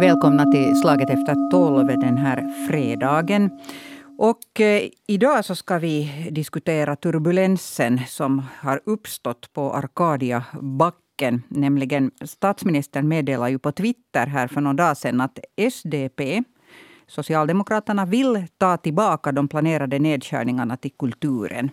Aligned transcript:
Välkomna 0.00 0.44
till 0.52 0.80
Slaget 0.80 1.10
efter 1.10 1.50
tolv 1.50 1.86
den 1.86 2.16
här 2.16 2.66
fredagen. 2.68 3.50
Och 4.18 4.60
eh, 4.60 4.82
idag 5.06 5.44
så 5.44 5.54
ska 5.54 5.78
vi 5.78 6.28
diskutera 6.30 6.96
turbulensen 6.96 8.00
som 8.08 8.42
har 8.60 8.80
uppstått 8.86 9.52
på 9.52 9.72
Arkadiabacken. 9.72 11.42
Nämligen 11.48 12.10
statsministern 12.24 13.08
meddelade 13.08 13.50
ju 13.50 13.58
på 13.58 13.72
Twitter 13.72 14.26
här 14.26 14.48
för 14.48 14.60
några 14.60 14.86
dag 14.86 14.96
sedan 14.96 15.20
att 15.20 15.38
SDP, 15.56 16.42
Socialdemokraterna, 17.06 18.06
vill 18.06 18.46
ta 18.58 18.76
tillbaka 18.76 19.32
de 19.32 19.48
planerade 19.48 19.98
nedskärningarna 19.98 20.76
till 20.76 20.92
kulturen. 20.98 21.70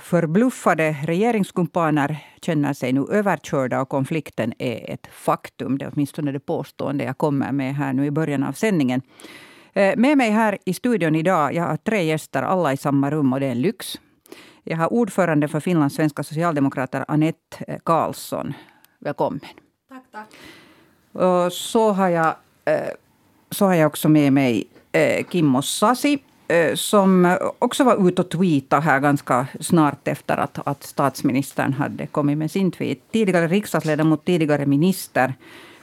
Förbluffade 0.00 0.96
regeringskumpaner 1.04 2.18
känner 2.42 2.72
sig 2.72 2.92
nu 2.92 3.06
överkörda 3.10 3.80
och 3.80 3.88
konflikten 3.88 4.52
är 4.58 4.90
ett 4.90 5.06
faktum. 5.12 5.78
Det 5.78 5.84
är 5.84 5.90
åtminstone 5.94 6.32
det 6.32 6.40
påstående 6.40 7.04
jag 7.04 7.18
kommer 7.18 7.52
med 7.52 7.74
här 7.74 7.92
nu 7.92 8.06
i 8.06 8.10
början 8.10 8.42
av 8.42 8.52
sändningen. 8.52 9.02
Med 9.74 10.18
mig 10.18 10.30
här 10.30 10.58
i 10.64 10.74
studion 10.74 11.14
idag, 11.16 11.54
jag 11.54 11.64
har 11.64 11.76
tre 11.76 12.02
gäster, 12.02 12.42
alla 12.42 12.72
i 12.72 12.76
samma 12.76 13.10
rum 13.10 13.32
och 13.32 13.40
det 13.40 13.46
är 13.46 13.50
en 13.50 13.60
lyx. 13.60 14.00
Jag 14.64 14.76
har 14.76 14.92
ordförande 14.92 15.48
för 15.48 15.60
Finlands 15.60 15.94
svenska 15.94 16.22
socialdemokrater, 16.22 17.04
Anette 17.08 17.78
Karlsson. 17.84 18.54
Välkommen. 18.98 19.40
Tack, 19.88 20.04
tack. 20.12 20.28
Och 21.24 21.52
så 21.52 21.92
har 21.92 22.08
jag, 22.08 22.34
så 23.50 23.66
har 23.66 23.74
jag 23.74 23.86
också 23.86 24.08
med 24.08 24.32
mig 24.32 24.66
Kimmo 25.30 25.62
Sasi 25.62 26.18
som 26.74 27.36
också 27.58 27.84
var 27.84 28.08
ute 28.08 28.22
och 28.22 28.30
tweetade 28.30 28.82
här 28.82 29.00
ganska 29.00 29.46
snart 29.60 30.08
efter 30.08 30.36
att, 30.36 30.58
att 30.68 30.82
statsministern 30.82 31.72
hade 31.72 32.06
kommit 32.06 32.38
med 32.38 32.50
sin 32.50 32.70
tweet. 32.70 32.98
Tidigare 33.12 33.48
riksdagsledamot, 33.48 34.24
tidigare 34.24 34.66
minister 34.66 35.34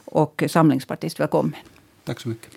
och 0.06 0.44
samlingspartist. 0.48 1.20
Välkommen. 1.20 1.56
Tack 2.06 2.20
så 2.20 2.30
mycket. 2.30 2.52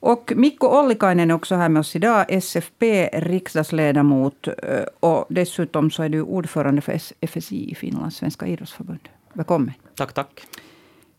Och 0.00 0.32
Mikko 0.36 0.66
Ollikainen 0.66 1.30
är 1.30 1.34
också 1.34 1.54
här 1.54 1.68
med 1.68 1.80
oss 1.80 1.96
idag. 1.96 2.26
SFP 2.28 3.10
riksdagsledamot 3.12 4.48
eh, 4.48 4.54
och 5.00 5.26
dessutom 5.28 5.90
så 5.90 6.02
är 6.02 6.08
du 6.08 6.22
ordförande 6.22 6.80
för 6.82 7.00
FSI, 7.26 7.74
Finlands 7.74 8.16
svenska 8.16 8.46
idrottsförbund. 8.46 9.08
Välkommen. 9.32 9.72
Tack, 9.94 10.12
tack. 10.12 10.46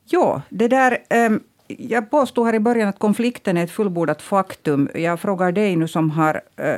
Ja, 0.06 0.42
det 0.50 0.68
där... 0.68 0.98
Um, 1.10 1.44
jag 1.68 2.10
påstod 2.12 2.46
här 2.46 2.54
i 2.54 2.60
början 2.60 2.90
att 2.90 3.00
konflikten 3.00 3.58
är 3.58 3.64
ett 3.64 3.72
fullbordat 3.72 4.22
faktum. 4.22 4.90
Jag 4.96 5.20
frågar 5.20 5.52
dig 5.52 5.76
nu 5.76 5.88
som 5.88 6.12
har 6.12 6.42
eh, 6.56 6.76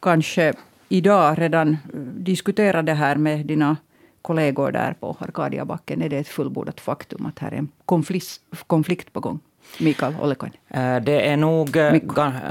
kanske 0.00 0.52
idag 0.88 1.38
redan 1.38 1.68
eh, 1.68 1.76
diskuterat 2.16 2.86
det 2.86 2.94
här 2.94 3.16
med 3.16 3.46
dina 3.46 3.76
kollegor 4.22 4.72
där 4.72 4.94
på 5.00 5.16
Arkadiabacken. 5.20 6.02
Är 6.02 6.08
det 6.08 6.18
ett 6.18 6.28
fullbordat 6.28 6.80
faktum 6.80 7.26
att 7.26 7.38
här 7.38 7.52
är 7.52 7.56
en 7.56 7.68
konflikt, 7.84 8.40
konflikt 8.66 9.12
på 9.12 9.20
gång? 9.20 9.40
Mikael 9.78 10.14
Ollikainen? 10.20 10.56
Eh, 10.68 10.96
det 11.02 11.28
är 11.28 11.36
nog 11.36 11.76
eh, 11.76 11.92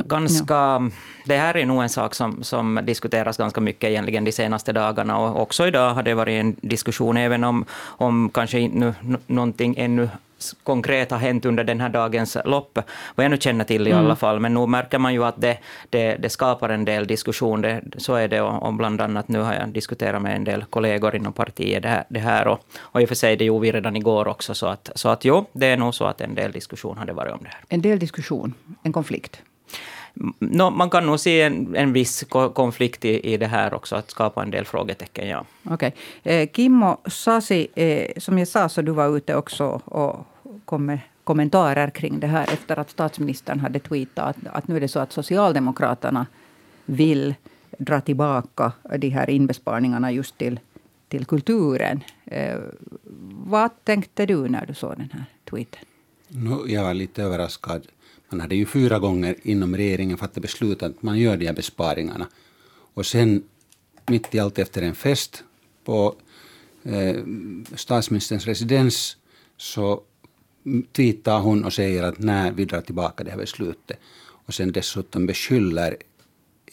ganska... 0.06 0.54
Ja. 0.54 0.90
Det 1.26 1.38
här 1.38 1.58
är 1.58 1.66
nog 1.66 1.84
en 1.84 1.90
sak 1.90 2.16
som, 2.16 2.44
som 2.44 2.80
diskuteras 2.84 3.38
ganska 3.38 3.62
mycket 3.62 3.90
egentligen 3.90 4.24
de 4.24 4.32
senaste 4.32 4.74
dagarna. 4.74 5.18
Och 5.18 5.42
också 5.42 5.68
idag 5.68 5.94
har 5.94 6.04
det 6.04 6.14
varit 6.14 6.42
en 6.42 6.56
diskussion, 6.62 7.18
även 7.18 7.44
om, 7.44 7.66
om 7.82 8.30
kanske 8.34 8.60
inte 8.60 8.94
någonting 9.28 9.76
ännu 9.78 10.10
konkret 10.64 11.12
har 11.12 11.18
hänt 11.18 11.46
under 11.46 11.64
den 11.64 11.82
här 11.82 11.90
dagens 11.90 12.38
lopp, 12.46 12.80
vad 13.16 13.26
jag 13.26 13.32
nu 13.32 13.38
känner 13.38 13.64
till 13.64 13.88
i 13.88 13.92
mm. 13.92 14.06
alla 14.06 14.16
fall. 14.16 14.40
Men 14.40 14.54
nu 14.54 14.68
märker 14.68 15.00
man 15.00 15.14
ju 15.14 15.24
att 15.24 15.42
det, 15.42 15.58
det, 15.90 16.16
det 16.16 16.30
skapar 16.30 16.70
en 16.70 16.86
del 16.86 17.08
diskussion. 17.08 17.62
Det, 17.62 17.82
så 17.98 18.16
är 18.16 18.28
det 18.28 18.42
och, 18.42 18.64
och 18.64 18.74
bland 18.74 19.02
annat 19.02 19.28
nu 19.28 19.40
har 19.40 19.54
jag 19.54 19.70
diskuterat 19.70 20.22
med 20.22 20.36
en 20.36 20.44
del 20.44 20.64
kollegor 20.64 21.16
inom 21.16 21.34
partiet 21.34 21.84
det 21.84 21.90
här. 21.90 22.04
Det 22.10 22.20
här 22.20 22.48
och, 22.48 22.60
och 22.80 23.02
i 23.02 23.06
och 23.06 23.10
för 23.10 23.16
sig 23.16 23.36
det 23.38 23.46
gjorde 23.46 23.62
vi 23.62 23.72
redan 23.72 23.96
igår 23.96 24.28
också. 24.28 24.54
Så 24.54 24.68
att, 24.68 24.90
så 24.96 25.10
att 25.10 25.26
jo, 25.26 25.46
det 25.54 25.68
är 25.68 25.78
nog 25.78 25.96
så 25.96 26.06
att 26.06 26.22
en 26.22 26.36
del 26.36 26.52
diskussion 26.52 26.98
hade 26.98 27.14
varit 27.14 27.34
om 27.34 27.40
det 27.44 27.50
här. 27.50 27.62
En 27.70 27.82
del 27.82 28.00
diskussion, 28.00 28.54
en 28.84 28.94
konflikt? 28.94 29.42
No, 30.40 30.70
man 30.70 30.90
kan 30.90 31.06
nog 31.06 31.20
se 31.20 31.42
en, 31.42 31.76
en 31.76 31.94
viss 31.94 32.24
konflikt 32.54 33.06
i, 33.06 33.34
i 33.34 33.38
det 33.38 33.48
här 33.48 33.74
också, 33.74 33.96
att 33.96 34.12
skapa 34.12 34.44
en 34.44 34.52
del 34.52 34.66
frågetecken. 34.66 35.28
Ja. 35.28 35.46
Okay. 35.64 35.92
Eh, 36.24 36.50
Kimmo 36.56 36.98
Sasi, 37.06 37.68
eh, 37.76 38.12
som 38.18 38.40
jag 38.40 38.48
sa 38.48 38.70
så 38.70 38.82
du 38.82 38.92
var 38.92 39.18
ute 39.18 39.36
också 39.36 39.82
och 39.86 40.28
kommer 40.72 41.08
kommentarer 41.24 41.90
kring 41.90 42.20
det 42.20 42.28
här 42.28 42.54
efter 42.54 42.80
att 42.80 42.90
statsministern 42.90 43.60
hade 43.60 43.80
tweetat 43.80 44.36
att, 44.36 44.56
att 44.56 44.68
nu 44.68 44.76
är 44.76 44.80
det 44.80 44.88
så 44.88 45.00
att 45.00 45.12
Socialdemokraterna 45.12 46.28
vill 46.86 47.36
dra 47.78 48.02
tillbaka 48.02 48.72
de 48.98 49.10
här 49.10 49.30
inbesparingarna 49.30 50.12
just 50.12 50.38
till, 50.38 50.60
till 51.08 51.26
kulturen. 51.26 52.04
Eh, 52.26 52.60
vad 53.54 53.84
tänkte 53.84 54.26
du 54.26 54.50
när 54.50 54.66
du 54.66 54.74
såg 54.74 54.98
den 54.98 55.10
här 55.14 55.26
tweeten? 55.50 55.82
No, 56.28 56.68
jag 56.68 56.84
var 56.84 56.94
lite 56.94 57.24
överraskad. 57.24 57.88
Man 58.30 58.42
hade 58.42 58.56
ju 58.56 58.66
fyra 58.66 59.00
gånger 59.00 59.36
inom 59.44 59.76
regeringen 59.76 60.18
fattat 60.18 60.42
beslut 60.42 60.84
att 60.84 61.02
man 61.04 61.20
gör 61.20 61.38
de 61.38 61.46
här 61.46 61.54
besparingarna. 61.54 62.28
Och 62.94 63.06
sen 63.06 63.44
mitt 64.08 64.36
i 64.36 64.40
allt 64.40 64.60
efter 64.60 64.82
en 64.82 64.96
fest 64.96 65.44
på 65.86 66.16
eh, 66.84 67.16
statsministerns 67.76 68.46
residens 68.46 69.18
så 69.58 70.02
tweetar 70.92 71.40
hon 71.40 71.66
och 71.66 71.74
säger 71.74 72.04
att 72.04 72.20
när 72.20 72.52
vi 72.52 72.66
drar 72.66 72.82
tillbaka 72.82 73.24
det 73.24 73.32
här 73.32 73.38
beslutet. 73.38 74.00
Och 74.46 74.54
sen 74.54 74.72
dessutom 74.72 75.26
beskyller 75.26 75.98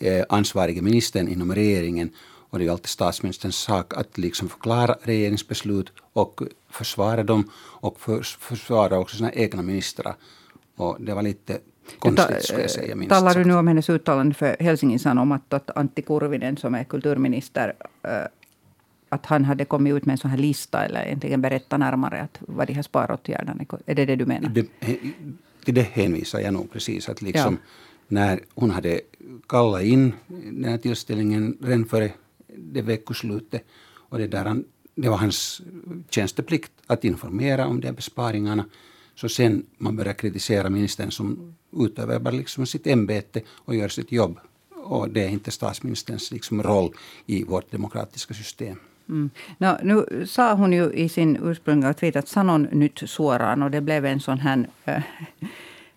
eh, 0.01 0.25
ansvarige 0.29 0.83
ministern 0.83 1.29
inom 1.29 1.55
regeringen 1.55 2.11
och 2.51 2.59
det 2.59 2.67
är 2.67 2.71
alltid 2.71 2.87
statsministerns 2.87 3.57
sak 3.57 3.97
att 3.97 4.19
liksom 4.19 4.49
förklara 4.49 4.97
regeringsbeslut 5.03 5.93
och 6.13 6.41
försvara 6.71 7.23
dem 7.23 7.51
och 7.57 8.01
för, 8.01 8.23
försvara 8.23 8.99
också 8.99 9.17
sina 9.17 9.33
egna 9.33 9.63
ministrar. 9.63 10.15
Och 10.77 10.97
det 11.01 11.15
var 11.15 11.23
lite 11.23 11.59
konstigt 11.99 12.43
skulle 12.45 12.61
jag 12.61 12.71
säga. 12.71 12.97
Minst 12.97 13.11
Talar 13.11 13.35
du 13.35 13.45
nu 13.45 13.55
om 13.55 13.69
hennes 13.69 13.91
uttalande 13.91 14.35
för 14.35 14.57
Helsingin 14.61 14.99
Sanomat 14.99 15.53
att 15.53 15.77
Antti 15.77 16.03
Kurvinen 16.03 16.57
som 16.57 16.75
är 16.75 16.85
kulturminister 16.85 17.75
eh, 18.03 18.11
att 19.09 19.27
han 19.27 19.45
hade 19.45 19.65
kommit 19.65 19.95
ut 19.95 20.07
med 20.07 20.13
en 20.13 20.19
sån 20.19 20.31
här 20.31 20.39
lista 20.39 20.85
eller 20.85 21.05
egentligen 21.05 21.41
berätta 21.41 21.77
närmare 21.77 22.21
att 22.21 22.39
vad 22.41 22.67
de 22.67 22.73
här 22.73 22.83
sparåtgärderna 22.83 23.65
är. 23.87 23.95
det 23.95 24.05
det 24.05 24.17
du 24.17 24.27
menar? 24.27 24.49
Det, 24.49 24.67
till 25.65 25.75
det 25.75 25.83
hänvisar 25.83 26.41
jag 26.41 26.53
nog 26.53 26.73
precis. 26.73 27.09
Att 27.09 27.23
liksom 27.23 27.53
ja. 27.53 27.71
När 28.11 28.41
hon 28.55 28.71
hade 28.71 29.01
kallat 29.47 29.83
in 29.83 30.13
den 30.29 30.65
här 30.65 30.79
tillställningen 30.79 31.59
redan 31.63 31.85
före 31.85 32.13
det 32.57 32.83
veckoslutet 32.83 33.65
och 34.11 34.19
det, 34.19 34.27
där 34.27 34.45
han, 34.45 34.65
det 34.95 35.09
var 35.09 35.17
hans 35.17 35.63
tjänsteplikt 36.11 36.73
att 36.87 37.05
informera 37.05 37.67
om 37.67 37.81
de 37.81 37.87
här 37.87 37.95
besparingarna. 37.95 38.65
Så 39.15 39.29
sen 39.29 39.67
man 39.79 39.97
börjar 39.97 40.13
kritisera 40.13 40.71
ministern 40.71 41.11
som 41.11 41.55
utövar 41.73 42.33
liksom 42.33 42.67
sitt 42.67 42.87
ämbete 42.87 43.43
och 43.49 43.75
gör 43.75 43.89
sitt 43.89 44.13
jobb. 44.13 44.39
Och 44.75 45.11
det 45.11 45.25
är 45.25 45.29
inte 45.29 45.51
statsministerns 45.51 46.33
liksom 46.33 46.63
roll 46.63 46.95
i 47.27 47.45
vårt 47.45 47.71
demokratiska 47.71 48.35
system. 48.35 48.79
Mm. 49.09 49.31
No, 49.59 49.77
nu 49.83 50.27
sa 50.27 50.55
hon 50.55 50.73
ju 50.73 50.93
i 50.93 51.09
sin 51.09 51.39
ursprungliga 51.43 51.95
tweet 51.95 52.17
att 52.17 52.29
sanon 52.29 52.63
nytt 52.63 52.99
suoraan 52.99 53.63
och 53.63 53.71
det 53.71 53.81
blev 53.81 54.07
en 54.07 54.21
sån 54.21 54.39
här 54.39 54.67
äh, 54.85 55.03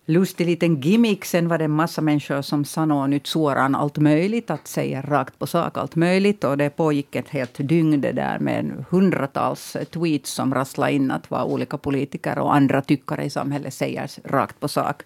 lustig 0.05 0.45
liten 0.45 0.81
gimmick. 0.81 1.25
Sen 1.25 1.47
var 1.47 1.57
det 1.57 1.65
en 1.65 1.71
massa 1.71 2.01
människor 2.01 2.41
som 2.41 2.65
sa 2.65 3.07
nytt 3.07 3.27
suoraan 3.27 3.75
allt 3.75 3.97
möjligt, 3.97 4.51
att 4.51 4.67
säga 4.67 5.01
rakt 5.01 5.39
på 5.39 5.47
sak 5.47 5.77
allt 5.77 5.95
möjligt. 5.95 6.43
Och 6.43 6.57
det 6.57 6.69
pågick 6.69 7.15
ett 7.15 7.29
helt 7.29 7.57
dygn 7.57 8.01
det 8.01 8.11
där 8.11 8.39
med 8.39 8.85
hundratals 8.89 9.75
eh, 9.75 9.83
tweets 9.83 10.31
som 10.31 10.53
rasslade 10.53 10.93
in 10.93 11.11
att 11.11 11.31
vad 11.31 11.43
olika 11.43 11.77
politiker 11.77 12.39
och 12.39 12.55
andra 12.55 12.81
tyckare 12.81 13.23
i 13.23 13.29
samhället 13.29 13.73
säger 13.73 14.09
rakt 14.23 14.59
på 14.59 14.67
sak. 14.67 15.03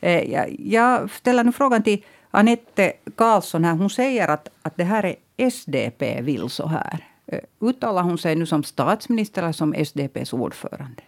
Eh, 0.00 0.16
äh, 0.16 0.32
jag, 0.32 0.56
jag 0.58 1.10
ställer 1.10 1.44
nu 1.44 1.52
frågan 1.52 1.82
till 1.82 2.04
Anette 2.30 2.92
Karlsson. 3.16 3.64
Här. 3.64 3.72
Hon 3.72 3.90
säger 3.90 4.28
att, 4.28 4.48
att 4.62 4.76
det 4.76 4.84
här 4.84 5.04
är 5.04 5.16
SDP 5.36 6.20
vill 6.20 6.48
så 6.48 6.66
här. 6.66 7.11
Uttalar 7.60 8.02
hon 8.02 8.18
sig 8.18 8.36
nu 8.36 8.46
som 8.46 8.62
statsminister 8.62 9.42
eller 9.42 9.52
som 9.52 9.74
SDPs 9.84 10.32
ordförande? 10.32 11.02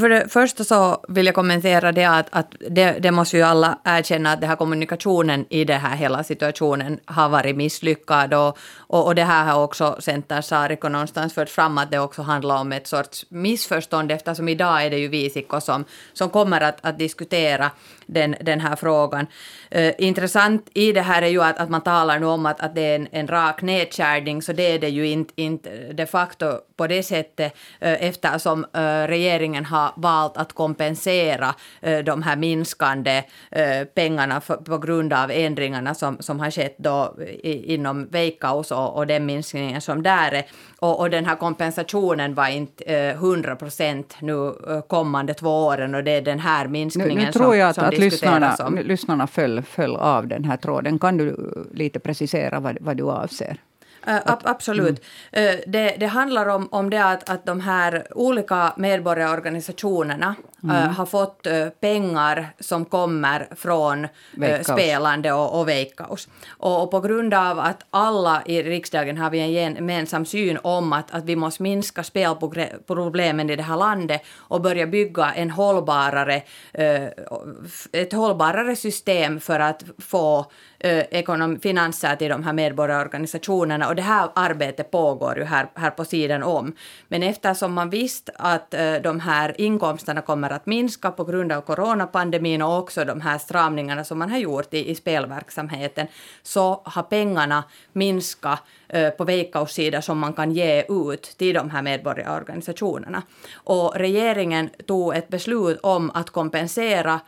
För 0.00 0.08
det 0.08 0.28
första 0.28 0.64
så 0.64 1.04
vill 1.08 1.26
jag 1.26 1.34
kommentera 1.34 1.92
det 1.92 2.04
att, 2.04 2.26
att 2.30 2.54
det, 2.70 2.98
det, 2.98 3.10
måste 3.10 3.36
ju 3.36 3.42
alla 3.42 3.78
erkänna 3.84 4.32
att 4.32 4.40
den 4.40 4.48
här 4.48 4.56
kommunikationen 4.56 5.46
i 5.48 5.64
den 5.64 5.80
här 5.80 5.96
hela 5.96 6.24
situationen 6.24 7.00
har 7.04 7.28
varit 7.28 7.56
misslyckad 7.56 8.34
och, 8.34 8.58
och, 8.76 9.06
och 9.06 9.14
det 9.14 9.24
här 9.24 9.44
har 9.44 9.62
också 9.62 9.96
Center 10.00 10.40
Sariko 10.40 10.88
någonstans 10.88 11.34
fört 11.34 11.48
fram 11.48 11.78
att 11.78 11.90
det 11.90 11.98
också 11.98 12.22
handlar 12.22 12.60
om 12.60 12.72
ett 12.72 12.86
sorts 12.86 13.26
missförstånd 13.28 14.12
eftersom 14.12 14.48
idag 14.48 14.84
är 14.86 14.90
det 14.90 14.98
ju 14.98 15.08
Visikko 15.08 15.60
som, 15.60 15.84
som 16.12 16.30
kommer 16.30 16.60
att, 16.60 16.78
att 16.80 16.98
diskutera 16.98 17.70
den, 18.06 18.36
den 18.40 18.60
här 18.60 18.76
frågan. 18.76 19.26
Eh, 19.70 19.94
intressant 19.98 20.68
i 20.74 20.92
det 20.92 21.00
här 21.00 21.22
är 21.22 21.28
ju 21.28 21.42
att, 21.42 21.58
att 21.58 21.70
man 21.70 21.80
talar 21.80 22.18
nu 22.18 22.26
om 22.26 22.46
att, 22.46 22.60
att 22.60 22.74
det 22.74 22.80
är 22.80 22.96
en, 22.96 23.08
en 23.12 23.28
rak 23.28 23.62
nedskärning, 23.62 24.42
så 24.42 24.52
det 24.52 24.62
är 24.62 24.78
det 24.78 24.88
ju 24.88 25.06
inte, 25.06 25.32
inte 25.36 25.92
de 25.92 26.06
facto 26.06 26.46
på 26.82 26.86
det 26.86 27.02
sättet 27.02 27.52
uh, 27.52 28.04
eftersom 28.08 28.64
uh, 28.64 29.06
regeringen 29.06 29.64
har 29.64 29.92
valt 29.96 30.36
att 30.36 30.52
kompensera 30.52 31.54
de 32.04 32.22
här 32.22 32.36
minskande 32.36 33.22
pengarna 33.94 34.40
på 34.40 34.78
grund 34.78 35.12
av 35.12 35.30
ändringarna 35.30 35.94
som, 35.94 36.16
som 36.20 36.40
har 36.40 36.50
skett 36.50 36.74
då 36.78 37.14
inom 37.42 38.08
Veikkaus 38.10 38.70
och, 38.70 38.96
och 38.96 39.06
den 39.06 39.26
minskningen 39.26 39.80
som 39.80 40.02
där 40.02 40.32
är. 40.32 40.44
Och, 40.78 41.00
och 41.00 41.10
den 41.10 41.26
här 41.26 41.36
kompensationen 41.36 42.34
var 42.34 42.48
inte 42.48 42.84
eh, 42.84 43.14
100 43.14 43.56
procent 43.56 44.16
nu 44.20 44.52
kommande 44.88 45.34
två 45.34 45.66
åren 45.66 45.94
och 45.94 46.04
det 46.04 46.10
är 46.10 46.22
den 46.22 46.38
här 46.38 46.68
minskningen 46.68 47.18
nu, 47.18 47.24
nu 47.24 47.32
tror 47.32 47.56
jag 47.56 47.74
som, 47.74 47.84
att, 47.84 47.94
som 47.94 47.98
att 47.98 48.12
lyssnarna, 48.12 48.56
om. 48.66 48.78
lyssnarna 48.78 49.26
föll, 49.26 49.62
föll 49.62 49.96
av 49.96 50.26
den 50.26 50.44
här 50.44 50.56
tråden. 50.56 50.98
Kan 50.98 51.16
du 51.16 51.36
lite 51.74 51.98
precisera 51.98 52.60
vad, 52.60 52.78
vad 52.80 52.96
du 52.96 53.10
avser? 53.10 53.56
Uh, 54.08 54.20
absolut. 54.26 55.04
Mm. 55.32 55.54
Uh, 55.54 55.60
det, 55.66 55.96
det, 56.00 56.06
handlar 56.06 56.48
om, 56.48 56.68
om 56.70 56.90
det 56.90 57.04
att, 57.04 57.30
att 57.30 57.46
de 57.46 57.60
här 57.60 58.06
olika 58.10 58.72
medborgarorganisationerna 58.76 60.34
mm. 60.62 60.76
uh, 60.76 60.82
har 60.82 61.06
fått 61.06 61.46
pengar 61.80 62.48
som 62.60 62.84
kommer 62.84 63.48
från 63.56 64.08
spelande 64.62 65.32
och, 65.32 65.60
och 65.60 65.68
Veikkaus. 65.68 66.28
Och, 66.48 66.82
och, 66.82 66.90
på 66.90 67.00
grund 67.00 67.34
av 67.34 67.58
att 67.58 67.86
alla 67.90 68.42
i 68.46 68.62
riksdagen 68.62 69.18
har 69.18 69.30
vi 69.30 69.40
en 69.40 69.52
gemensam 69.52 70.26
syn 70.26 70.58
om 70.62 70.92
att, 70.92 71.10
att 71.10 71.24
vi 71.24 71.36
måste 71.36 71.62
minska 71.62 72.04
spelproblemen 72.04 73.50
i 73.50 73.56
det 73.56 73.62
här 73.62 73.76
landet 73.76 74.22
och 74.36 74.60
börja 74.60 74.86
bygga 74.86 75.32
en 75.32 75.50
hållbarare, 75.50 76.42
ett 77.92 78.12
hållbarare 78.12 78.76
system 78.76 79.40
för 79.40 79.60
att 79.60 79.84
få 79.98 80.46
Eh, 80.84 81.04
ekonom, 81.10 81.60
finanser 81.60 82.16
till 82.16 82.28
de 82.28 82.42
här 82.42 82.52
medborgarorganisationerna 82.52 83.88
och 83.88 83.94
det 83.94 84.02
här 84.02 84.28
arbetet 84.34 84.90
pågår 84.90 85.38
ju 85.38 85.44
här, 85.44 85.66
här 85.74 85.90
på 85.90 86.04
sidan 86.04 86.42
om. 86.42 86.72
Men 87.08 87.22
eftersom 87.22 87.72
man 87.72 87.90
visste 87.90 88.32
att 88.36 88.74
eh, 88.74 88.94
de 88.94 89.20
här 89.20 89.60
inkomsterna 89.60 90.20
kommer 90.20 90.50
att 90.50 90.66
minska 90.66 91.10
på 91.10 91.24
grund 91.24 91.52
av 91.52 91.60
coronapandemin 91.60 92.62
och 92.62 92.78
också 92.78 93.04
de 93.04 93.20
här 93.20 93.38
stramningarna 93.38 94.04
som 94.04 94.18
man 94.18 94.30
har 94.30 94.38
gjort 94.38 94.74
i, 94.74 94.90
i 94.90 94.94
spelverksamheten, 94.94 96.06
så 96.42 96.82
har 96.84 97.02
pengarna 97.02 97.64
minskat 97.92 98.62
eh, 98.88 99.10
på 99.10 99.24
Veikkaus 99.24 99.72
sida 99.72 100.02
som 100.02 100.18
man 100.18 100.32
kan 100.32 100.52
ge 100.52 100.84
ut 100.88 101.22
till 101.22 101.54
de 101.54 101.70
här 101.70 101.82
medborgarorganisationerna. 101.82 103.22
Och 103.54 103.94
regeringen 103.96 104.70
tog 104.86 105.16
ett 105.16 105.28
beslut 105.28 105.80
om 105.82 106.10
att 106.14 106.30
kompensera 106.30 107.20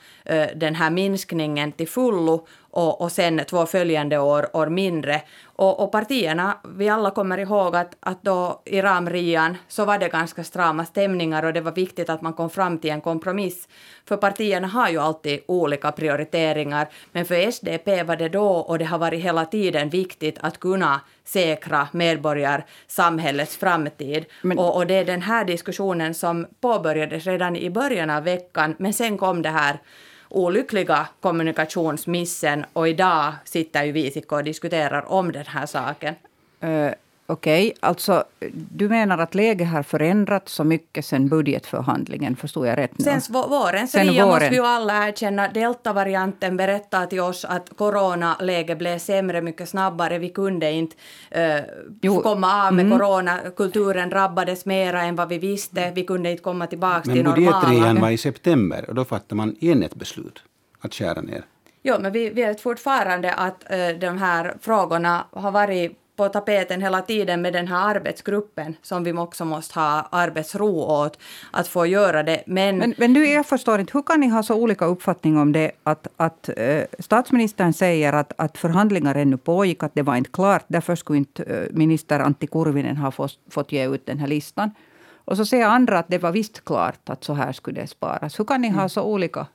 den 0.54 0.74
här 0.74 0.90
minskningen 0.90 1.72
till 1.72 1.88
fullo 1.88 2.46
och, 2.75 3.00
och 3.00 3.12
sen 3.12 3.41
två 3.50 3.67
följande 3.67 4.19
år, 4.19 4.56
år 4.56 4.67
mindre. 4.67 5.23
Och, 5.56 5.81
och, 5.81 5.93
partierna, 5.93 6.59
vi 6.76 6.88
alla 6.88 7.11
kommer 7.11 7.38
ihåg 7.38 7.76
att, 7.76 7.97
att 8.00 8.23
då 8.23 8.62
i 8.65 8.82
ramrian 8.82 9.56
så 9.69 9.85
var 9.85 9.99
det 9.99 10.09
ganska 10.09 10.44
strama 10.44 10.85
stämningar 10.85 11.43
och 11.43 11.53
det 11.53 11.61
var 11.61 11.73
viktigt 11.73 12.11
att 12.11 12.23
man 12.23 12.32
kom 12.32 12.50
fram 12.50 12.79
till 12.79 12.91
en 12.91 13.00
kompromiss. 13.00 13.69
För 14.09 14.17
partierna 14.17 14.69
har 14.69 14.88
ju 14.88 14.99
alltid 14.99 15.41
olika 15.47 15.93
prioriteringar, 15.93 16.88
men 17.12 17.25
för 17.25 17.35
SDP 17.35 18.03
var 18.03 18.17
det 18.17 18.29
då 18.29 18.49
och 18.49 18.79
det 18.79 18.85
har 18.85 18.99
varit 18.99 19.25
hela 19.25 19.44
tiden 19.44 19.91
viktigt 19.91 20.38
att 20.41 20.61
kunna 20.61 21.00
säkra 21.25 21.88
medborgarsamhällets 21.93 23.56
framtid. 23.56 24.25
Men, 24.43 24.59
och, 24.59 24.76
och 24.76 24.87
det 24.87 24.94
är 24.94 25.05
den 25.05 25.23
här 25.23 25.44
diskussionen 25.44 26.15
som 26.15 26.47
påbörjades 26.61 27.26
redan 27.26 27.56
i 27.56 27.71
början 27.71 28.11
av 28.11 28.25
veckan, 28.25 28.75
men 28.79 28.93
sen 28.93 29.19
kom 29.19 29.43
det 29.43 29.50
här 29.50 29.79
olyckliga 30.34 31.08
kommunikationsmissen 31.20 32.64
och 32.72 32.88
idag 32.88 33.32
sitter 33.44 33.84
ju 33.84 33.92
vi 33.92 34.10
och 34.36 34.44
diskuterar 34.44 35.12
om 35.12 35.32
den 35.32 35.46
här 35.46 35.66
saken. 35.66 36.14
Eh, 36.60 36.90
Okej, 37.26 37.67
okay. 37.67 37.79
alltså 37.81 38.25
du 38.71 38.88
menar 38.88 39.19
att 39.19 39.35
läget 39.35 39.69
har 39.69 39.82
förändrats 39.82 40.53
så 40.53 40.65
mycket 40.65 41.05
sen 41.05 41.29
budgetförhandlingen, 41.29 42.37
förstod 42.37 42.67
jag 42.67 42.79
rätt 42.79 42.99
nu? 42.99 43.05
Sen 43.05 43.21
våren, 43.32 43.88
sen 43.88 44.06
våren. 44.06 44.29
måste 44.29 44.49
vi 44.49 44.56
ju 44.56 44.62
alla 44.62 45.09
erkänna, 45.09 45.49
deltavarianten 45.49 46.56
berättar 46.56 47.06
till 47.06 47.21
oss 47.21 47.44
att 47.44 47.71
coronaläget 47.76 48.79
blev 48.79 48.99
sämre 48.99 49.43
mycket 49.43 49.69
snabbare, 49.69 50.19
vi 50.19 50.29
kunde 50.29 50.73
inte 50.73 50.97
uh, 52.05 52.23
komma 52.23 52.67
av 52.67 52.75
med 52.75 52.87
mm. 52.87 52.99
corona, 52.99 53.38
kulturen 53.56 54.11
drabbades 54.11 54.67
mera 54.67 55.03
än 55.03 55.17
vad 55.17 55.29
vi 55.29 55.38
visste, 55.38 55.93
vi 55.94 56.05
kunde 56.05 56.31
inte 56.31 56.43
komma 56.43 56.67
tillbaka 56.67 57.03
men 57.05 57.15
till 57.17 57.25
normala. 57.25 57.61
Men 57.61 57.71
budgetrean 57.71 58.00
var 58.00 58.11
i 58.11 58.19
september 58.19 58.85
och 58.88 58.94
då 58.94 59.05
fattade 59.05 59.35
man 59.35 59.56
igen 59.61 59.82
ett 59.82 59.94
beslut 59.94 60.43
att 60.81 60.94
skära 60.94 61.21
ner. 61.21 61.44
Jo, 61.82 61.97
men 62.00 62.12
vi 62.12 62.31
vet 62.31 62.61
fortfarande 62.61 63.32
att 63.32 63.65
uh, 63.73 63.99
de 63.99 64.19
här 64.19 64.55
frågorna 64.61 65.25
har 65.32 65.50
varit 65.50 66.00
på 66.16 66.28
tapeten 66.28 66.82
hela 66.82 67.02
tiden 67.02 67.43
med 67.43 67.52
den 67.52 67.69
här 67.69 67.96
arbetsgruppen 67.96 68.76
som 68.82 69.05
vi 69.05 69.12
också 69.12 69.44
måste 69.44 69.81
ha 69.81 70.08
arbetsro 70.11 70.81
åt 70.81 71.19
att 71.50 71.69
få 71.69 71.87
göra 71.87 72.22
det. 72.22 72.43
Men, 72.46 72.78
men, 72.78 72.94
men 72.99 73.14
du, 73.14 73.32
jag 73.32 73.46
förstår 73.46 73.81
inte, 73.81 73.93
hur 73.94 74.02
kan 74.02 74.20
ni 74.20 74.28
ha 74.28 74.43
så 74.43 74.55
olika 74.55 74.84
uppfattning 74.84 75.38
om 75.38 75.52
det 75.52 75.70
att, 75.82 76.06
att 76.16 76.49
äh, 76.56 76.82
statsministern 76.99 77.72
säger 77.72 78.12
att, 78.12 78.32
att 78.38 78.58
förhandlingar 78.58 79.14
ännu 79.14 79.37
pågick, 79.37 79.82
att 79.82 79.94
det 79.94 80.02
var 80.02 80.16
inte 80.16 80.31
klart, 80.31 80.64
därför 80.69 80.96
skulle 80.96 81.19
inte 81.19 81.43
äh, 81.43 81.76
minister 81.76 82.20
Antti 82.20 82.46
Kurvinen 82.46 82.96
ha 82.96 83.11
fått, 83.11 83.38
fått 83.50 83.72
ge 83.72 83.88
ut 83.88 84.06
den 84.06 84.19
här 84.19 84.26
listan. 84.26 84.70
Och 85.26 85.37
så 85.37 85.46
säger 85.46 85.66
andra 85.66 85.99
att 85.99 86.08
det 86.08 86.19
var 86.19 86.32
visst 86.32 86.64
klart 86.64 87.08
att 87.08 87.25
så 87.25 87.34
här 87.34 87.52
skulle 87.52 87.81
det 87.81 87.87
sparas. 87.87 88.38
Hur 88.38 88.44
kan 88.44 88.61
ni 88.61 88.69
ha 88.69 88.81
mm. 88.81 88.88
så 88.88 89.02
olika 89.02 89.46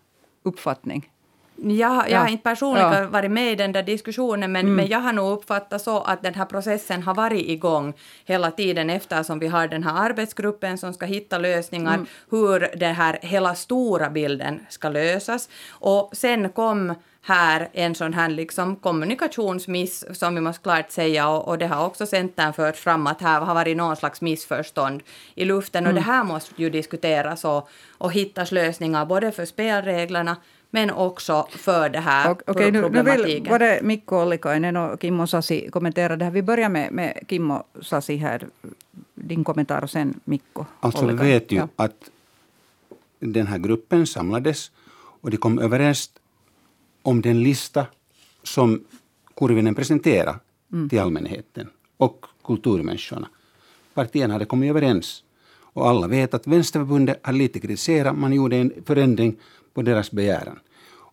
uppfattning? 0.44 1.10
Jag, 1.64 2.10
jag 2.10 2.20
har 2.20 2.28
inte 2.28 2.44
personligen 2.44 2.94
ja. 2.94 3.08
varit 3.08 3.32
med 3.32 3.52
i 3.52 3.56
den 3.56 3.72
där 3.72 3.84
diskussionen, 3.84 4.52
men, 4.52 4.66
mm. 4.66 4.76
men 4.76 4.88
jag 4.88 5.00
har 5.00 5.14
nog 5.14 5.32
uppfattat 5.32 5.82
så 5.82 6.02
att 6.02 6.24
den 6.24 6.34
här 6.34 6.46
processen 6.46 7.04
har 7.04 7.16
varit 7.16 7.50
igång 7.50 7.94
hela 8.26 8.52
tiden 8.52 8.90
eftersom 8.90 9.40
vi 9.40 9.48
har 9.48 9.68
den 9.68 9.84
här 9.84 10.10
arbetsgruppen 10.10 10.78
som 10.78 10.94
ska 10.94 11.06
hitta 11.06 11.38
lösningar, 11.38 11.94
mm. 11.94 12.08
hur 12.30 12.80
den 12.80 12.96
här 12.96 13.20
hela 13.22 13.56
stora 13.56 14.10
bilden 14.10 14.66
ska 14.70 14.90
lösas. 14.90 15.50
Och 15.70 16.10
sen 16.14 16.50
kom 16.50 16.96
här 17.22 17.70
en 17.74 17.96
sån 17.96 18.14
här 18.14 18.30
liksom 18.30 18.76
kommunikationsmiss 18.76 20.06
som 20.20 20.36
vi 20.36 20.42
måste 20.42 20.64
klart 20.64 20.92
säga 20.92 21.30
och, 21.30 21.48
och 21.48 21.58
det 21.58 21.68
har 21.68 21.86
också 21.86 22.06
Centern 22.06 22.54
fört 22.54 22.76
fram 22.76 23.08
att 23.08 23.22
här 23.22 23.42
har 23.42 23.56
varit 23.56 23.78
någon 23.78 23.96
slags 23.96 24.22
missförstånd 24.22 25.04
i 25.36 25.46
luften 25.46 25.84
mm. 25.84 25.90
och 25.90 25.96
det 25.96 26.12
här 26.12 26.24
måste 26.24 26.62
ju 26.62 26.70
diskuteras 26.70 27.46
och, 27.46 27.70
och 27.98 28.14
hittas 28.14 28.52
lösningar 28.52 29.06
både 29.06 29.32
för 29.32 29.46
spelreglerna 29.46 30.36
men 30.72 30.92
också 30.92 31.48
för 31.50 31.90
det 31.90 32.00
här 32.00 32.32
och, 32.32 32.50
okay, 32.50 32.72
problematiken. 32.72 33.24
Nu 33.24 33.34
vill 33.34 33.44
både 33.44 33.80
Mikko 33.84 34.16
Ollikainen 34.16 34.78
och 34.78 35.02
Kimmo 35.02 35.28
Sasi 35.28 35.70
kommentera 35.72 36.16
det 36.16 36.26
här. 36.26 36.32
Vi 36.32 36.42
börjar 36.42 36.70
med, 36.70 36.92
med 36.92 37.20
Kimmo 37.30 37.64
Sasi 37.82 38.16
här. 38.16 38.48
Din 39.16 39.44
kommentar 39.44 39.84
och 39.84 39.90
sen 39.90 40.20
Mikko 40.24 40.66
Alltså 40.80 41.06
vi 41.06 41.14
vet 41.14 41.52
ju 41.52 41.58
ja. 41.58 41.68
att 41.76 42.10
den 43.20 43.48
här 43.48 43.58
gruppen 43.58 44.08
samlades 44.08 44.72
och 45.22 45.32
de 45.32 45.38
kom 45.38 45.60
överens 45.60 46.12
om 47.02 47.22
den 47.22 47.44
lista 47.44 47.86
som 48.44 48.84
Kurvinen 49.36 49.76
presenterade 49.76 50.40
mm. 50.72 50.90
till 50.90 51.00
allmänheten 51.00 51.70
och 51.98 52.26
kulturmänniskorna. 52.44 53.28
Partierna 53.94 54.34
hade 54.34 54.46
kommit 54.46 54.70
överens. 54.70 55.24
Och 55.74 55.88
alla 55.90 56.08
vet 56.08 56.34
att 56.34 56.48
Vänsterförbundet 56.48 57.20
har 57.24 57.34
lite 57.34 57.60
kritiserat. 57.60 58.18
Man 58.18 58.34
gjorde 58.34 58.56
en 58.56 58.74
förändring 58.86 59.36
på 59.74 59.82
deras 59.82 60.12
begäran. 60.12 60.60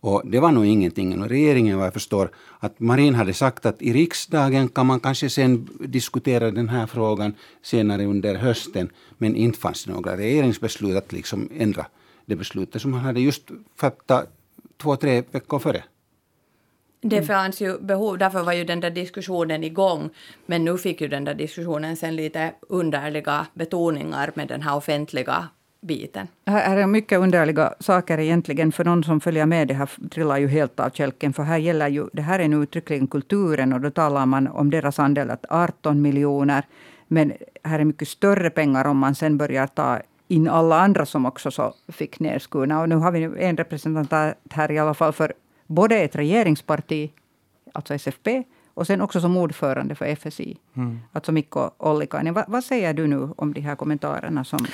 Och 0.01 0.23
det 0.25 0.41
var 0.41 0.53
nog 0.53 0.67
ingenting. 0.67 1.23
Och 1.23 1.29
regeringen, 1.29 1.79
vad 1.79 1.87
jag 1.87 1.93
förstår, 1.93 2.31
att 2.59 2.81
Marin 2.81 3.15
hade 3.15 3.35
sagt 3.35 3.67
att 3.67 3.83
i 3.83 3.93
riksdagen 3.93 4.69
kan 4.69 4.87
man 4.87 5.01
kanske 5.01 5.31
sen 5.31 5.69
diskutera 5.81 6.51
den 6.51 6.69
här 6.69 6.87
frågan 6.87 7.35
senare 7.63 8.05
under 8.05 8.35
hösten. 8.35 8.91
Men 9.19 9.37
inte 9.37 9.59
fanns 9.59 9.85
det 9.85 9.93
några 9.93 10.17
regeringsbeslut 10.17 10.97
att 10.97 11.13
liksom 11.13 11.49
ändra 11.59 11.87
det 12.27 12.37
beslutet 12.37 12.83
som 12.83 12.91
man 12.91 13.01
hade 13.01 13.21
just 13.21 13.43
fattat 13.77 14.29
två, 14.77 14.97
tre 14.97 15.23
veckor 15.31 15.59
före. 15.59 15.83
Det 17.01 17.23
fanns 17.23 17.61
ju 17.61 17.79
behov, 17.79 18.19
därför 18.19 18.43
var 18.43 18.53
ju 18.53 18.65
den 18.65 18.81
där 18.81 18.91
diskussionen 18.91 19.65
igång. 19.65 20.11
Men 20.47 20.65
nu 20.65 20.79
fick 20.79 21.01
ju 21.01 21.09
den 21.09 21.25
där 21.25 21.35
diskussionen 21.35 21.97
sen 21.97 22.17
lite 22.17 22.55
underliga 22.69 23.47
betoningar 23.55 24.33
med 24.35 24.49
den 24.49 24.63
här 24.63 24.77
offentliga 24.77 25.49
biten. 25.81 26.29
Här 26.47 26.77
är 26.77 26.87
mycket 26.87 27.19
underliga 27.19 27.75
saker 27.81 28.19
egentligen. 28.19 28.73
För 28.73 28.85
någon 28.85 29.05
som 29.05 29.21
följer 29.21 29.47
med 29.47 29.69
det 29.69 29.75
här 29.75 29.91
trillar 30.11 30.39
ju 30.39 30.49
helt 30.49 30.81
av 30.81 30.91
kälken. 30.91 31.33
För 31.33 31.43
här 31.43 31.59
gäller 31.59 31.89
ju, 31.89 32.07
det 32.13 32.23
här 32.23 32.39
är 32.39 32.49
nu 32.49 32.63
uttryckligen 32.63 33.07
kulturen 33.07 33.73
och 33.73 33.81
då 33.81 33.91
talar 33.91 34.27
man 34.27 34.49
om 34.49 34.71
deras 34.71 34.99
andel 34.99 35.31
att 35.31 35.45
18 35.49 36.03
miljoner. 36.03 36.65
Men 37.09 37.33
här 37.63 37.79
är 37.79 37.85
mycket 37.85 38.09
större 38.09 38.51
pengar 38.51 38.85
om 38.85 38.99
man 38.99 39.15
sen 39.15 39.39
börjar 39.39 39.67
ta 39.67 40.01
in 40.29 40.49
alla 40.49 40.81
andra 40.81 41.07
som 41.07 41.27
också 41.27 41.51
så 41.51 41.75
fick 41.89 42.21
nedskurna. 42.21 42.81
Och 42.81 42.89
nu 42.89 42.95
har 42.95 43.13
vi 43.13 43.45
en 43.45 43.57
representant 43.57 44.13
här 44.51 44.71
i 44.71 44.79
alla 44.79 44.95
fall 44.95 45.13
för 45.13 45.33
både 45.67 45.97
ett 45.97 46.17
regeringsparti, 46.17 47.13
alltså 47.73 47.95
SFP, 47.95 48.43
och 48.75 48.87
sen 48.87 49.01
också 49.01 49.21
som 49.21 49.37
ordförande 49.37 49.95
för 49.95 50.15
FSI, 50.15 50.57
mm. 50.75 50.99
alltså 51.13 51.33
Mikko 51.33 51.71
Ollikainen. 51.79 52.35
Va, 52.35 52.45
vad 52.49 52.65
säger 52.65 52.95
du 52.95 53.07
nu 53.07 53.29
om 53.37 53.53
de 53.53 53.61
här 53.61 53.77
kommentarerna 53.77 54.45
som 54.45 54.67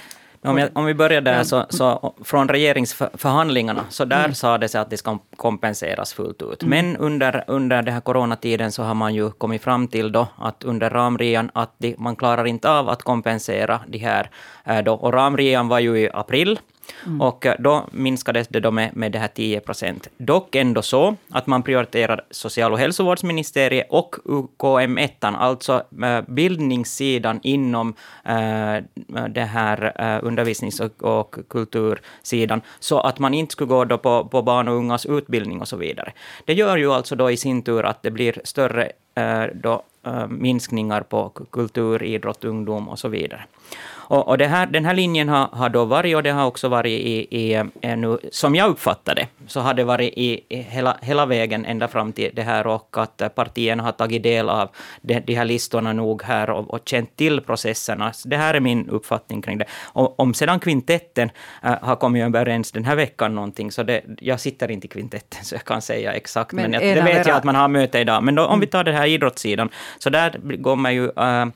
om, 0.45 0.59
jag, 0.59 0.71
om 0.73 0.85
vi 0.85 0.95
börjar 0.95 1.21
där, 1.21 1.45
så, 1.45 1.67
så 1.69 2.15
från 2.25 2.49
regeringsförhandlingarna, 2.49 3.85
så 3.89 4.05
där 4.05 4.25
mm. 4.25 4.35
sa 4.35 4.59
det 4.59 4.69
sig 4.69 4.81
att 4.81 4.91
det 4.91 4.97
ska 4.97 5.19
kompenseras 5.37 6.13
fullt 6.15 6.43
ut. 6.43 6.63
Mm. 6.63 6.87
Men 6.87 6.97
under, 6.97 7.45
under 7.47 7.83
den 7.83 7.95
här 7.95 8.01
coronatiden 8.01 8.73
så 8.73 8.83
har 8.83 8.95
man 8.95 9.15
ju 9.15 9.31
kommit 9.31 9.63
fram 9.63 9.89
till 9.89 10.13
då 10.13 10.27
att 10.39 10.65
under 10.65 10.91
ramrian 10.91 11.51
att 11.55 11.75
de, 11.79 11.95
man 11.99 12.17
klarar 12.17 12.47
inte 12.47 12.71
av 12.71 12.89
att 12.89 13.03
kompensera 13.03 13.81
de 13.87 13.99
här. 13.99 14.31
Äh, 14.65 14.83
då. 14.83 14.95
Och 14.95 15.13
ramrian 15.13 15.69
var 15.69 15.79
ju 15.79 15.99
i 15.99 16.11
april. 16.13 16.59
Mm. 17.07 17.21
Och 17.21 17.47
eh, 17.47 17.55
då 17.59 17.87
minskades 17.91 18.49
det 18.49 18.61
då 18.61 18.71
med, 18.71 18.97
med 18.97 19.12
det 19.12 19.19
här 19.19 19.29
10 19.29 19.61
procent. 19.61 20.09
Dock 20.17 20.55
ändå 20.55 20.83
så 20.83 21.17
att 21.31 21.47
man 21.47 21.62
prioriterar 21.62 22.25
social 22.31 22.73
och 22.73 22.79
hälsovårdsministeriet 22.79 23.87
och 23.91 24.17
UKM1, 24.25 25.37
alltså 25.37 25.83
eh, 26.03 26.21
bildningssidan 26.27 27.41
inom 27.43 27.95
äh, 28.25 28.77
det 29.29 29.45
här 29.45 29.93
äh, 29.97 30.27
undervisnings 30.27 30.81
och, 30.81 31.03
och 31.03 31.37
kultursidan, 31.49 32.61
så 32.81 33.01
att 33.01 33.19
man 33.19 33.35
inte 33.35 33.53
skulle 33.53 33.69
gå 33.69 33.85
då 33.85 33.99
på, 33.99 34.25
på 34.25 34.43
barn 34.43 34.69
och 34.69 34.75
ungas 34.75 35.07
utbildning 35.07 35.61
och 35.61 35.69
så 35.69 35.77
vidare. 35.77 36.12
Det 36.45 36.55
gör 36.55 36.77
ju 36.77 36.93
alltså 36.93 37.17
då 37.17 37.31
i 37.31 37.37
sin 37.37 37.62
tur 37.62 37.85
att 37.85 38.03
det 38.03 38.11
blir 38.11 38.41
större 38.45 38.93
då, 39.55 39.83
minskningar 40.29 41.01
på 41.03 41.29
kultur, 41.29 42.03
idrott, 42.03 42.45
ungdom 42.45 42.89
och 42.89 42.99
så 42.99 43.09
vidare. 43.09 43.45
Och, 44.12 44.28
och 44.28 44.40
här, 44.40 44.66
den 44.66 44.85
här 44.85 44.95
linjen 44.95 45.28
har, 45.28 45.49
har 45.52 45.69
då 45.69 45.85
varit, 45.85 46.16
och 46.16 46.23
det 46.23 46.31
har 46.31 46.47
också 46.47 46.69
varit 46.69 47.00
i, 47.00 47.26
i 47.31 47.54
eh, 47.81 47.97
nu, 47.97 48.19
som 48.31 48.54
jag 48.54 48.71
uppfattade 48.71 49.26
så 49.47 49.61
har 49.61 49.75
det 49.75 49.85
varit 49.85 50.12
i, 50.16 50.45
i 50.49 50.57
hela, 50.62 50.97
hela 51.02 51.26
vägen 51.26 51.64
ända 51.64 51.88
fram 51.88 52.12
till 52.12 52.31
det 52.35 52.42
här 52.42 52.66
och 52.66 52.97
att 52.99 53.35
partierna 53.35 53.83
har 53.83 53.92
tagit 53.92 54.23
del 54.23 54.49
av 54.49 54.69
de, 55.02 55.21
de 55.21 55.35
här 55.35 55.45
listorna 55.45 55.92
nog 55.92 56.23
här 56.23 56.50
och, 56.50 56.71
och 56.71 56.81
känt 56.85 57.16
till 57.16 57.40
processerna. 57.40 58.12
Så 58.12 58.28
det 58.28 58.37
här 58.37 58.54
är 58.54 58.61
min 58.61 58.88
uppfattning 58.88 59.42
kring 59.42 59.59
det. 59.59 59.64
Och 59.85 60.21
om 60.21 60.35
sedan 60.35 60.61
kvintetten 60.61 61.31
äh, 61.62 61.75
har 61.83 61.97
kommit 61.97 62.25
överens 62.25 62.73
den 62.73 62.85
här 62.85 62.97
veckan 62.97 63.35
någonting, 63.35 63.73
så 63.73 63.83
det, 63.83 64.02
jag 64.19 64.40
sitter 64.40 64.71
inte 64.71 64.87
i 64.87 64.90
kvintetten 64.90 65.40
så 65.45 65.54
jag 65.54 65.64
kan 65.64 65.83
säga 65.83 66.12
exakt, 66.12 66.52
men, 66.52 66.71
men 66.71 66.73
jag, 66.73 66.97
det 66.97 67.02
vet 67.02 67.26
jag 67.26 67.37
att 67.37 67.45
man 67.45 67.54
har 67.54 67.69
möte 67.69 67.99
idag. 67.99 68.23
Men 68.23 68.35
då, 68.35 68.47
om 68.47 68.61
vi 68.61 68.66
tar 68.66 68.85
den 68.85 68.95
här 68.95 69.07
idrottssidan, 69.07 69.69
så 69.99 70.11
där 70.11 70.38
går 70.38 70.76
man 70.76 70.95
ju 70.95 71.04
äh, 71.04 71.47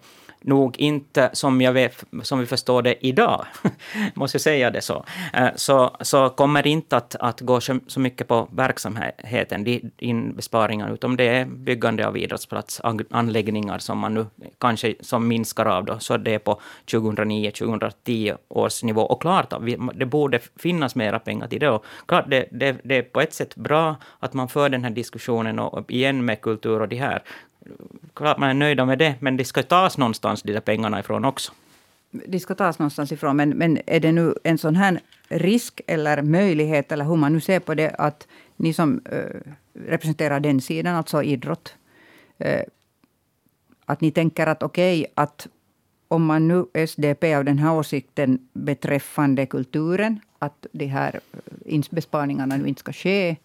nog 0.46 0.78
inte, 0.78 1.30
som, 1.32 1.60
jag 1.60 1.72
vet, 1.72 2.04
som 2.22 2.38
vi 2.38 2.46
förstår 2.46 2.82
det 2.82 3.06
idag, 3.06 3.46
måste 4.14 4.36
jag 4.36 4.42
säga 4.42 4.70
det 4.70 4.80
så, 4.80 5.04
eh, 5.32 5.48
så, 5.54 5.96
så 6.00 6.28
kommer 6.28 6.62
det 6.62 6.68
inte 6.68 6.96
att, 6.96 7.16
att 7.20 7.40
gå 7.40 7.60
så 7.60 8.00
mycket 8.00 8.28
på 8.28 8.48
verksamheten, 8.52 9.90
in 9.98 10.36
besparingar, 10.36 10.94
utan 10.94 11.16
det 11.16 11.28
är 11.28 11.44
byggande 11.44 12.06
av 12.06 12.16
idrottsplatsanläggningar 12.16 13.78
som 13.78 13.98
man 13.98 14.14
nu 14.14 14.26
kanske 14.58 14.94
som 15.00 15.28
minskar 15.28 15.66
av 15.66 15.84
då, 15.84 15.98
så 15.98 16.16
det 16.16 16.34
är 16.34 16.38
på 16.38 16.60
2009-2010 16.86 18.36
års 18.48 18.82
nivå. 18.82 19.02
Och 19.02 19.22
klart, 19.22 19.52
det 19.94 20.06
borde 20.06 20.40
finnas 20.56 20.94
mera 20.94 21.18
pengar 21.18 21.48
till 21.48 21.60
det. 21.60 21.70
Och 21.70 21.84
klart, 22.06 22.24
det, 22.30 22.48
det, 22.50 22.76
det 22.84 22.96
är 22.96 23.02
på 23.02 23.20
ett 23.20 23.34
sätt 23.34 23.56
bra 23.56 23.96
att 24.20 24.34
man 24.34 24.48
för 24.48 24.68
den 24.68 24.84
här 24.84 24.90
diskussionen 24.90 25.58
och 25.58 25.90
igen 25.90 26.24
med 26.24 26.40
kultur 26.40 26.80
och 26.80 26.88
det 26.88 26.96
här 26.96 27.22
klart 28.14 28.38
man 28.38 28.50
är 28.50 28.54
nöjda 28.54 28.84
med 28.84 28.98
det, 28.98 29.14
men 29.20 29.36
det 29.36 29.44
ska 29.44 29.62
tas 29.62 29.98
någonstans, 29.98 30.42
de 30.42 30.52
där 30.52 30.60
pengarna 30.60 31.00
ifrån 31.00 31.24
också. 31.24 31.52
De 32.10 32.40
ska 32.40 32.54
tas 32.54 32.78
någonstans 32.78 33.12
ifrån, 33.12 33.36
men, 33.36 33.50
men 33.50 33.78
är 33.86 34.00
det 34.00 34.12
nu 34.12 34.34
en 34.44 34.58
sån 34.58 34.76
här 34.76 35.00
risk 35.28 35.80
eller 35.86 36.22
möjlighet, 36.22 36.92
eller 36.92 37.04
hur 37.04 37.16
man 37.16 37.32
nu 37.32 37.40
ser 37.40 37.60
på 37.60 37.74
det, 37.74 37.90
att 37.90 38.26
ni 38.56 38.72
som 38.72 39.00
äh, 39.04 39.40
representerar 39.72 40.40
den 40.40 40.60
sidan, 40.60 40.96
alltså 40.96 41.22
idrott, 41.22 41.74
äh, 42.38 42.62
att 43.84 44.00
ni 44.00 44.10
tänker 44.10 44.46
att 44.46 44.62
okej, 44.62 45.00
okay, 45.00 45.12
att 45.14 45.48
om 46.08 46.24
man 46.24 46.48
nu 46.48 46.86
SDP 46.86 47.34
av 47.34 47.44
den 47.44 47.58
här 47.58 47.74
åsikten 47.74 48.48
beträffande 48.52 49.46
kulturen, 49.46 50.20
att 50.38 50.66
de 50.72 50.86
här 50.86 51.20
eh, 51.66 51.82
besparingarna 51.90 52.56
nu 52.56 52.68
inte 52.68 52.80
ska 52.80 52.92
ske, 52.92 53.36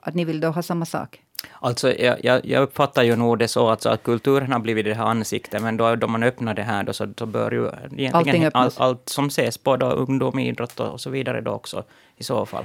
att 0.00 0.14
ni 0.14 0.24
vill 0.24 0.40
då 0.40 0.48
ha 0.48 0.62
samma 0.62 0.84
sak? 0.84 1.25
Alltså, 1.60 1.92
jag, 1.98 2.44
jag, 2.44 2.62
uppfattar 2.62 3.02
ju 3.02 3.16
nog 3.16 3.38
det 3.38 3.48
så 3.48 3.68
alltså, 3.68 3.88
att 3.88 4.02
kulturen 4.02 4.52
har 4.52 4.58
blivit 4.58 4.84
det 4.84 4.94
här 4.94 5.04
ansiktet, 5.04 5.62
men 5.62 5.76
då, 5.76 5.96
då 5.96 6.06
man 6.06 6.22
öppnar 6.22 6.54
det 6.54 6.62
här 6.62 6.82
då, 6.84 6.92
så, 6.92 7.12
så 7.18 7.26
bör 7.26 7.50
ju 7.50 7.70
egentligen 7.96 8.50
all, 8.54 8.70
allt 8.76 9.08
som 9.08 9.26
ses 9.26 9.58
på 9.58 9.76
då, 9.76 9.86
ungdom, 9.86 10.38
idrott 10.38 10.80
och, 10.80 11.00
så 11.00 11.10
vidare 11.10 11.40
då 11.40 11.50
också 11.50 11.84
i 12.16 12.24
så 12.24 12.46
fall. 12.46 12.64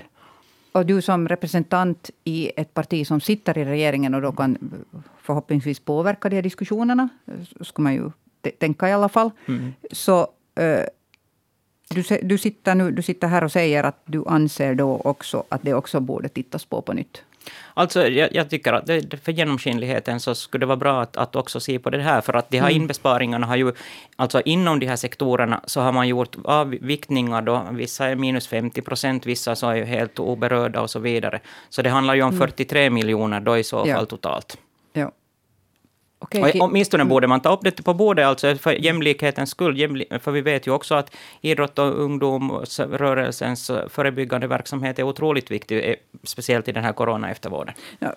Och 0.72 0.86
du 0.86 1.02
som 1.02 1.28
representant 1.28 2.10
i 2.24 2.52
ett 2.56 2.74
parti 2.74 3.08
som 3.08 3.22
sitter 3.22 3.58
i 3.58 3.66
regeringen 3.66 4.16
och 4.16 4.22
då 4.22 4.32
kan 4.32 4.58
förhoppningsvis 5.22 5.80
påverka 5.80 6.30
de 6.30 6.36
här 6.36 6.44
diskussionerna, 6.44 7.10
skulle 7.62 7.84
man 7.84 7.94
ju 7.94 8.12
tänka 8.58 8.90
i 8.90 8.94
alla 8.94 9.10
fall. 9.10 9.32
Mm. 9.48 9.74
Så 9.92 10.20
uh, 10.60 10.86
du, 11.90 12.04
du, 12.22 12.38
sitter 12.38 12.76
nu, 12.76 12.92
du 12.92 13.02
sitter 13.02 13.28
här 13.28 13.44
och 13.44 13.52
säger 13.52 13.84
att 13.84 14.02
du 14.06 14.24
anser 14.28 14.76
då 14.76 15.02
också 15.04 15.44
att 15.50 15.62
det 15.64 15.74
också 15.74 16.00
borde 16.00 16.30
tittas 16.30 16.66
på 16.66 16.82
på 16.82 16.94
nytt. 16.94 17.24
Alltså, 17.74 18.08
jag, 18.08 18.36
jag, 18.36 18.50
tycker 18.50 18.74
att 18.74 18.86
det, 18.86 19.24
för 19.24 19.32
genomskinligheten 19.32 20.20
så 20.20 20.36
skulle 20.36 20.62
det 20.62 20.66
vara 20.66 20.78
bra 20.78 21.02
att, 21.02 21.18
att 21.18 21.36
också 21.36 21.60
se 21.60 21.80
på 21.80 21.90
det 21.90 22.02
här, 22.02 22.22
för 22.22 22.34
att 22.34 22.50
de 22.50 22.60
här 22.60 22.70
mm. 22.70 22.82
inbesparingarna 22.82 23.48
har 23.48 23.56
ju, 23.56 23.74
alltså 24.16 24.42
inom 24.46 24.80
de 24.80 24.88
här 24.88 24.96
sektorerna 24.96 25.62
så 25.66 25.82
har 25.82 25.92
man 25.92 26.08
gjort 26.08 26.36
avviktningar 26.44 27.42
då, 27.42 27.68
vissa 27.72 28.08
är 28.08 28.16
minus 28.16 28.48
50 28.48 28.82
procent, 28.82 29.26
vissa 29.26 29.56
så 29.56 29.70
är 29.70 29.76
ju 29.76 29.84
helt 29.84 30.20
oberörda 30.20 30.82
och 30.82 30.90
så 30.90 31.00
vidare. 31.00 31.40
Så 31.70 31.82
det 31.82 31.90
handlar 31.90 32.16
ju 32.16 32.22
om 32.22 32.38
43 32.38 32.82
mm. 32.82 32.94
miljoner 32.94 33.40
då 33.40 33.58
i 33.58 33.64
så 33.64 33.78
fall 33.78 33.88
ja. 33.88 34.06
totalt. 34.06 34.58
Ja. 34.94 35.12
Okay, 36.22 36.42
och 36.42 36.66
åtminstone 36.68 37.06
borde 37.06 37.28
man 37.28 37.40
ta 37.40 37.54
upp 37.54 37.60
det 37.64 37.84
på 37.84 37.94
bordet, 37.94 38.26
alltså 38.26 38.56
för 38.56 38.72
jämlikhetens 38.72 39.50
skull. 39.50 40.06
för 40.22 40.32
vi 40.32 40.42
vet 40.42 40.68
ju 40.68 40.72
också 40.72 40.96
att 40.96 41.16
idrott 41.42 41.80
och 41.80 42.00
ungdomsrörelsens 42.00 43.72
förebyggande 43.90 44.48
verksamhet 44.48 45.00
är 45.00 45.04
otroligt 45.04 45.52
viktig, 45.52 45.90
eh, 45.90 45.96
speciellt 46.24 46.68
i 46.68 46.72
den 46.72 46.84
här 46.84 46.94
corona-eftervården. 46.94 47.74
Ja, 48.00 48.14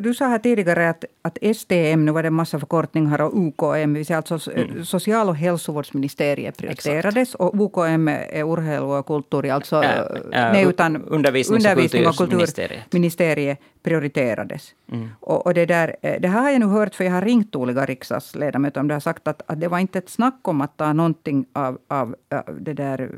du 0.00 0.14
sa 0.14 0.26
här 0.26 0.38
tidigare 0.38 0.90
att, 0.90 1.04
att 1.22 1.38
STM, 1.56 2.04
nu 2.04 2.12
var 2.12 2.22
det 2.22 2.26
en 2.26 2.34
massa 2.34 2.58
förkortningar, 2.58 3.20
och 3.20 3.32
UKM, 3.34 3.94
det 3.94 4.10
alltså 4.10 4.50
mm. 4.50 4.84
social 4.84 5.28
och 5.28 5.36
hälsovårdsministeriet 5.36 6.56
prioriterades, 6.56 7.16
Exakt. 7.16 7.40
och 7.40 7.54
UKM 7.54 8.08
är 8.08 8.44
urheilu 8.44 8.84
och 8.84 9.06
kultur, 9.06 9.50
alltså 9.50 9.82
äh, 9.82 9.98
äh, 9.98 10.06
nej, 10.30 10.64
utan 10.64 11.04
undervisnings 11.04 11.64
och, 11.64 11.70
undervisning 11.70 12.06
och 12.06 12.16
kulturministeriet 12.16 13.58
prioriterades. 13.82 14.74
Mm. 14.92 15.08
Och, 15.20 15.46
och, 15.46 15.54
det, 15.54 15.66
där, 15.66 15.96
det 16.20 16.28
här 16.28 16.42
har 16.42 16.50
jag 16.50 16.60
nu 16.60 16.66
hört, 16.66 16.94
för 16.94 17.04
jag 17.04 17.12
har 17.12 17.22
ringt 17.22 17.39
olika 17.54 17.86
riksdagsledamöter 17.86 18.80
om 18.80 18.88
det 18.88 18.94
har 18.94 19.00
sagt 19.00 19.28
att, 19.28 19.42
att 19.46 19.60
det 19.60 19.68
var 19.68 19.78
inte 19.78 19.98
ett 19.98 20.08
snack 20.08 20.48
om 20.48 20.60
att 20.60 20.76
ta 20.76 20.92
någonting 20.92 21.46
av, 21.52 21.78
av, 21.88 22.16
av 22.30 22.58
det 22.60 22.72
där 22.72 23.10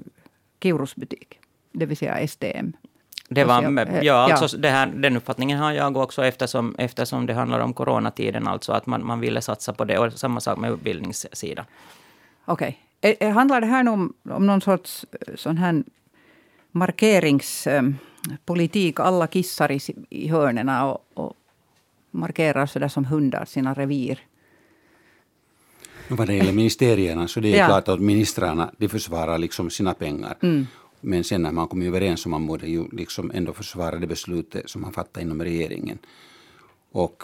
Kiurus 0.62 0.97
butik, 0.97 1.38
det 1.73 1.87
vill 1.87 1.97
säga 1.97 2.29
STM. 2.29 2.73
Det 3.29 3.45
var, 3.45 3.88
ja, 4.02 4.33
alltså 4.33 4.59
Det 4.59 4.69
här, 4.69 4.87
den 4.87 5.17
uppfattningen 5.17 5.59
har 5.59 5.73
jag 5.73 5.97
också 5.97 6.25
eftersom, 6.25 6.75
eftersom 6.79 7.26
det 7.26 7.35
handlar 7.35 7.61
om 7.61 7.75
coronatiden, 7.75 8.49
alltså 8.49 8.73
att 8.73 8.87
man, 8.87 9.07
man 9.07 9.21
ville 9.21 9.41
satsa 9.41 9.73
på 9.73 9.85
det. 9.85 9.99
Och 9.99 10.12
samma 10.12 10.41
sak 10.41 10.59
med 10.59 10.71
utbildningssidan. 10.71 11.64
Okej. 12.45 12.79
Okay. 13.02 13.29
Handlar 13.29 13.61
det 13.61 13.67
här 13.67 13.88
om, 13.88 14.12
om 14.31 14.47
någon 14.47 14.61
sorts 14.61 15.07
sån 15.35 15.57
här 15.57 15.85
markeringspolitik? 16.71 19.00
Alla 19.00 19.26
kissar 19.26 19.73
i, 19.73 19.81
i 20.11 20.29
hörnerna 20.29 20.93
och, 20.93 21.07
och 21.14 21.37
markerar 22.12 22.66
så 22.66 22.78
där 22.78 22.88
som 22.88 23.04
hundar 23.04 23.45
sina 23.45 23.75
revir. 23.75 24.19
Vad 26.09 26.26
det 26.26 26.35
gäller 26.35 26.52
ministerierna 26.52 27.28
så 27.28 27.40
det 27.40 27.54
är 27.54 27.59
ja. 27.59 27.66
klart 27.66 27.88
att 27.88 28.00
ministrarna 28.00 28.71
de 28.78 28.88
försvarar 28.88 29.38
liksom 29.38 29.71
sina 29.71 29.95
pengar. 29.95 30.37
Mm. 30.42 30.66
Men 31.00 31.25
sen 31.25 31.42
när 31.42 31.52
man 31.52 31.69
kommer 31.69 31.87
överens 31.87 32.21
så 32.21 32.28
man 32.28 32.47
borde 32.47 32.66
ju 32.66 32.88
liksom 32.92 33.31
ändå 33.35 33.52
försvara 33.52 33.99
det 33.99 34.07
beslutet 34.07 34.71
som 34.71 34.83
man 34.83 34.92
fattar 34.92 35.21
inom 35.21 35.42
regeringen. 35.42 35.99
Och 36.92 37.23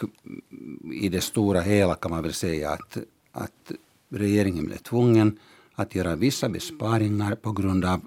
i 0.92 1.08
det 1.08 1.20
stora 1.20 1.60
hela 1.60 1.94
kan 1.94 2.10
man 2.10 2.22
väl 2.22 2.32
säga 2.32 2.70
att, 2.70 2.98
att 3.32 3.72
regeringen 4.08 4.66
blev 4.66 4.76
tvungen 4.76 5.38
att 5.74 5.94
göra 5.94 6.16
vissa 6.16 6.48
besparingar 6.48 7.34
på 7.34 7.52
grund 7.52 7.84
av 7.84 8.00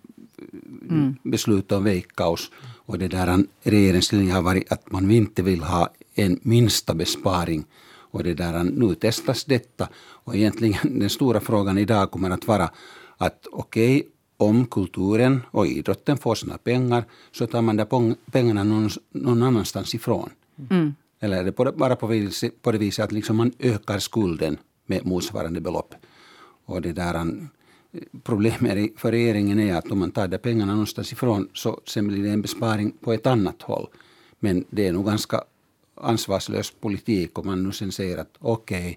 mm. 0.89 1.15
beslut 1.23 1.71
om 1.71 1.83
veikkaus. 1.83 2.51
Och 2.85 2.99
det 2.99 3.07
där 3.07 3.45
regeringslinjen 3.61 4.35
har 4.35 4.41
varit 4.41 4.71
att 4.71 4.91
man 4.91 5.11
inte 5.11 5.41
vill 5.41 5.63
ha 5.63 5.89
en 6.15 6.39
minsta 6.41 6.93
besparing. 6.93 7.65
Och 8.11 8.23
det 8.23 8.33
där, 8.33 8.63
nu 8.63 8.95
testas 8.95 9.45
detta. 9.45 9.89
Och 9.97 10.35
egentligen 10.35 10.99
den 10.99 11.09
stora 11.09 11.39
frågan 11.39 11.77
idag 11.77 12.11
kommer 12.11 12.29
att 12.29 12.47
vara 12.47 12.69
att 13.17 13.47
okej, 13.51 13.99
okay, 13.99 14.09
om 14.37 14.65
kulturen 14.65 15.41
och 15.51 15.67
idrotten 15.67 16.17
får 16.17 16.35
sina 16.35 16.57
pengar 16.57 17.03
så 17.31 17.47
tar 17.47 17.61
man 17.61 17.77
de 17.77 18.15
pengarna 18.31 18.63
någon, 18.63 18.89
någon 19.11 19.43
annanstans 19.43 19.95
ifrån. 19.95 20.29
Mm. 20.69 20.95
Eller 21.19 21.37
är 21.37 21.43
det 21.43 21.51
bara 21.77 21.95
på, 21.95 22.07
vis, 22.07 22.43
på 22.61 22.71
det 22.71 22.77
viset 22.77 23.05
att 23.05 23.11
liksom 23.11 23.37
man 23.37 23.51
ökar 23.59 23.99
skulden 23.99 24.57
med 24.85 25.05
motsvarande 25.05 25.61
belopp. 25.61 25.95
Och 26.65 26.81
det 26.81 26.91
där, 26.91 27.47
problemet 28.23 28.89
för 28.97 29.11
regeringen 29.11 29.59
är 29.59 29.75
att 29.75 29.91
om 29.91 29.99
man 29.99 30.11
tar 30.11 30.27
de 30.27 30.37
pengarna 30.37 30.71
någonstans 30.71 31.11
ifrån 31.11 31.49
så 31.53 31.81
sen 31.85 32.07
blir 32.07 32.23
det 32.23 32.29
en 32.29 32.41
besparing 32.41 32.91
på 32.91 33.13
ett 33.13 33.27
annat 33.27 33.61
håll. 33.61 33.87
Men 34.39 34.65
det 34.69 34.87
är 34.87 34.93
nog 34.93 35.05
ganska 35.05 35.43
ansvarslös 36.01 36.71
politik 36.71 37.39
om 37.39 37.47
man 37.47 37.63
nu 37.63 37.71
sen 37.71 37.91
säger 37.91 38.17
att 38.17 38.37
okej, 38.39 38.79
okay, 38.79 38.95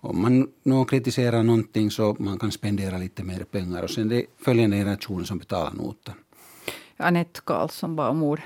om 0.00 0.22
man 0.22 0.48
nu 0.62 0.84
kritiserar 0.84 1.42
någonting 1.42 1.90
så 1.90 2.16
man 2.18 2.38
kan 2.38 2.52
spendera 2.52 2.98
lite 2.98 3.24
mer 3.24 3.44
pengar 3.44 3.82
och 3.82 3.90
sen 3.90 4.08
det 4.08 4.16
är 4.16 4.26
följande 4.38 4.76
generation 4.76 5.26
som 5.26 5.38
betalar 5.38 5.72
notan. 5.72 6.14
Anette 6.96 7.40
Karlsson 7.44 7.96
bad 7.96 8.10
om 8.10 8.22
ord. 8.22 8.40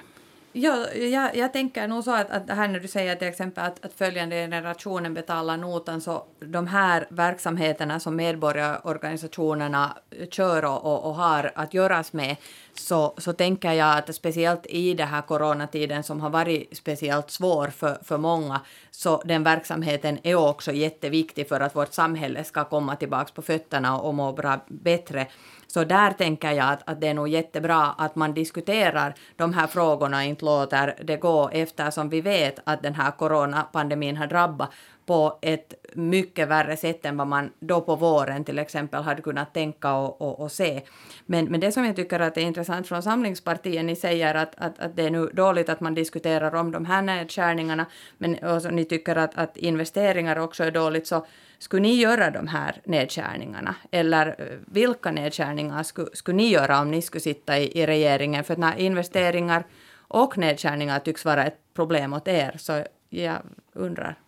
Ja, 0.60 0.92
jag, 0.94 1.36
jag 1.36 1.52
tänker 1.52 1.88
nog 1.88 2.04
så 2.04 2.10
att, 2.10 2.30
att 2.30 2.50
här 2.50 2.68
när 2.68 2.80
du 2.80 2.88
säger 2.88 3.16
till 3.16 3.28
exempel 3.28 3.64
att, 3.64 3.84
att 3.84 3.92
följande 3.92 4.36
generationen 4.36 5.14
betalar 5.14 5.56
notan 5.56 6.00
så 6.00 6.24
de 6.40 6.66
här 6.66 7.06
verksamheterna 7.10 8.00
som 8.00 8.16
medborgarorganisationerna 8.16 9.96
kör 10.30 10.64
och, 10.64 11.04
och 11.04 11.14
har 11.14 11.52
att 11.54 11.74
göras 11.74 12.12
med 12.12 12.36
så, 12.74 13.14
så 13.18 13.32
tänker 13.32 13.72
jag 13.72 13.98
att 13.98 14.14
speciellt 14.14 14.66
i 14.66 14.94
den 14.94 15.08
här 15.08 15.22
coronatiden 15.22 16.02
som 16.02 16.20
har 16.20 16.30
varit 16.30 16.76
speciellt 16.76 17.30
svår 17.30 17.66
för, 17.66 17.98
för 18.04 18.18
många 18.18 18.60
så 18.90 19.22
den 19.24 19.44
verksamheten 19.44 20.18
är 20.22 20.34
också 20.34 20.72
jätteviktig 20.72 21.48
för 21.48 21.60
att 21.60 21.76
vårt 21.76 21.92
samhälle 21.92 22.44
ska 22.44 22.64
komma 22.64 22.96
tillbaka 22.96 23.32
på 23.34 23.42
fötterna 23.42 24.00
och 24.00 24.14
må 24.14 24.32
bra 24.32 24.60
bättre. 24.68 25.26
Så 25.72 25.84
där 25.84 26.10
tänker 26.10 26.52
jag 26.52 26.72
att, 26.72 26.88
att 26.88 27.00
det 27.00 27.08
är 27.08 27.14
nog 27.14 27.28
jättebra 27.28 27.84
att 27.98 28.16
man 28.16 28.34
diskuterar 28.34 29.14
de 29.36 29.52
här 29.54 29.66
frågorna 29.66 30.16
och 30.16 30.22
inte 30.22 30.44
låter 30.44 30.94
det 31.04 31.16
gå 31.16 31.48
eftersom 31.52 32.08
vi 32.08 32.20
vet 32.20 32.58
att 32.64 32.82
den 32.82 32.94
här 32.94 33.10
coronapandemin 33.10 34.16
har 34.16 34.26
drabbat 34.26 34.70
på 35.08 35.38
ett 35.42 35.74
mycket 35.94 36.48
värre 36.48 36.76
sätt 36.76 37.06
än 37.06 37.16
vad 37.16 37.26
man 37.26 37.50
då 37.60 37.80
på 37.80 37.96
våren 37.96 38.44
till 38.44 38.58
exempel 38.58 39.02
hade 39.02 39.22
kunnat 39.22 39.54
tänka 39.54 39.94
och, 39.94 40.22
och, 40.22 40.40
och 40.40 40.52
se. 40.52 40.82
Men, 41.26 41.44
men 41.44 41.60
det 41.60 41.72
som 41.72 41.84
jag 41.84 41.96
tycker 41.96 42.20
att 42.20 42.36
är 42.36 42.40
intressant 42.40 42.88
från 42.88 43.02
Samlingspartiet, 43.02 43.84
ni 43.84 43.96
säger 43.96 44.34
att, 44.34 44.54
att, 44.56 44.78
att 44.78 44.96
det 44.96 45.02
är 45.02 45.10
nu 45.10 45.26
dåligt 45.26 45.68
att 45.68 45.80
man 45.80 45.94
diskuterar 45.94 46.54
om 46.54 46.70
de 46.70 46.84
här 46.84 47.02
nedskärningarna, 47.02 47.86
men 48.18 48.44
också, 48.44 48.70
ni 48.70 48.84
tycker 48.84 49.16
att, 49.16 49.38
att 49.38 49.56
investeringar 49.56 50.38
också 50.38 50.64
är 50.64 50.70
dåligt, 50.70 51.06
så 51.06 51.26
skulle 51.58 51.82
ni 51.82 51.94
göra 51.94 52.30
de 52.30 52.46
här 52.46 52.80
nedskärningarna? 52.84 53.74
Eller 53.90 54.26
eh, 54.26 54.46
vilka 54.66 55.10
nedskärningar 55.10 55.82
skulle, 55.82 56.08
skulle 56.12 56.36
ni 56.36 56.48
göra 56.48 56.80
om 56.80 56.90
ni 56.90 57.02
skulle 57.02 57.20
sitta 57.20 57.58
i, 57.58 57.80
i 57.80 57.86
regeringen? 57.86 58.44
För 58.44 58.56
när 58.56 58.78
investeringar 58.78 59.64
och 60.08 60.38
nedskärningar 60.38 60.98
tycks 60.98 61.24
vara 61.24 61.44
ett 61.44 61.58
problem 61.74 62.12
åt 62.12 62.28
er, 62.28 62.56
så 62.58 62.84
jag 63.10 63.38
undrar. 63.72 64.18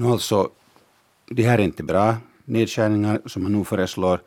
Nu 0.00 0.06
alltså, 0.06 0.50
det 1.26 1.42
här 1.42 1.58
är 1.58 1.62
inte 1.62 1.82
bra 1.82 2.16
nedskärningar 2.44 3.20
som 3.26 3.42
man 3.42 3.52
nu 3.52 3.64
föreslår 3.64 4.20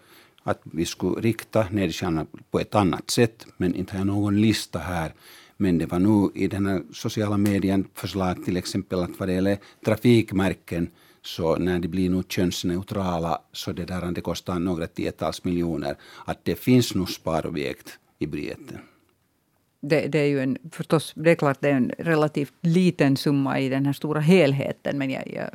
att 0.43 0.61
vi 0.63 0.85
skulle 0.85 1.21
rikta 1.21 1.67
nedskärningarna 1.69 2.27
på 2.51 2.59
ett 2.59 2.75
annat 2.75 3.09
sätt, 3.09 3.47
men 3.57 3.75
inte 3.75 3.93
har 3.93 3.99
jag 3.99 4.07
någon 4.07 4.41
lista 4.41 4.79
här. 4.79 5.13
Men 5.57 5.77
det 5.77 5.85
var 5.85 5.99
nu 5.99 6.29
i 6.35 6.47
den 6.47 6.65
här 6.65 6.83
sociala 6.93 7.37
medien 7.37 7.87
förslag 7.93 8.45
till 8.45 8.57
exempel 8.57 8.99
att 8.99 9.19
vad 9.19 9.29
det 9.29 9.33
gäller 9.33 9.57
trafikmärken 9.85 10.89
så 11.21 11.55
när 11.55 11.79
de 11.79 11.87
blir 11.87 12.09
nu 12.09 12.23
könsneutrala 12.27 13.41
så 13.51 13.71
det 13.71 13.85
där 13.85 14.11
det 14.11 14.21
kostar 14.21 14.59
några 14.59 14.87
tiotals 14.87 15.43
miljoner. 15.43 15.95
Att 16.25 16.45
det 16.45 16.55
finns 16.55 16.95
nu 16.95 17.05
sparobjekt 17.05 17.99
i 18.19 18.27
budgeten. 18.27 18.79
Det, 19.83 20.07
det, 20.07 20.19
är 20.19 20.25
ju 20.25 20.39
en, 20.39 20.57
förstås, 20.71 21.13
det 21.15 21.31
är 21.31 21.35
klart 21.35 21.57
det 21.61 21.69
är 21.69 21.73
en 21.73 21.91
relativt 21.97 22.53
liten 22.61 23.17
summa 23.17 23.59
i 23.59 23.69
den 23.69 23.85
här 23.85 23.93
stora 23.93 24.19
helheten. 24.19 24.97
Men 24.97 25.09
jag, 25.09 25.27
jag 25.27 25.49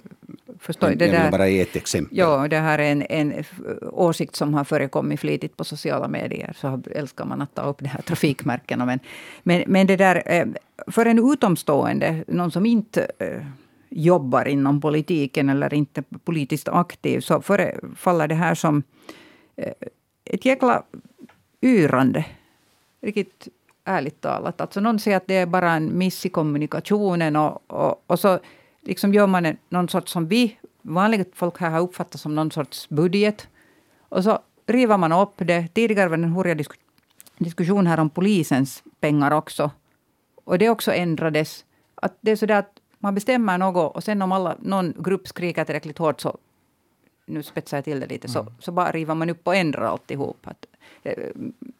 förstår. 0.59 0.89
Men, 0.89 0.99
det 0.99 1.07
jag 1.07 1.13
vill 1.13 1.21
där, 1.21 1.31
bara 1.31 1.49
ge 1.49 1.61
ett 1.61 1.77
exempel. 1.77 2.19
Ja, 2.19 2.49
det 2.49 2.57
här 2.57 2.79
är 2.79 2.93
en, 2.93 3.03
en 3.03 3.45
åsikt 3.93 4.37
som 4.37 4.55
har 4.55 4.65
förekommit 4.65 5.21
flitigt 5.21 5.57
på 5.57 5.65
sociala 5.65 6.09
medier. 6.09 6.57
Så 6.57 6.83
älskar 6.91 7.25
man 7.25 7.43
att 7.43 7.55
ta 7.55 7.63
upp 7.63 7.79
de 7.79 7.89
här 7.89 8.03
trafikmärkena. 8.03 8.87
Men, 8.87 8.99
men, 9.43 9.65
men 9.67 9.87
det 9.87 9.97
där, 9.97 10.23
eh, 10.27 10.47
för 10.87 11.07
en 11.07 11.33
utomstående, 11.33 12.25
någon 12.27 12.51
som 12.51 12.67
inte 12.67 13.07
eh, 13.19 13.47
jobbar 13.89 14.49
inom 14.49 14.81
politiken 14.81 15.49
eller 15.49 15.75
inte 15.75 16.03
politiskt 16.25 16.69
aktiv, 16.69 17.21
så 17.21 17.41
förefaller 17.41 18.29
det 18.29 18.35
här 18.35 18.55
som 18.55 18.83
eh, 19.57 19.73
ett 20.25 20.45
jäkla 20.45 20.83
yrande. 21.63 22.25
Riktigt 23.01 23.49
ärligt 23.87 24.21
talat. 24.21 24.61
Alltså 24.61 24.81
någon 24.81 24.99
säger 24.99 25.17
att 25.17 25.27
det 25.27 25.35
är 25.35 25.47
bara 25.47 25.73
en 25.73 25.99
miss 25.99 26.27
i 26.27 26.29
kommunikationen 26.29 27.37
och, 27.37 27.71
och, 27.71 28.05
och 28.07 28.21
så 28.21 28.39
liksom 28.83 29.15
gör 29.15 29.27
man 29.27 29.47
en, 29.47 29.57
någon 29.69 29.89
sorts 29.89 30.13
som 30.13 30.29
vi 30.29 30.59
vanliga 30.83 31.25
folk 31.35 31.61
här 31.61 31.71
har 31.71 31.81
uppfattat 31.81 32.21
som 32.21 32.35
någon 32.35 32.51
sorts 32.51 32.89
budget. 32.89 33.49
Och 34.09 34.25
så 34.25 34.39
river 34.67 34.97
man 34.97 35.13
upp 35.13 35.35
det. 35.37 35.69
Tidigare 35.69 36.09
var 36.09 36.17
det 36.17 36.23
en 36.23 36.33
hurriga 36.33 36.65
diskussion 37.39 37.87
här 37.87 38.01
om 38.01 38.11
polisens 38.11 38.83
pengar 39.01 39.31
också. 39.31 39.71
Och 40.45 40.59
det 40.59 40.69
också 40.69 40.93
ändrades. 40.93 41.65
Att 41.95 42.19
det 42.21 42.31
är 42.31 42.37
så 42.37 42.53
att 42.53 42.73
man 42.99 43.15
bestämmer 43.15 43.59
något 43.59 43.97
och 43.97 44.05
sen 44.05 44.23
om 44.23 44.33
alla, 44.33 44.57
någon 44.59 44.95
grupp 44.99 45.29
skriker 45.29 45.65
tillräckligt 45.65 45.99
hårt 45.99 46.21
så 46.21 46.39
nu 47.27 47.43
spetsar 47.43 47.77
jag 47.77 47.85
till 47.85 48.01
det 48.01 48.07
lite, 48.07 48.29
så, 48.29 48.41
mm. 48.41 48.53
så 48.59 48.73
bara 48.73 48.91
river 48.91 49.15
man 49.15 49.31
upp 49.31 49.47
och 49.47 49.57
ändrar 49.57 49.83
alltihop. 49.83 50.39
Att, 50.45 50.67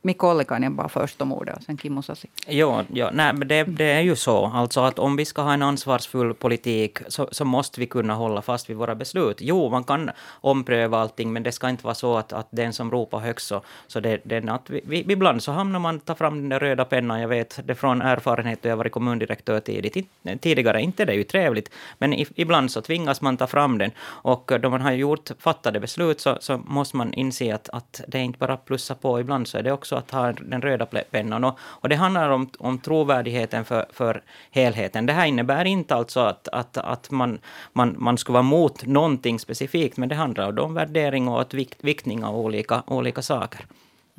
Mikko 0.03 0.27
Ollikainen 0.27 0.77
bara 0.77 0.89
först 0.89 1.23
om 1.23 1.33
ordet 1.33 1.57
och 1.57 1.63
sen 1.63 1.79
Kimmo 1.79 2.03
Sasi. 2.03 2.29
Jo, 2.49 2.83
jo 2.89 3.09
nej, 3.13 3.33
men 3.33 3.49
det, 3.49 3.65
det, 3.65 3.85
är 3.85 4.01
ju 4.01 4.17
så. 4.17 4.47
Alltså 4.47 4.81
att 4.81 4.99
om 4.99 5.17
vi 5.17 5.25
ska 5.25 5.43
ha 5.43 5.53
en 5.53 5.63
ansvarsfull 5.63 6.35
politik 6.35 6.99
så, 7.09 7.29
så, 7.33 7.45
måste 7.45 7.81
vi 7.81 7.87
kunna 7.87 8.15
hålla 8.15 8.43
fast 8.43 8.71
vid 8.71 8.77
våra 8.77 8.95
beslut. 8.95 9.37
Jo, 9.41 9.71
man 9.71 9.85
kan 9.85 10.11
ompröva 10.41 10.99
allting, 10.99 11.33
men 11.33 11.43
det 11.43 11.53
ska 11.53 11.69
inte 11.69 11.85
vara 11.85 11.95
så 11.95 12.17
att, 12.17 12.33
att 12.33 12.49
den 12.51 12.73
som 12.73 12.91
ropar 12.91 13.19
högst 13.19 13.47
så, 13.47 13.63
så 13.87 14.01
det, 14.01 14.21
det 14.25 14.49
att 14.49 14.71
vi, 14.71 14.81
vi, 14.85 15.13
ibland 15.13 15.43
så 15.43 15.53
hamnar 15.53 15.79
man, 15.79 16.01
tar 16.01 16.15
fram 16.15 16.41
den 16.41 16.49
där 16.49 16.61
röda 16.61 16.85
pennan. 16.85 17.21
Jag 17.21 17.29
vet 17.29 17.61
det 17.65 17.75
från 17.75 18.03
erfarenhet, 18.03 18.59
jag 18.63 18.71
har 18.71 18.77
varit 18.77 18.93
kommundirektör 18.93 19.61
tidigt, 19.61 20.09
tidigare. 20.41 20.83
Inte 20.83 21.05
det 21.05 21.13
är 21.13 21.17
ju 21.17 21.25
trevligt, 21.25 21.71
men 21.99 22.13
i, 22.13 22.27
ibland 22.35 22.71
så 22.71 22.81
tvingas 22.81 23.21
man 23.21 23.37
ta 23.37 23.47
fram 23.47 23.79
den. 23.79 23.91
Och 24.01 24.53
då 24.61 24.71
man 24.71 24.81
har 24.81 24.93
gjort 24.93 25.31
fattade 25.39 25.81
beslut 25.81 26.21
så, 26.21 26.37
så 26.41 26.59
måste 26.59 26.97
man 26.97 27.15
inse 27.15 27.55
att, 27.55 27.69
att 27.69 28.01
det 28.09 28.19
är 28.19 28.23
inte 28.23 28.39
bara 28.39 28.57
plussa 28.57 28.95
på, 29.01 29.21
ibland 29.21 29.49
så 29.49 29.59
är 29.59 29.63
det 29.63 29.73
också 29.73 29.97
att 29.97 30.11
ha 30.11 30.33
den 30.33 30.63
röda 30.63 30.87
pennan. 30.87 31.45
Och, 31.45 31.59
och 31.61 31.89
det 31.89 31.97
handlar 31.97 32.31
om, 32.31 32.51
om 32.59 32.79
trovärdigheten 32.79 33.65
för, 33.65 33.87
för 33.93 34.23
helheten. 34.51 35.07
Det 35.07 35.13
här 35.13 35.27
innebär 35.27 35.65
inte 35.65 35.95
alltså 35.95 36.21
att, 36.21 36.49
att, 36.49 36.77
att 36.77 37.11
man, 37.11 37.39
man, 37.73 37.95
man 37.99 38.19
ska 38.19 38.33
vara 38.33 38.43
mot 38.43 38.87
någonting 38.87 39.39
specifikt, 39.39 39.97
men 39.97 40.09
det 40.09 40.15
handlar 40.15 40.61
om 40.61 40.75
värdering 40.75 41.29
och 41.29 41.55
vikt, 41.55 41.79
viktning 41.81 42.25
av 42.25 42.37
olika, 42.37 42.83
olika 42.87 43.23
saker. 43.23 43.67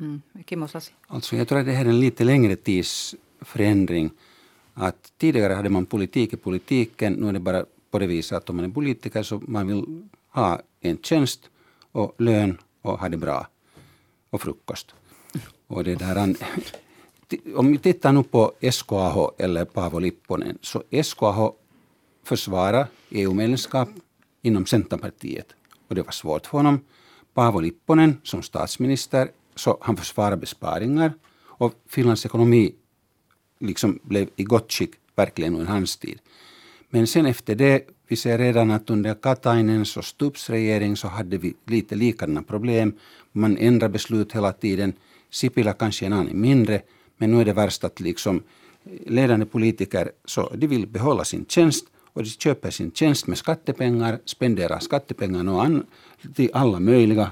Mm. 0.00 0.22
Alltså 1.06 1.36
jag 1.36 1.48
tror 1.48 1.58
att 1.58 1.66
det 1.66 1.72
här 1.72 1.84
är 1.84 1.88
en 1.88 2.00
lite 2.00 2.24
längre 2.24 2.56
tidsförändring. 2.56 4.10
Att 4.74 5.12
tidigare 5.18 5.52
hade 5.52 5.68
man 5.68 5.86
politik 5.86 6.32
i 6.32 6.36
politiken, 6.36 7.12
nu 7.12 7.28
är 7.28 7.32
det 7.32 7.40
bara 7.40 7.64
på 7.90 7.98
det 7.98 8.06
viset 8.06 8.38
att 8.38 8.50
om 8.50 8.56
man 8.56 8.64
är 8.64 8.68
politiker 8.68 9.22
så 9.22 9.40
man 9.46 9.66
vill 9.66 10.08
ha 10.28 10.60
en 10.80 10.98
tjänst 11.02 11.50
och 11.92 12.14
lön 12.18 12.58
och 12.82 12.98
ha 12.98 13.08
det 13.08 13.16
bra. 13.16 13.46
Och 14.30 14.42
frukost. 14.42 14.94
Och 15.66 15.84
det 15.84 15.94
där, 15.94 16.36
om 17.56 17.72
vi 17.72 17.78
tittar 17.78 18.12
nu 18.12 18.22
på 18.22 18.52
SKAH 18.72 19.30
eller 19.38 19.64
Paavo 19.64 19.98
Lipponen, 19.98 20.58
så 20.62 20.82
SKAH 21.02 21.50
försvarar 22.22 22.86
EU-medlemskap 23.10 23.88
inom 24.42 24.66
Centerpartiet. 24.66 25.54
Och 25.88 25.94
det 25.94 26.02
var 26.02 26.12
svårt 26.12 26.46
för 26.46 26.58
honom. 26.58 26.80
Paavo 27.34 27.60
Lipponen 27.60 28.20
som 28.24 28.42
statsminister, 28.42 29.30
så 29.54 29.78
han 29.80 29.96
försvarar 29.96 30.36
besparingar. 30.36 31.12
Och 31.40 31.74
Finlands 31.86 32.26
ekonomi 32.26 32.74
liksom 33.60 33.98
blev 34.02 34.28
i 34.36 34.44
gott 34.44 34.72
skick 34.72 34.90
verkligen 35.14 35.54
under 35.54 35.66
hans 35.66 35.96
tid. 35.96 36.18
Men 36.90 37.06
sen 37.06 37.26
efter 37.26 37.54
det 37.54 37.86
vi 38.08 38.16
ser 38.16 38.38
redan 38.38 38.70
att 38.70 38.90
under 38.90 39.14
Katainens 39.14 39.96
och 39.96 40.04
Stubbs 40.04 40.50
regering 40.50 40.96
så 40.96 41.08
hade 41.08 41.38
vi 41.38 41.54
lite 41.66 41.94
likadana 41.94 42.42
problem. 42.42 42.92
Man 43.32 43.56
ändrar 43.56 43.88
beslut 43.88 44.32
hela 44.32 44.52
tiden. 44.52 44.92
Sipilä 45.30 45.72
kanske 45.72 46.06
en 46.06 46.12
aning 46.12 46.40
mindre, 46.40 46.82
men 47.16 47.30
nu 47.30 47.40
är 47.40 47.44
det 47.44 47.52
värst 47.52 47.84
att 47.84 48.00
liksom 48.00 48.42
eh, 48.84 49.12
ledande 49.12 49.46
politiker 49.46 50.10
så 50.24 50.52
de 50.54 50.66
vill 50.66 50.86
behålla 50.86 51.24
sin 51.24 51.44
tjänst 51.48 51.86
och 52.12 52.22
de 52.22 52.30
köper 52.30 52.70
sin 52.70 52.92
tjänst 52.92 53.26
med 53.26 53.38
skattepengar, 53.38 54.18
spenderar 54.24 54.78
skattepengarna 54.78 55.82
till 56.34 56.50
alla 56.52 56.80
möjliga 56.80 57.30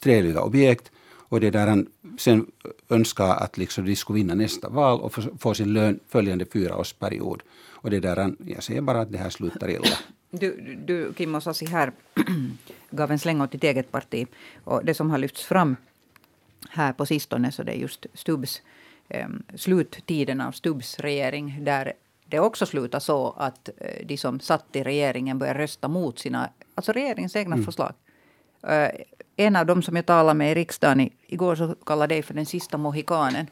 trevliga 0.00 0.42
objekt 0.42 0.90
och 1.28 1.40
det 1.40 1.50
där 1.50 1.66
han 1.66 1.86
sen 2.18 2.46
önskar 2.88 3.36
att 3.36 3.58
liksom 3.58 3.84
de 3.84 3.96
skulle 3.96 4.16
vinna 4.16 4.34
nästa 4.34 4.68
val 4.68 5.00
och 5.00 5.14
få 5.38 5.54
sin 5.54 5.72
lön 5.72 6.00
följande 6.08 6.46
fyraårsperiod. 6.52 7.42
Och 7.76 7.90
det 7.90 8.00
där, 8.00 8.34
jag 8.46 8.62
säger 8.62 8.80
bara 8.80 9.00
att 9.00 9.12
det 9.12 9.18
här 9.18 9.30
slutar 9.30 9.70
illa. 9.70 9.96
Du, 10.30 10.76
du 10.86 11.12
Kimmo 11.16 11.40
Sasi 11.40 11.66
här 11.66 11.92
gav 12.90 13.10
en 13.10 13.18
släng 13.18 13.40
åt 13.40 13.52
ditt 13.52 13.64
eget 13.64 13.92
parti. 13.92 14.26
Och 14.64 14.84
det 14.84 14.94
som 14.94 15.10
har 15.10 15.18
lyfts 15.18 15.44
fram 15.44 15.76
här 16.70 16.92
på 16.92 17.06
sistone 17.06 17.52
så 17.52 17.62
det 17.62 17.72
är 17.72 17.76
just 17.76 18.06
Stubbs 18.14 18.62
eh, 19.08 19.28
sluttiden 19.54 20.40
av 20.40 20.52
Stubbs 20.52 20.98
regering 20.98 21.64
där 21.64 21.92
det 22.26 22.40
också 22.40 22.66
slutar 22.66 22.98
så 22.98 23.34
att 23.38 23.68
eh, 23.76 24.06
de 24.06 24.16
som 24.16 24.40
satt 24.40 24.76
i 24.76 24.82
regeringen 24.82 25.38
börjar 25.38 25.54
rösta 25.54 25.88
mot 25.88 26.18
sina, 26.18 26.50
alltså 26.74 26.92
regeringens 26.92 27.36
egna 27.36 27.54
mm. 27.54 27.64
förslag. 27.64 27.92
Eh, 28.62 28.90
en 29.36 29.56
av 29.56 29.66
dem 29.66 29.82
som 29.82 29.96
jag 29.96 30.06
talade 30.06 30.38
med 30.38 30.52
i 30.52 30.54
riksdagen 30.54 31.10
igår 31.26 31.56
så 31.56 31.74
kallade 31.86 32.14
dig 32.14 32.22
för 32.22 32.34
den 32.34 32.46
sista 32.46 32.78
mohikanen. 32.78 33.46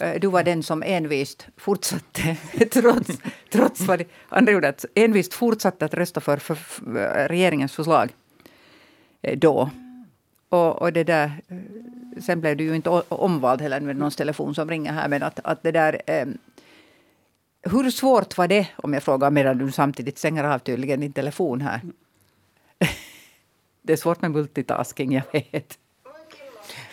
Eh, 0.00 0.20
du 0.20 0.26
var 0.26 0.42
den 0.42 0.62
som 0.62 0.82
envist 0.82 1.46
fortsatte, 1.56 2.36
trots, 2.72 3.10
trots 3.50 3.80
vad 3.80 4.04
andra 4.28 4.52
gjorde, 4.52 4.74
envist 4.94 5.34
fortsatte 5.34 5.84
att 5.84 5.94
rösta 5.94 6.20
för, 6.20 6.36
för, 6.36 6.54
för 6.54 7.28
regeringens 7.28 7.72
förslag 7.72 8.14
eh, 9.22 9.38
då. 9.38 9.70
Och, 10.48 10.82
och, 10.82 10.92
det 10.92 11.04
där, 11.04 11.32
eh, 11.48 11.56
sen 12.20 12.40
blev 12.40 12.56
du 12.56 12.64
ju 12.64 12.76
inte 12.76 12.90
omvald 13.08 13.60
heller 13.60 13.80
med 13.80 13.96
någons 13.96 14.16
telefon 14.16 14.54
som 14.54 14.70
ringer 14.70 14.92
här, 14.92 15.08
men 15.08 15.22
att, 15.22 15.40
att 15.44 15.62
det 15.62 15.72
där 15.72 16.02
ehm, 16.06 16.38
Hur 17.62 17.90
svårt 17.90 18.38
var 18.38 18.48
det, 18.48 18.68
om 18.76 18.94
jag 18.94 19.02
frågar 19.02 19.30
medan 19.30 19.58
du 19.58 19.72
samtidigt 19.72 20.18
stänger 20.18 20.44
av 20.44 20.58
tydligen 20.58 21.00
din 21.00 21.12
telefon 21.12 21.60
här? 21.60 21.80
Det 23.82 23.92
är 23.92 23.96
svårt 23.96 24.22
med 24.22 24.30
multitasking, 24.30 25.12
jag 25.12 25.22
vet. 25.32 25.78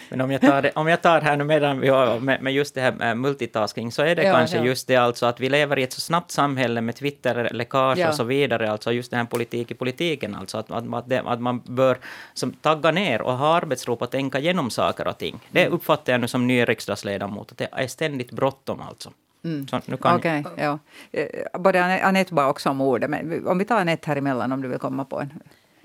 Men 0.09 0.21
om 0.21 0.31
jag 0.31 0.41
tar, 0.41 0.61
det, 0.61 0.71
om 0.75 0.87
jag 0.87 1.01
tar 1.01 1.21
här 1.21 1.37
nu 1.37 1.43
medan 1.43 1.79
vi 1.79 1.89
har 1.89 2.19
med, 2.19 2.41
med 2.41 2.53
just 2.53 2.75
det 2.75 2.81
här 2.81 2.91
med 2.91 3.17
multitasking, 3.17 3.91
så 3.91 4.01
är 4.01 4.15
det 4.15 4.23
Ja, 4.23 4.33
kanske 4.33 4.57
ja. 4.57 4.63
just 4.63 4.87
det 4.87 4.95
alltså 4.95 5.25
att 5.25 5.39
vi 5.39 5.49
lever 5.49 5.79
i 5.79 5.83
ett 5.83 5.93
så 5.93 6.01
snabbt 6.01 6.31
samhälle 6.31 6.81
med 6.81 6.95
Twitter-läckage 6.95 7.97
Ja. 7.99 8.09
och 8.09 8.15
så 8.15 8.23
vidare, 8.23 8.71
alltså 8.71 8.91
just 8.91 9.11
den 9.11 9.17
här 9.17 9.25
politik 9.25 9.71
i 9.71 9.73
politiken, 9.73 10.35
alltså 10.35 10.57
att, 10.57 10.71
att, 10.71 10.93
att, 10.93 11.09
det, 11.09 11.21
att 11.25 11.41
man 11.41 11.59
bör 11.65 11.97
som, 12.33 12.53
tagga 12.53 12.91
ner 12.91 13.21
och 13.21 13.37
ha 13.37 13.55
arbetsro 13.55 13.95
på 13.95 14.03
att 14.05 14.11
tänka 14.11 14.39
igenom 14.39 14.69
saker 14.69 15.07
och 15.07 15.17
ting. 15.17 15.39
Det 15.51 15.61
Mm. 15.61 15.73
uppfattar 15.73 16.13
jag 16.13 16.21
nu 16.21 16.27
som 16.27 16.47
ny 16.47 16.63
riksdagsledamot, 16.65 17.51
att 17.51 17.57
det 17.57 17.67
är 17.71 17.87
ständigt 17.87 18.31
bråttom 18.31 18.81
alltså. 18.81 19.11
Så 19.69 19.81
nu 19.85 19.97
kan, 19.97 20.15
Okej, 20.15 20.43
ja. 20.57 20.79
Eh, 21.11 21.59
Både 21.59 21.79
Ane- 21.79 22.03
Anette 22.03 22.33
bad 22.33 22.49
också 22.49 22.69
om 22.69 22.81
ordet, 22.81 23.09
men 23.09 23.47
om 23.47 23.57
vi 23.57 23.65
tar 23.65 23.79
Anette 23.79 24.09
här 24.09 24.15
emellan 24.17 24.51
om 24.51 24.61
du 24.61 24.67
vill 24.67 24.79
komma 24.79 25.05
på 25.05 25.19
en. 25.21 25.33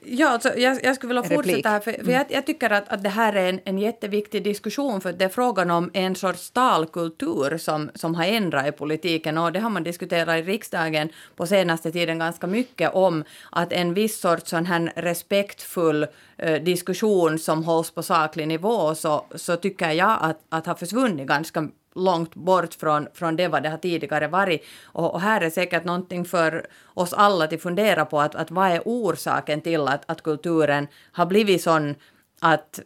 Ja, 0.02 0.28
alltså, 0.28 0.58
jag, 0.58 0.84
jag 0.84 0.96
skulle 0.96 1.08
vilja 1.08 1.22
Replik. 1.22 1.36
fortsätta 1.38 1.68
här, 1.68 1.80
för, 1.80 2.04
för 2.04 2.12
jag, 2.12 2.26
jag 2.28 2.46
tycker 2.46 2.70
att, 2.70 2.88
att 2.88 3.02
det 3.02 3.08
här 3.08 3.32
är 3.32 3.48
en, 3.48 3.60
en 3.64 3.78
jätteviktig 3.78 4.44
diskussion, 4.44 5.00
för 5.00 5.12
det 5.12 5.24
är 5.24 5.28
frågan 5.28 5.70
om 5.70 5.90
en 5.94 6.14
sorts 6.16 6.50
talkultur 6.50 7.58
som, 7.58 7.90
som 7.94 8.14
har 8.14 8.24
ändrat 8.24 8.66
i 8.66 8.72
politiken, 8.72 9.38
och 9.38 9.52
det 9.52 9.60
har 9.60 9.70
man 9.70 9.82
diskuterat 9.82 10.38
i 10.38 10.42
riksdagen 10.42 11.08
på 11.36 11.46
senaste 11.46 11.92
tiden 11.92 12.18
ganska 12.18 12.46
mycket 12.46 12.94
om, 12.94 13.24
att 13.52 13.72
en 13.72 13.94
viss 13.94 14.20
sorts 14.20 14.50
sån 14.50 14.66
här 14.66 14.92
respektfull 14.96 16.06
eh, 16.38 16.62
diskussion 16.62 17.38
som 17.38 17.64
hålls 17.64 17.90
på 17.90 18.02
saklig 18.02 18.48
nivå, 18.48 18.94
så, 18.94 19.26
så 19.34 19.56
tycker 19.56 19.90
jag 19.90 20.18
att, 20.20 20.38
att 20.48 20.66
har 20.66 20.74
försvunnit 20.74 21.26
ganska 21.26 21.68
långt 21.94 22.34
bort 22.34 22.74
från, 22.74 23.08
från 23.14 23.36
det 23.36 23.48
vad 23.48 23.62
det 23.62 23.68
har 23.68 23.78
tidigare 23.78 24.28
varit. 24.28 24.64
Och, 24.84 25.14
och 25.14 25.20
här 25.20 25.40
är 25.40 25.50
säkert 25.50 25.84
någonting 25.84 26.24
för 26.24 26.66
oss 26.94 27.12
alla 27.12 27.44
att 27.44 27.62
fundera 27.62 28.04
på, 28.04 28.20
att, 28.20 28.34
att 28.34 28.50
vad 28.50 28.70
är 28.70 28.82
orsaken 28.84 29.60
till 29.60 29.88
att, 29.88 30.10
att 30.10 30.22
kulturen 30.22 30.86
har 31.12 31.26
blivit 31.26 31.62
sån 31.62 31.94
att 32.40 32.80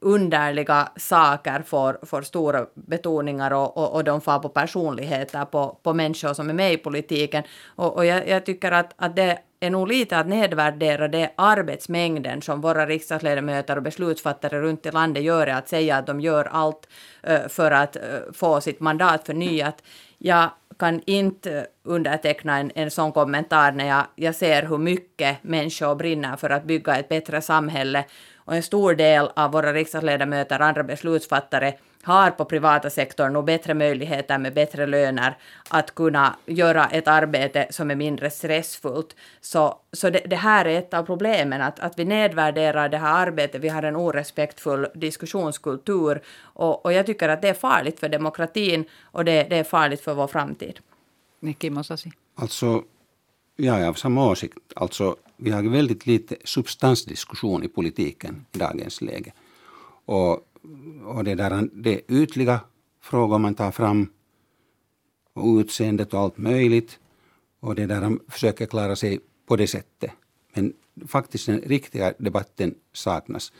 underliga 0.00 0.88
saker 0.96 1.62
får, 1.62 1.98
får 2.06 2.22
stora 2.22 2.66
betoningar 2.74 3.50
och, 3.50 3.76
och, 3.76 3.94
och 3.94 4.04
de 4.04 4.20
får 4.20 4.38
på 4.38 4.48
personligheter 4.48 5.44
på, 5.44 5.78
på 5.82 5.92
människor 5.92 6.34
som 6.34 6.50
är 6.50 6.54
med 6.54 6.72
i 6.72 6.76
politiken. 6.76 7.44
Och, 7.76 7.96
och 7.96 8.06
jag, 8.06 8.28
jag 8.28 8.46
tycker 8.46 8.72
att, 8.72 8.94
att 8.96 9.16
det 9.16 9.38
är 9.62 9.70
nog 9.70 9.88
lite 9.88 10.18
att 10.18 10.26
nedvärdera 10.26 11.08
det 11.08 11.30
arbetsmängden 11.36 12.42
som 12.42 12.60
våra 12.60 12.86
riksdagsledamöter 12.86 13.76
och 13.76 13.82
beslutsfattare 13.82 14.60
runt 14.60 14.86
i 14.86 14.90
landet 14.90 15.22
gör, 15.22 15.46
att 15.46 15.68
säga 15.68 15.96
att 15.96 16.06
de 16.06 16.20
gör 16.20 16.44
allt 16.44 16.88
eh, 17.22 17.48
för 17.48 17.70
att 17.70 17.96
eh, 17.96 18.02
få 18.32 18.60
sitt 18.60 18.80
mandat 18.80 19.26
förnyat. 19.26 19.82
Jag 20.18 20.50
kan 20.78 21.00
inte 21.06 21.58
eh, 21.58 21.64
underteckna 21.82 22.58
en, 22.58 22.72
en 22.74 22.90
sån 22.90 23.12
kommentar 23.12 23.72
när 23.72 23.88
jag, 23.88 24.04
jag 24.14 24.34
ser 24.34 24.62
hur 24.62 24.78
mycket 24.78 25.44
människor 25.44 25.94
brinner 25.94 26.36
för 26.36 26.50
att 26.50 26.64
bygga 26.64 26.96
ett 26.96 27.08
bättre 27.08 27.42
samhälle. 27.42 28.04
Och 28.44 28.54
en 28.54 28.62
stor 28.62 28.94
del 28.94 29.30
av 29.36 29.52
våra 29.52 29.72
riksdagsledamöter 29.72 30.60
och 30.60 30.66
andra 30.66 30.82
beslutsfattare 30.82 31.74
har 32.02 32.30
på 32.30 32.44
privata 32.44 32.90
sektorn 32.90 33.32
nog 33.32 33.44
bättre 33.44 33.74
möjligheter 33.74 34.38
med 34.38 34.54
bättre 34.54 34.86
löner 34.86 35.36
att 35.68 35.94
kunna 35.94 36.36
göra 36.46 36.86
ett 36.86 37.08
arbete 37.08 37.66
som 37.70 37.90
är 37.90 37.94
mindre 37.94 38.30
stressfullt. 38.30 39.16
Så, 39.40 39.78
så 39.92 40.10
det, 40.10 40.18
det 40.18 40.36
här 40.36 40.64
är 40.64 40.78
ett 40.78 40.94
av 40.94 41.02
problemen, 41.02 41.62
att, 41.62 41.80
att 41.80 41.98
vi 41.98 42.04
nedvärderar 42.04 42.88
det 42.88 42.98
här 42.98 43.26
arbetet, 43.26 43.60
vi 43.60 43.68
har 43.68 43.82
en 43.82 43.96
orespektfull 43.96 44.86
diskussionskultur 44.94 46.22
och, 46.42 46.84
och 46.84 46.92
jag 46.92 47.06
tycker 47.06 47.28
att 47.28 47.42
det 47.42 47.48
är 47.48 47.54
farligt 47.54 48.00
för 48.00 48.08
demokratin 48.08 48.84
och 49.02 49.24
det, 49.24 49.42
det 49.42 49.56
är 49.56 49.64
farligt 49.64 50.00
för 50.00 50.14
vår 50.14 50.26
framtid. 50.26 50.80
Kimmo 51.60 51.84
Sasi. 51.84 52.12
Alltså, 52.34 52.82
jag 53.56 53.80
är 53.80 53.88
av 53.88 53.94
samma 53.94 54.30
åsikt. 54.30 54.58
Alltså, 54.76 55.16
vi 55.42 55.50
har 55.50 55.62
väldigt 55.62 56.06
lite 56.06 56.36
substansdiskussion 56.44 57.64
i 57.64 57.68
politiken 57.68 58.46
i 58.52 58.58
dagens 58.58 59.00
läge. 59.00 59.32
Och, 60.04 60.32
och 61.04 61.24
det, 61.24 61.34
där, 61.34 61.68
det 61.72 61.94
är 61.94 62.00
ytliga 62.08 62.60
frågor 63.00 63.38
man 63.38 63.54
tar 63.54 63.70
fram 63.70 64.06
och 65.32 65.58
utseendet 65.58 66.14
och 66.14 66.20
allt 66.20 66.38
möjligt. 66.38 66.98
Och 67.60 67.74
det 67.74 67.86
där 67.86 68.02
han 68.02 68.20
försöker 68.28 68.66
klara 68.66 68.96
sig 68.96 69.20
på 69.46 69.56
det 69.56 69.66
sättet. 69.66 70.10
Men 70.54 70.72
faktiskt 71.06 71.46
den 71.46 71.60
riktiga 71.60 72.14
debatten 72.18 72.74
saknas. 72.92 73.52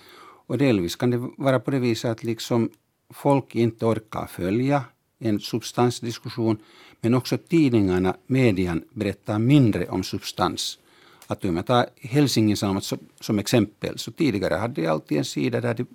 Och 0.46 0.58
delvis 0.58 0.96
kan 0.96 1.10
det 1.10 1.30
vara 1.38 1.60
på 1.60 1.70
det 1.70 1.78
viset 1.78 2.10
att 2.10 2.24
liksom 2.24 2.70
folk 3.10 3.54
inte 3.54 3.86
orkar 3.86 4.26
följa 4.26 4.84
en 5.18 5.40
substansdiskussion. 5.40 6.56
Men 7.00 7.14
också 7.14 7.38
tidningarna, 7.38 8.16
median, 8.26 8.84
berättar 8.92 9.38
mindre 9.38 9.88
om 9.88 10.02
substans. 10.02 10.78
Att 11.26 11.44
om 11.44 11.56
jag 11.56 11.66
tar 11.66 11.86
Helsingin 11.96 12.56
Sanomat 12.56 12.84
som, 12.84 12.98
som 13.20 13.38
exempel, 13.38 13.98
så 13.98 14.12
tidigare 14.12 14.54
hade 14.54 14.80
jag 14.82 14.90
alltid 14.92 15.18
en 15.18 15.24
sida 15.24 15.60
där 15.60 15.74
de 15.74 15.86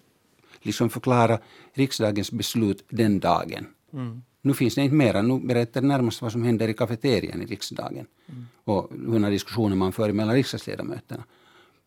liksom 0.61 0.89
förklara 0.89 1.39
riksdagens 1.73 2.31
beslut 2.31 2.85
den 2.89 3.19
dagen. 3.19 3.65
Nu 4.41 4.53
finns 4.53 4.75
det 4.75 4.81
inte 4.81 4.95
mera. 4.95 5.21
Nu 5.21 5.39
berättar 5.39 5.81
det 5.81 5.87
närmast 5.87 6.21
vad 6.21 6.31
som 6.31 6.43
händer 6.43 6.67
i 6.67 6.73
kafeterian 6.73 7.41
i 7.41 7.45
riksdagen. 7.45 8.05
Och 8.63 8.91
hur 8.91 9.29
diskussioner 9.31 9.75
man 9.75 9.91
för 9.91 10.11
mellan 10.11 10.35
riksdagsledamöterna. 10.35 11.23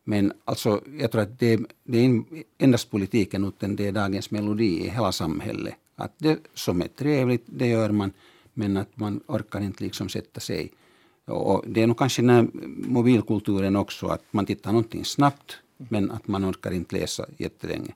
Men 0.05 0.33
alltså, 0.45 0.81
jag 0.99 1.13
tror 1.13 1.23
att 1.23 1.39
det, 1.39 1.61
det 1.85 1.99
är 1.99 2.23
endast 2.59 2.91
politiken 2.91 3.45
utan 3.45 3.77
det 3.77 3.87
är 3.87 3.93
dagens 3.93 4.31
melodi 4.31 4.85
i 4.85 4.89
hela 4.89 5.13
samhället. 5.13 5.75
Att 5.97 6.15
det 6.19 6.39
som 6.55 6.83
är 6.83 6.89
trevligt, 6.89 7.45
det 7.47 7.67
gör 7.67 7.91
man. 7.91 8.13
Men 8.55 8.77
att 8.77 8.97
man 8.97 9.21
orkar 9.27 9.61
inte 9.61 9.85
liksom 9.85 10.09
sätta 10.09 10.41
sig. 10.41 10.73
Och 11.27 11.65
det 11.67 11.83
är 11.83 11.87
nog 11.87 11.99
kanske 11.99 12.23
den 12.23 12.31
här 12.31 12.49
mobilkulturen 12.89 13.77
också, 13.77 14.07
att 14.07 14.25
man 14.31 14.47
tittar 14.47 14.73
någonting 14.73 15.05
snabbt, 15.05 15.57
men 15.77 16.11
att 16.11 16.29
man 16.29 16.51
orkar 16.51 16.71
inte 16.71 16.97
läsa 16.97 17.27
jättelänge. 17.39 17.95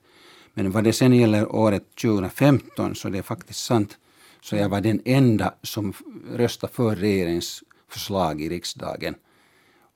Men 0.55 0.71
vad 0.71 0.85
det 0.85 0.93
sen 0.93 1.13
gäller 1.13 1.55
året 1.55 1.85
2015 1.95 2.95
så 2.95 3.09
det 3.09 3.19
är 3.19 3.23
faktiskt 3.23 3.65
sant. 3.65 3.99
Så 4.41 4.57
jag 4.57 4.69
var 4.69 4.81
den 4.81 5.01
enda 5.05 5.55
som 5.63 5.93
röstade 6.33 6.73
för 6.73 6.97
regeringens 6.97 7.63
förslag 7.89 8.43
i 8.43 8.49
riksdagen. 8.49 9.15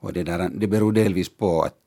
Och 0.01 0.13
det, 0.13 0.23
där, 0.23 0.51
det 0.55 0.67
beror 0.67 0.93
delvis 0.93 1.29
på 1.29 1.63
att 1.63 1.79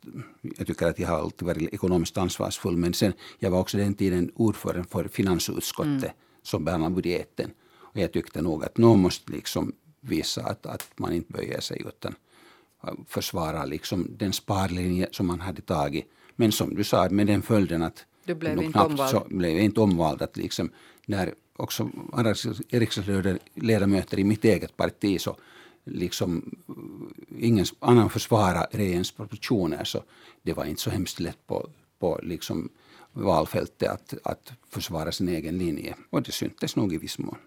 jag 0.58 0.68
tycker 0.68 0.88
att 0.88 1.00
jag 1.00 1.08
har 1.08 1.18
alltid 1.20 1.48
varit 1.48 1.74
ekonomiskt 1.74 2.18
ansvarsfull. 2.18 2.78
Men 2.78 2.94
sen, 2.94 3.14
jag 3.40 3.52
var 3.52 3.60
också 3.60 3.78
den 3.78 3.94
tiden 3.94 4.32
ordförande 4.36 4.88
för 4.90 5.08
finansutskottet 5.08 6.12
som 6.44 6.66
behandlade 6.66 6.96
budgeten. 6.96 7.52
Och 7.74 7.98
jag 7.98 8.12
tyckte 8.12 8.42
nog 8.42 8.64
att 8.64 8.78
någon 8.78 9.00
måste 9.00 9.32
liksom 9.32 9.74
visa 10.02 10.44
att, 10.44 10.66
att 10.66 10.92
man 10.96 11.14
inte 11.14 11.34
böjer 11.34 11.60
sig 11.60 11.82
utan 11.88 12.16
försvara 13.08 13.66
liksom 13.66 14.08
den 14.18 14.34
sparlinje 14.34 15.08
som 15.12 15.28
man 15.28 15.40
hade 15.40 15.62
tagit. 15.62 16.06
Men 16.36 16.52
som 16.52 16.76
du 16.76 16.84
sa, 16.84 17.10
med 17.10 17.28
den 17.28 17.42
följden 17.42 17.84
att 17.84 18.06
Du 18.26 18.36
blev 18.36 18.56
nog 18.56 18.64
inte 18.66 18.74
knappt 18.74 18.92
omvald. 18.92 19.12
Så 19.12 19.26
blev 19.30 19.52
jag 19.52 19.64
inte 19.66 19.82
omvald. 19.82 20.22
Att 20.22 20.38
liksom, 20.38 20.70
när 21.06 21.34
också 21.56 21.90
andra 22.14 22.34
riksdagsledamöter 22.70 24.20
i 24.20 24.24
mitt 24.24 24.46
eget 24.46 24.78
parti 24.78 25.22
så 25.22 25.38
liksom 25.84 26.56
ingen 27.38 27.66
annan 27.80 28.10
försvara 28.10 28.68
regeringens 28.72 29.12
propositioner 29.12 29.84
så 29.84 30.04
det 30.42 30.54
var 30.54 30.66
inte 30.66 30.82
så 30.82 30.90
hemskt 30.90 31.20
lätt 31.20 31.48
på, 31.48 31.70
på 32.00 32.20
liksom 32.24 32.70
valfältet 33.14 33.90
att, 33.90 34.14
att 34.24 34.54
försvara 34.70 35.12
sin 35.12 35.30
egen 35.30 35.58
linje. 35.58 35.96
Och 36.10 36.22
det 36.22 36.32
syntes 36.32 36.76
nog 36.76 36.94
i 36.94 36.98
viss 36.98 37.20
mån. 37.20 37.38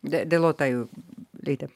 Det, 0.00 0.24
det 0.24 0.38
låter 0.38 0.66
ju 0.66 0.86
lite 1.32 1.68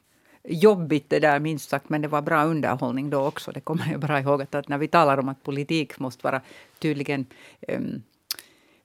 jobbigt 0.43 1.09
det 1.09 1.19
där 1.19 1.39
minst 1.39 1.69
sagt, 1.69 1.89
men 1.89 2.01
det 2.01 2.07
var 2.07 2.21
bra 2.21 2.43
underhållning 2.43 3.09
då 3.09 3.25
också. 3.25 3.51
Det 3.51 3.59
kommer 3.59 3.91
jag 3.91 3.99
bra 3.99 4.19
ihåg 4.19 4.41
att, 4.41 4.55
att 4.55 4.67
när 4.67 4.77
vi 4.77 4.87
talar 4.87 5.17
om 5.17 5.29
att 5.29 5.43
politik 5.43 5.99
måste 5.99 6.23
vara 6.23 6.41
tydligen 6.79 7.25
um, 7.67 8.03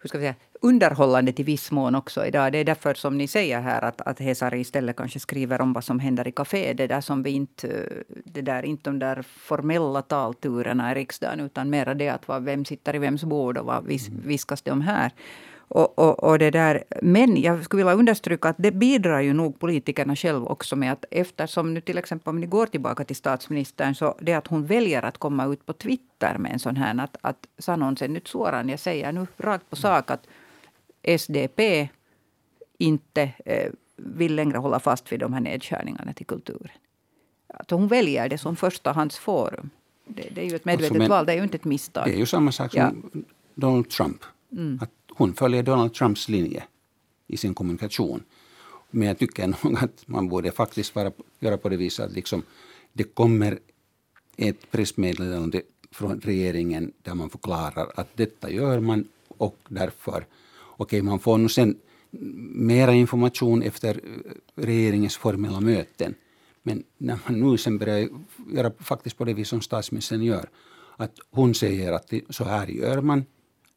hur 0.00 0.08
ska 0.08 0.18
vi 0.18 0.24
säga, 0.24 0.34
underhållande 0.60 1.32
till 1.32 1.44
viss 1.44 1.70
mån 1.70 1.94
också 1.94 2.26
idag. 2.26 2.52
Det 2.52 2.58
är 2.58 2.64
därför 2.64 2.94
som 2.94 3.18
ni 3.18 3.28
säger 3.28 3.60
här 3.60 3.82
att, 3.82 4.00
att 4.00 4.20
Hesari 4.20 4.60
istället 4.60 4.96
kanske 4.96 5.20
skriver 5.20 5.60
om 5.60 5.72
vad 5.72 5.84
som 5.84 6.00
händer 6.00 6.28
i 6.28 6.32
kafé. 6.32 6.72
Det 6.72 6.86
där 6.86 7.00
som 7.00 7.22
vi 7.22 7.30
inte, 7.30 7.88
det 8.24 8.42
där, 8.42 8.62
inte 8.62 8.90
de 8.90 8.98
där 8.98 9.22
formella 9.22 10.02
talturerna 10.02 10.92
i 10.92 10.94
riksdagen 10.94 11.40
utan 11.40 11.70
mera 11.70 11.94
det 11.94 12.08
att 12.08 12.28
vad, 12.28 12.42
vem 12.42 12.64
sitter 12.64 12.94
i 12.94 12.98
vems 12.98 13.24
bord 13.24 13.58
och 13.58 13.66
vad 13.66 13.86
vis, 13.86 14.08
viskas 14.08 14.62
det 14.62 14.70
om 14.70 14.80
här. 14.80 15.12
Och, 15.68 15.98
och, 15.98 16.24
och 16.24 16.38
det 16.38 16.50
där. 16.50 16.84
Men 17.02 17.40
jag 17.40 17.64
skulle 17.64 17.84
vilja 17.84 17.98
understryka 17.98 18.48
att 18.48 18.56
det 18.58 18.72
bidrar 18.72 19.20
ju 19.20 19.32
nog 19.32 19.58
politikerna 19.58 20.16
själva 20.16 20.46
också 20.46 20.76
med 20.76 20.92
att 20.92 21.04
eftersom 21.10 21.74
nu 21.74 21.80
till 21.80 21.98
exempel 21.98 22.30
om 22.30 22.40
ni 22.40 22.46
går 22.46 22.66
tillbaka 22.66 23.04
till 23.04 23.16
statsministern 23.16 23.94
så 23.94 24.14
det 24.20 24.34
att 24.34 24.46
hon 24.46 24.66
väljer 24.66 25.02
att 25.02 25.18
komma 25.18 25.46
ut 25.46 25.66
på 25.66 25.72
Twitter 25.72 26.38
med 26.38 26.52
en 26.52 26.58
sån 26.58 26.76
här 26.76 27.00
att, 27.00 27.16
att 27.20 27.46
sanon 27.58 27.96
sen 27.96 28.12
nyt 28.12 28.28
suoraan, 28.28 28.68
jag 28.68 28.80
säger 28.80 29.12
nu 29.12 29.26
rakt 29.36 29.70
på 29.70 29.76
sak 29.76 30.10
att 30.10 30.26
SDP 31.18 31.88
inte 32.78 33.32
eh, 33.44 33.72
vill 33.96 34.34
längre 34.34 34.58
hålla 34.58 34.80
fast 34.80 35.12
vid 35.12 35.20
de 35.20 35.32
här 35.32 35.40
nedskärningarna 35.40 36.12
till 36.12 36.26
kulturen. 36.26 36.70
Att 37.46 37.70
hon 37.70 37.88
väljer 37.88 38.28
det 38.28 38.38
som 38.38 38.56
förstahandsforum. 38.56 39.70
Det, 40.06 40.28
det 40.34 40.40
är 40.40 40.50
ju 40.50 40.56
ett 40.56 40.64
medvetet 40.64 40.98
men- 40.98 41.08
val, 41.08 41.26
det 41.26 41.32
är 41.32 41.36
ju 41.36 41.42
inte 41.42 41.56
ett 41.56 41.64
misstag. 41.64 42.04
Det 42.04 42.14
är 42.14 42.18
ju 42.18 42.26
samma 42.26 42.52
sak 42.52 42.72
som 42.72 42.80
Ja. 42.80 42.88
Mm. 42.88 43.24
Donald 43.54 43.90
Trump. 43.90 44.24
Att 44.80 44.90
hon 45.18 45.34
följer 45.34 45.62
Donald 45.62 45.94
Trumps 45.94 46.28
linje 46.28 46.64
i 47.26 47.36
sin 47.36 47.54
kommunikation. 47.54 48.22
Men 48.90 49.08
jag 49.08 49.18
tycker 49.18 49.46
nog 49.46 49.78
att 49.82 50.08
man 50.08 50.28
borde 50.28 50.50
faktiskt 50.50 50.94
vara, 50.94 51.12
göra 51.40 51.56
på 51.56 51.68
det 51.68 51.76
viset 51.76 52.06
att 52.06 52.12
liksom, 52.12 52.42
det 52.92 53.04
kommer 53.04 53.58
ett 54.36 54.70
pressmeddelande 54.70 55.62
från 55.90 56.20
regeringen 56.20 56.92
där 57.02 57.14
man 57.14 57.30
förklarar 57.30 57.92
att 57.94 58.16
detta 58.16 58.50
gör 58.50 58.80
man 58.80 59.08
och 59.28 59.56
därför, 59.68 60.26
okej 60.60 60.84
okay, 60.84 61.02
man 61.02 61.18
får 61.18 61.38
nu 61.38 61.48
sen 61.48 61.76
mera 62.54 62.92
information 62.92 63.62
efter 63.62 63.94
eh, 63.94 64.32
regeringens 64.54 65.16
formella 65.16 65.60
möten. 65.60 66.14
Men 66.62 66.84
när 66.98 67.18
man 67.26 67.40
nu 67.40 67.58
sen 67.58 67.78
börjar 67.78 68.08
göra 68.52 68.72
faktiskt 68.80 69.18
på 69.18 69.24
det 69.24 69.34
vis 69.34 69.48
som 69.48 69.60
statsministern 69.60 70.22
gör, 70.22 70.48
att 70.96 71.18
hon 71.30 71.54
säger 71.54 71.92
att 71.92 72.12
så 72.30 72.44
här 72.44 72.66
gör 72.66 73.00
man 73.00 73.24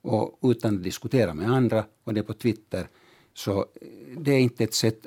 och 0.02 0.40
utan 0.42 0.76
att 0.76 0.84
diskutera 0.84 1.34
med 1.34 1.52
andra 1.52 1.84
och 2.04 2.14
det 2.14 2.20
är 2.20 2.24
på 2.24 2.34
Twitter, 2.34 2.88
så 3.34 3.66
det 4.18 4.32
är 4.32 4.40
inte 4.40 4.64
ett 4.64 4.74
sätt 4.74 5.06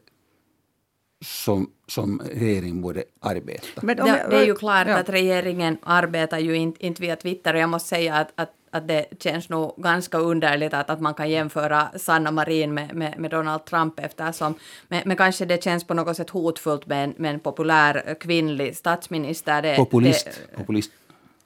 som, 1.25 1.71
som 1.87 2.23
regeringen 2.35 2.81
borde 2.81 3.05
arbeta. 3.21 3.81
Men 3.83 3.97
det, 3.97 4.27
det, 4.31 4.37
är 4.37 4.47
ju 4.47 4.55
klart 4.55 4.89
ja. 4.89 4.97
att 4.97 5.09
regeringen 5.09 5.79
arbetar 5.83 6.39
ju 6.39 6.57
inte, 6.57 6.87
inte 6.87 7.03
via 7.03 7.17
Twitter 7.17 7.55
och 7.55 7.61
jag 7.61 7.69
måste 7.69 7.89
säga 7.89 8.15
att, 8.15 8.33
att, 8.35 8.53
att 8.71 8.89
det 8.89 9.07
känns 9.21 9.49
nog 9.49 9.75
ganska 9.77 10.19
underligt 10.19 10.75
att, 10.75 10.91
att 10.91 11.01
man 11.01 11.15
kan 11.15 11.31
jämföra 11.31 11.89
Sanna 11.97 12.31
Marin 12.31 12.75
med, 12.75 12.95
med, 12.95 13.19
med 13.19 13.31
Donald 13.31 13.65
Trump 13.65 14.01
eftersom 14.01 14.55
men, 14.89 15.03
men 15.07 15.17
kanske 15.17 15.45
det 15.45 15.65
känns 15.65 15.85
på 15.85 15.95
något 15.95 16.17
sätt 16.17 16.31
hotfullt 16.31 16.87
med 16.87 17.05
en, 17.05 17.15
med 17.17 17.35
en 17.35 17.41
populär 17.41 18.17
kvinnlig 18.21 18.77
statsminister. 18.77 19.63
Det, 19.63 19.77
populist. 19.77 20.41
Det, 20.51 20.57
populist. 20.57 20.91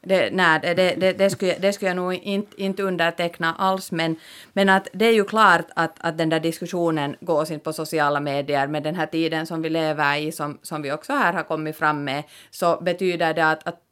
Det, 0.01 0.31
nej, 0.33 0.61
det, 0.63 0.75
det, 0.75 1.13
det, 1.13 1.31
skulle, 1.31 1.55
det 1.59 1.73
skulle 1.73 1.89
jag 1.89 1.97
nog 1.97 2.15
inte, 2.15 2.63
inte 2.63 2.83
underteckna 2.83 3.55
alls, 3.59 3.93
men, 3.93 4.17
men 4.53 4.69
att 4.69 4.89
det 4.93 5.05
är 5.05 5.13
ju 5.13 5.25
klart 5.25 5.67
att, 5.75 5.97
att 6.01 6.19
den 6.19 6.29
där 6.29 6.41
diskussionen 6.41 7.17
går 7.21 7.53
in 7.53 7.61
på 7.61 7.73
sociala 7.73 8.21
medier 8.21 8.67
med 8.67 8.83
den 8.83 8.95
här 8.95 9.07
tiden 9.07 9.47
som 9.47 9.63
vi 9.63 9.71
lever 9.71 10.17
i, 10.17 10.33
som, 10.33 10.59
som 10.63 10.83
vi 10.83 10.93
också 10.93 11.13
här 11.13 11.33
har 11.33 11.43
kommit 11.43 11.77
fram 11.77 12.05
med, 12.05 12.25
så 12.51 12.81
betyder 12.81 13.35
det 13.35 13.51
att, 13.51 13.69
att 13.69 13.88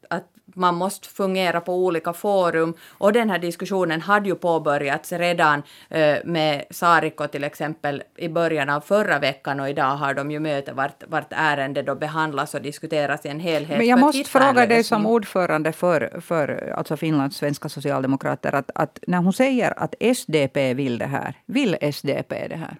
man 0.55 0.75
måste 0.75 1.07
fungera 1.07 1.61
på 1.61 1.75
olika 1.75 2.13
forum 2.13 2.73
och 2.89 3.13
den 3.13 3.29
här 3.29 3.39
diskussionen 3.39 4.01
hade 4.01 4.29
ju 4.29 4.35
påbörjats 4.35 5.11
redan 5.11 5.63
eh, 5.89 6.17
med 6.25 6.65
Sariko 6.69 7.27
till 7.27 7.43
exempel 7.43 8.03
i 8.17 8.29
början 8.29 8.69
av 8.69 8.81
förra 8.81 9.19
veckan 9.19 9.59
och 9.59 9.69
idag 9.69 9.95
har 9.95 10.13
de 10.13 10.31
ju 10.31 10.39
möte 10.39 10.73
vart, 10.73 11.03
vart 11.07 11.27
ärende 11.29 11.81
då 11.81 11.95
behandlas 11.95 12.53
och 12.53 12.61
diskuteras 12.61 13.25
i 13.25 13.29
en 13.29 13.39
helhet. 13.39 13.77
Men 13.77 13.87
jag 13.87 13.99
måste 13.99 14.23
fråga 14.23 14.65
dig 14.65 14.83
som 14.83 15.05
ordförande 15.05 15.71
för, 15.71 16.21
för 16.21 16.73
alltså 16.77 16.97
Finlands 16.97 17.37
svenska 17.37 17.69
socialdemokrater 17.69 18.55
att, 18.55 18.71
att 18.75 18.99
när 19.07 19.17
hon 19.17 19.33
säger 19.33 19.79
att 19.79 19.95
SDP 19.99 20.73
vill 20.73 20.97
det 20.97 21.05
här, 21.05 21.33
vill 21.45 21.77
SDP 21.81 22.47
det 22.47 22.55
här? 22.55 22.77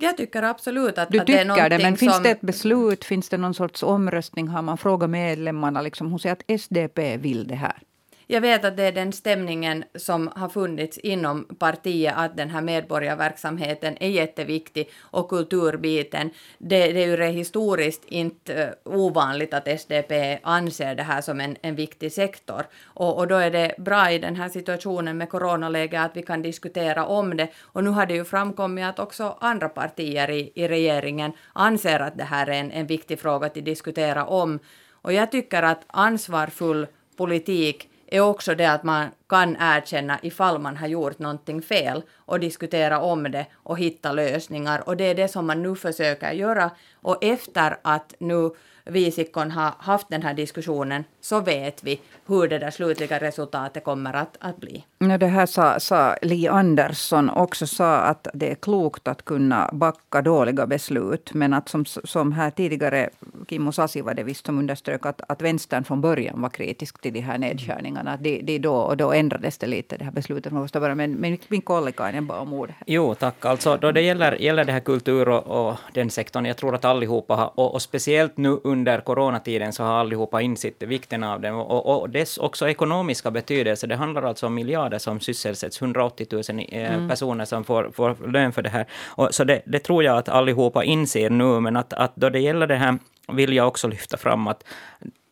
Jag 0.00 0.16
tycker 0.16 0.42
absolut 0.42 0.98
att, 0.98 1.10
du 1.10 1.20
att 1.20 1.26
det 1.26 1.38
är 1.38 1.44
någonting 1.44 1.78
det, 1.78 1.84
men 1.84 1.96
finns 1.96 2.14
som... 2.14 2.22
det 2.22 2.30
ett 2.30 2.40
beslut? 2.40 3.04
Finns 3.04 3.28
det 3.28 3.36
någon 3.36 3.54
sorts 3.54 3.82
omröstning? 3.82 4.48
Har 4.48 4.62
man 4.62 4.78
frågat 4.78 5.10
medlemmarna? 5.10 5.82
Liksom, 5.82 6.10
hon 6.10 6.18
säger 6.18 6.32
att 6.32 6.60
SDP 6.60 7.16
vill 7.16 7.46
det 7.46 7.54
här. 7.54 7.82
Jag 8.30 8.40
vet 8.40 8.64
att 8.64 8.76
det 8.76 8.82
är 8.82 8.92
den 8.92 9.12
stämningen 9.12 9.84
som 9.94 10.30
har 10.36 10.48
funnits 10.48 10.98
inom 10.98 11.44
partiet, 11.44 12.14
att 12.16 12.36
den 12.36 12.50
här 12.50 12.60
medborgarverksamheten 12.60 13.96
är 14.00 14.08
jätteviktig 14.08 14.90
och 15.00 15.28
kulturbiten. 15.28 16.30
Det, 16.58 16.92
det 16.92 17.04
är 17.04 17.16
ju 17.16 17.32
historiskt 17.32 18.04
inte 18.04 18.54
eh, 18.54 18.68
ovanligt 18.84 19.54
att 19.54 19.80
SDP 19.80 20.38
anser 20.42 20.94
det 20.94 21.02
här 21.02 21.20
som 21.20 21.40
en, 21.40 21.56
en 21.62 21.74
viktig 21.74 22.12
sektor. 22.12 22.66
Och, 22.84 23.18
och 23.18 23.28
då 23.28 23.34
är 23.34 23.50
det 23.50 23.74
bra 23.78 24.10
i 24.10 24.18
den 24.18 24.36
här 24.36 24.48
situationen 24.48 25.18
med 25.18 25.30
coronaläget 25.30 26.00
att 26.00 26.16
vi 26.16 26.22
kan 26.22 26.42
diskutera 26.42 27.06
om 27.06 27.36
det. 27.36 27.48
Och 27.62 27.84
nu 27.84 27.90
har 27.90 28.06
det 28.06 28.14
ju 28.14 28.24
framkommit 28.24 28.84
att 28.84 28.98
också 28.98 29.36
andra 29.40 29.68
partier 29.68 30.30
i, 30.30 30.52
i 30.54 30.68
regeringen 30.68 31.32
anser 31.52 32.00
att 32.00 32.18
det 32.18 32.24
här 32.24 32.46
är 32.46 32.60
en, 32.60 32.70
en 32.70 32.86
viktig 32.86 33.20
fråga 33.20 33.46
att 33.46 33.54
diskutera 33.54 34.26
om. 34.26 34.58
Och 34.92 35.12
jag 35.12 35.30
tycker 35.30 35.62
att 35.62 35.84
ansvarsfull 35.86 36.86
politik 37.16 37.88
är 38.10 38.20
också 38.20 38.54
det 38.54 38.66
att 38.66 38.82
man 38.82 39.08
kan 39.28 39.56
erkänna 39.60 40.18
ifall 40.22 40.58
man 40.58 40.76
har 40.76 40.86
gjort 40.86 41.18
någonting 41.18 41.62
fel 41.62 42.02
och 42.16 42.40
diskutera 42.40 43.00
om 43.00 43.22
det 43.22 43.46
och 43.54 43.78
hitta 43.78 44.12
lösningar. 44.12 44.88
Och 44.88 44.96
det 44.96 45.04
är 45.04 45.14
det 45.14 45.28
som 45.28 45.46
man 45.46 45.62
nu 45.62 45.74
försöker 45.74 46.32
göra. 46.32 46.70
Och 46.94 47.24
efter 47.24 47.78
att 47.82 48.14
nu 48.18 48.50
visikon 48.84 49.50
har 49.50 49.72
haft 49.78 50.08
den 50.08 50.22
här 50.22 50.34
diskussionen 50.34 51.04
så 51.20 51.40
vet 51.40 51.84
vi 51.84 52.00
hur 52.26 52.48
det 52.48 52.58
där 52.58 52.70
slutliga 52.70 53.18
resultatet 53.18 53.84
kommer 53.84 54.14
att, 54.14 54.36
att 54.40 54.56
bli. 54.56 54.84
Det 55.00 55.26
här 55.26 55.46
sa, 55.46 55.80
sa 55.80 56.16
Li 56.22 56.48
Andersson 56.48 57.30
också 57.30 57.66
sa 57.66 57.96
att 57.96 58.28
det 58.34 58.50
är 58.50 58.54
klokt 58.54 59.08
att 59.08 59.24
kunna 59.24 59.70
backa 59.72 60.22
dåliga 60.22 60.66
beslut. 60.66 61.30
Men 61.34 61.54
att 61.54 61.68
som, 61.68 61.84
som 61.84 62.32
här 62.32 62.50
tidigare, 62.50 63.10
Kimmo 63.48 63.72
Sasi 63.72 64.00
var 64.00 64.14
det 64.14 64.22
visst 64.22 64.46
som 64.46 64.58
underströk 64.58 65.06
att, 65.06 65.20
att 65.28 65.42
vänstern 65.42 65.84
från 65.84 66.00
början 66.00 66.42
var 66.42 66.48
kritisk 66.48 67.00
till 67.00 67.12
de 67.12 67.20
här 67.20 67.38
nedskärningarna. 67.38 68.16
De, 68.16 68.42
de 68.42 68.58
då, 68.58 68.74
och 68.74 68.96
då 68.96 69.12
ändrades 69.12 69.58
det 69.58 69.66
lite, 69.66 69.96
det 69.96 70.04
här 70.04 70.12
beslutet 70.12 70.50
från 70.52 70.64
första 70.64 70.80
början. 70.80 70.96
Men, 70.96 71.12
men 71.12 71.38
min 71.48 71.62
kollega 71.62 72.22
bad 72.22 72.38
om 72.38 72.52
ordet. 72.52 72.76
Jo, 72.86 73.14
tack. 73.14 73.44
Alltså 73.44 73.76
då 73.76 73.92
det 73.92 74.00
gäller, 74.00 74.32
gäller 74.32 74.64
det 74.64 74.72
här 74.72 74.80
kultur 74.80 75.28
och, 75.28 75.68
och 75.68 75.76
den 75.94 76.10
sektorn, 76.10 76.46
jag 76.46 76.56
tror 76.56 76.74
att 76.74 76.84
allihopa 76.84 77.34
har, 77.34 77.50
och, 77.54 77.74
och 77.74 77.82
speciellt 77.82 78.36
nu 78.36 78.60
under 78.64 79.00
coronatiden 79.00 79.72
så 79.72 79.82
har 79.82 79.92
allihopa 79.92 80.40
insett 80.40 80.82
vikten 80.82 81.24
av 81.24 81.40
den 81.40 81.54
och, 81.54 81.86
och, 81.86 82.00
och 82.00 82.10
dess 82.10 82.38
också 82.38 82.68
ekonomiska 82.68 83.30
betydelse. 83.30 83.86
Det 83.86 83.96
handlar 83.96 84.22
alltså 84.22 84.46
om 84.46 84.54
miljarder 84.54 84.87
som 84.96 85.20
sysselsätts, 85.20 85.82
180 85.82 86.26
000 86.30 86.42
eh, 86.68 86.94
mm. 86.94 87.08
personer 87.08 87.44
som 87.44 87.64
får, 87.64 87.90
får 87.90 88.32
lön 88.32 88.52
för 88.52 88.62
det 88.62 88.70
här. 88.70 88.86
Och, 89.06 89.34
så 89.34 89.44
det, 89.44 89.62
det, 89.66 89.78
tror 89.78 90.04
jag 90.04 90.16
att 90.16 90.28
allihopa 90.28 90.84
inser 90.84 91.30
nu, 91.30 91.60
men 91.60 91.76
att, 91.76 91.92
att 91.92 92.16
då 92.16 92.30
det 92.30 92.40
gäller 92.40 92.66
det 92.66 92.76
här 92.76 92.98
vill 93.32 93.52
jag 93.52 93.68
också 93.68 93.88
lyfta 93.88 94.16
fram 94.16 94.46
att 94.46 94.64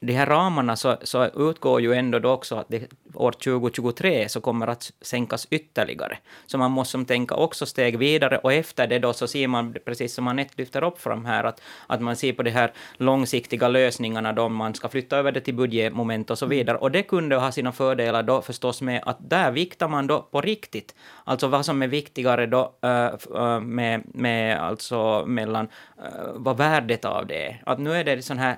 de 0.01 0.13
här 0.13 0.27
ramarna 0.27 0.77
så, 0.77 0.97
så 1.03 1.25
utgår 1.25 1.81
ju 1.81 1.95
ändå 1.95 2.19
då 2.19 2.31
också 2.31 2.55
att 2.55 2.67
det, 2.69 2.89
år 3.15 3.33
2023 3.33 4.29
så 4.29 4.41
kommer 4.41 4.67
att 4.67 4.93
sänkas 5.01 5.47
ytterligare. 5.51 6.19
Så 6.47 6.59
man 6.59 6.71
måste 6.71 7.05
tänka 7.05 7.35
också 7.35 7.67
steg 7.67 7.99
vidare 7.99 8.39
och 8.39 8.53
efter 8.53 8.87
det 8.87 8.99
då 8.99 9.13
så 9.13 9.27
ser 9.27 9.49
man, 9.49 9.75
precis 9.85 10.15
som 10.15 10.29
Anette 10.29 10.55
lyfter 10.57 10.85
upp 10.85 11.01
fram 11.01 11.25
här, 11.25 11.45
att, 11.45 11.63
att 11.87 12.01
man 12.01 12.17
ser 12.17 12.33
på 12.33 12.43
de 12.43 12.51
här 12.51 12.73
långsiktiga 12.97 13.69
lösningarna 13.69 14.33
då 14.33 14.49
man 14.49 14.75
ska 14.75 14.89
flytta 14.89 15.17
över 15.17 15.33
det 15.33 15.41
till 15.41 15.55
budgetmoment 15.55 16.31
och 16.31 16.39
så 16.39 16.47
vidare. 16.47 16.77
Och 16.77 16.91
det 16.91 17.03
kunde 17.03 17.37
ha 17.37 17.53
sina 17.53 17.73
fördelar 17.73 18.23
då 18.23 18.43
förstås 18.43 18.83
med 18.83 19.03
att 19.07 19.31
där 19.31 19.51
viktar 19.51 19.89
man 19.89 20.07
då 20.07 20.23
på 20.23 20.41
riktigt. 20.41 20.95
Alltså 21.25 21.49
vad 21.49 21.65
som 21.65 21.83
är 21.83 21.89
viktigare 21.89 22.47
då 22.47 22.75
uh, 22.85 23.61
med, 23.61 24.03
med 24.15 24.59
alltså 24.59 25.25
mellan 25.27 25.69
uh, 25.99 26.33
vad 26.35 26.57
värdet 26.57 27.05
av 27.05 27.27
det 27.27 27.47
är. 27.47 27.63
Att 27.67 27.79
nu 27.79 27.93
är 27.93 28.05
det 28.05 28.23
sån 28.23 28.39
här 28.39 28.57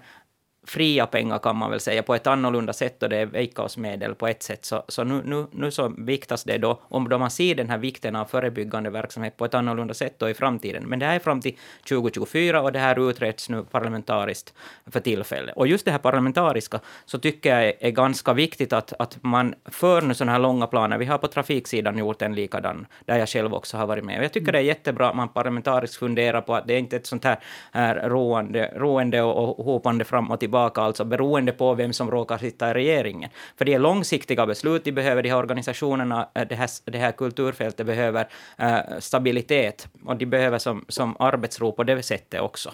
fria 0.71 1.07
pengar 1.07 1.39
kan 1.39 1.57
man 1.57 1.71
väl 1.71 1.81
säga 1.81 2.03
på 2.03 2.15
ett 2.15 2.27
annorlunda 2.27 2.73
sätt 2.73 3.03
och 3.03 3.09
det 3.09 3.17
är 3.17 3.27
Veikkausmedel 3.27 4.15
på 4.15 4.27
ett 4.27 4.43
sätt. 4.43 4.65
Så, 4.65 4.85
så 4.89 5.05
nu, 5.05 5.23
nu, 5.25 5.47
nu 5.51 5.71
så 5.71 5.93
viktas 5.99 6.45
det 6.45 6.59
då, 6.59 6.81
om 6.83 7.09
då 7.09 7.19
man 7.19 7.31
ser 7.31 7.55
den 7.55 7.71
här 7.71 7.79
vikten 7.79 8.17
av 8.17 8.25
förebyggande 8.25 8.91
verksamhet 8.91 9.37
på 9.37 9.45
ett 9.45 9.55
annorlunda 9.55 9.95
sätt 9.95 10.15
då 10.19 10.29
i 10.29 10.35
framtiden. 10.35 10.85
Men 10.87 10.99
det 10.99 11.07
här 11.07 11.15
är 11.15 11.19
fram 11.19 11.41
till 11.41 11.57
2024 11.89 12.63
och 12.63 12.73
det 12.73 12.79
här 12.79 13.11
utreds 13.11 13.49
nu 13.49 13.63
parlamentariskt 13.63 14.55
för 14.87 15.01
tillfället. 15.01 15.57
Och 15.57 15.67
just 15.67 15.85
det 15.85 15.91
här 15.91 15.99
parlamentariska 15.99 16.81
så 17.05 17.19
tycker 17.19 17.61
jag 17.61 17.75
är, 17.81 17.91
ganska 17.91 18.33
viktigt 18.33 18.73
att, 18.73 18.93
att 18.99 19.19
man 19.21 19.55
för 19.65 20.03
nu 20.03 20.15
sådana 20.15 20.33
här 20.33 20.39
långa 20.39 20.67
planer. 20.67 20.99
Vi 20.99 21.05
har 21.05 21.19
på 21.19 21.29
trafiksidan 21.29 21.99
gjort 21.99 22.23
en 22.23 22.35
likadan, 22.35 22.87
där 23.05 23.19
jag 23.19 23.29
själv 23.29 23.55
också 23.55 23.77
har 23.77 23.87
varit 23.87 24.05
med. 24.05 24.19
Och 24.19 24.25
jag 24.25 24.33
tycker 24.33 24.53
det 24.53 24.59
är 24.59 24.63
jättebra 24.63 25.09
att 25.09 25.17
man 25.17 25.29
parlamentariskt 25.29 25.97
funderar 25.97 26.41
på 26.41 26.55
att 26.55 26.67
det 26.67 26.75
är 26.75 26.79
inte 26.79 26.97
ett 26.97 27.07
sånt 27.07 27.25
här, 27.25 27.39
här 27.73 28.09
roande, 28.09 28.73
roende 28.77 29.23
och, 29.23 29.59
och 29.59 29.65
hopande 29.65 30.05
fram 30.05 30.31
och 30.31 30.41
tillbaka 30.41 30.58
tillbaka, 30.59 30.81
alltså 30.81 31.05
beroende 31.05 31.53
på 31.53 31.75
vem 31.75 31.93
som 31.93 32.11
råkar 32.11 32.39
sitta 32.39 32.71
i 32.71 32.75
regeringen. 32.75 33.31
För 33.57 33.65
det 33.65 33.75
är 33.75 33.79
långsiktiga 33.79 34.47
beslut, 34.47 34.85
de 34.85 34.93
behöver 34.93 35.23
de 35.23 35.29
här 35.29 35.39
organisationerna, 35.39 36.29
eh, 36.35 36.49
det 36.49 36.57
här, 36.57 36.71
det 36.85 36.99
här 36.99 37.13
kulturfältet 37.13 37.87
behöver 37.87 38.29
äh, 38.59 38.99
stabilitet, 39.01 39.89
och 40.05 40.17
de 40.17 40.27
behöver 40.27 40.59
som, 40.59 40.85
som 40.89 41.17
arbetsro 41.19 41.73
på 41.73 41.85
det 41.85 42.03
sättet 42.03 42.41
också. 42.41 42.73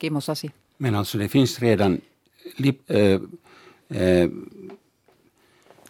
Kimmo 0.00 0.20
Sasi. 0.20 0.50
Men 0.78 0.94
alltså 0.94 1.18
det 1.18 1.28
finns 1.28 1.60
redan 1.60 2.00
äh, 2.88 2.98
äh, 3.88 4.28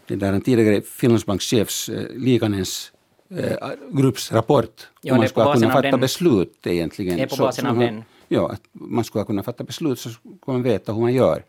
det 0.07 0.17
där 0.17 0.33
en 0.33 0.41
tidigare 0.41 0.83
Finlandsbankschefs 0.83 1.89
äh, 1.89 2.07
Likanens 2.17 2.93
äh, 3.31 3.57
grupps 3.93 4.33
rapport. 4.33 4.91
Ja, 5.03 5.17
man 5.17 5.29
ska 5.29 5.55
kunna 5.55 5.71
fatta 5.71 5.91
den, 5.91 6.01
beslut 6.01 6.67
egentligen. 6.67 7.17
Det 7.17 7.23
är 7.23 7.27
på 7.27 7.37
basen 7.37 7.65
så, 7.65 7.71
av 7.71 7.79
den 7.79 8.05
ja, 8.33 8.51
att 8.51 8.63
man 8.73 9.05
skulle 9.05 9.25
kunna 9.25 9.43
fatta 9.43 9.65
beslut 9.65 9.99
så 9.99 10.11
skulle 10.11 10.37
man 10.47 10.63
veta 10.63 10.93
hur 10.93 11.01
man 11.01 11.15
gör. 11.15 11.45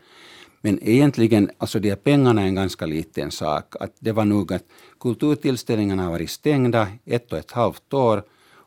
Men 0.61 0.79
egentligen, 0.81 1.49
alltså 1.57 1.79
de 1.79 1.89
här 1.89 1.95
pengarna 1.95 2.41
är 2.41 2.45
en 2.47 2.55
ganska 2.55 2.85
liten 2.85 3.31
sak. 3.31 3.75
Att 3.79 3.95
det 3.99 4.11
var 4.11 4.25
nog 4.25 4.53
att 4.53 4.63
kulturtillställningarna 4.99 6.03
har 6.03 6.11
varit 6.11 6.29
stängda 6.29 6.87
ett 7.05 7.31
och 7.31 7.37
ett 7.37 7.51
halvt 7.51 7.93
år 7.93 8.23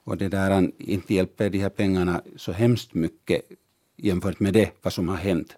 och 0.06 0.16
det 0.16 0.28
där 0.28 0.70
inte 0.78 1.14
hjälper 1.14 1.50
de 1.50 1.58
här 1.58 1.68
pengarna 1.68 2.22
så 2.36 2.52
hemskt 2.52 2.94
mycket 2.94 3.42
jämfört 3.96 4.40
med 4.40 4.52
det, 4.52 4.70
vad 4.82 4.92
som 4.92 5.08
har 5.08 5.16
hänt. 5.16 5.56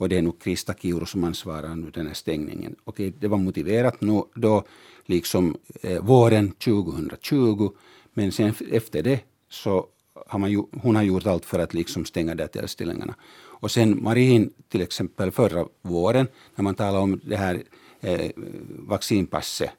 Och 0.00 0.08
det 0.08 0.18
är 0.18 0.22
nog 0.22 0.42
Krista 0.42 0.74
Kiuru 0.74 1.06
som 1.06 1.24
ansvarar 1.24 1.76
nu 1.76 1.90
den 1.90 2.06
här 2.06 2.14
stängningen. 2.14 2.76
Okej, 2.84 3.12
det 3.20 3.28
var 3.28 3.38
motiverat 3.38 4.00
nu, 4.00 4.22
då, 4.34 4.64
liksom 5.06 5.56
eh, 5.82 6.02
våren 6.02 6.50
2020, 6.50 7.70
men 8.12 8.32
sen 8.32 8.54
efter 8.70 9.02
det 9.02 9.20
så 9.48 9.86
har 10.30 10.38
man, 10.38 10.66
hon 10.82 10.96
har 10.96 11.02
gjort 11.02 11.26
allt 11.26 11.44
för 11.44 11.58
att 11.58 11.74
liksom 11.74 12.04
stänga 12.04 12.34
de 12.34 12.48
tillställningarna. 12.48 13.14
Och 13.62 13.70
sen 13.70 14.02
Marin 14.02 14.52
till 14.68 14.82
exempel 14.82 15.30
förra 15.30 15.66
våren 15.82 16.26
när 16.54 16.62
man 16.62 16.74
talade 16.74 16.98
om 16.98 17.20
det 17.24 17.36
här 17.36 17.62
eh, 18.00 18.30
vaccinpasset, 18.88 19.70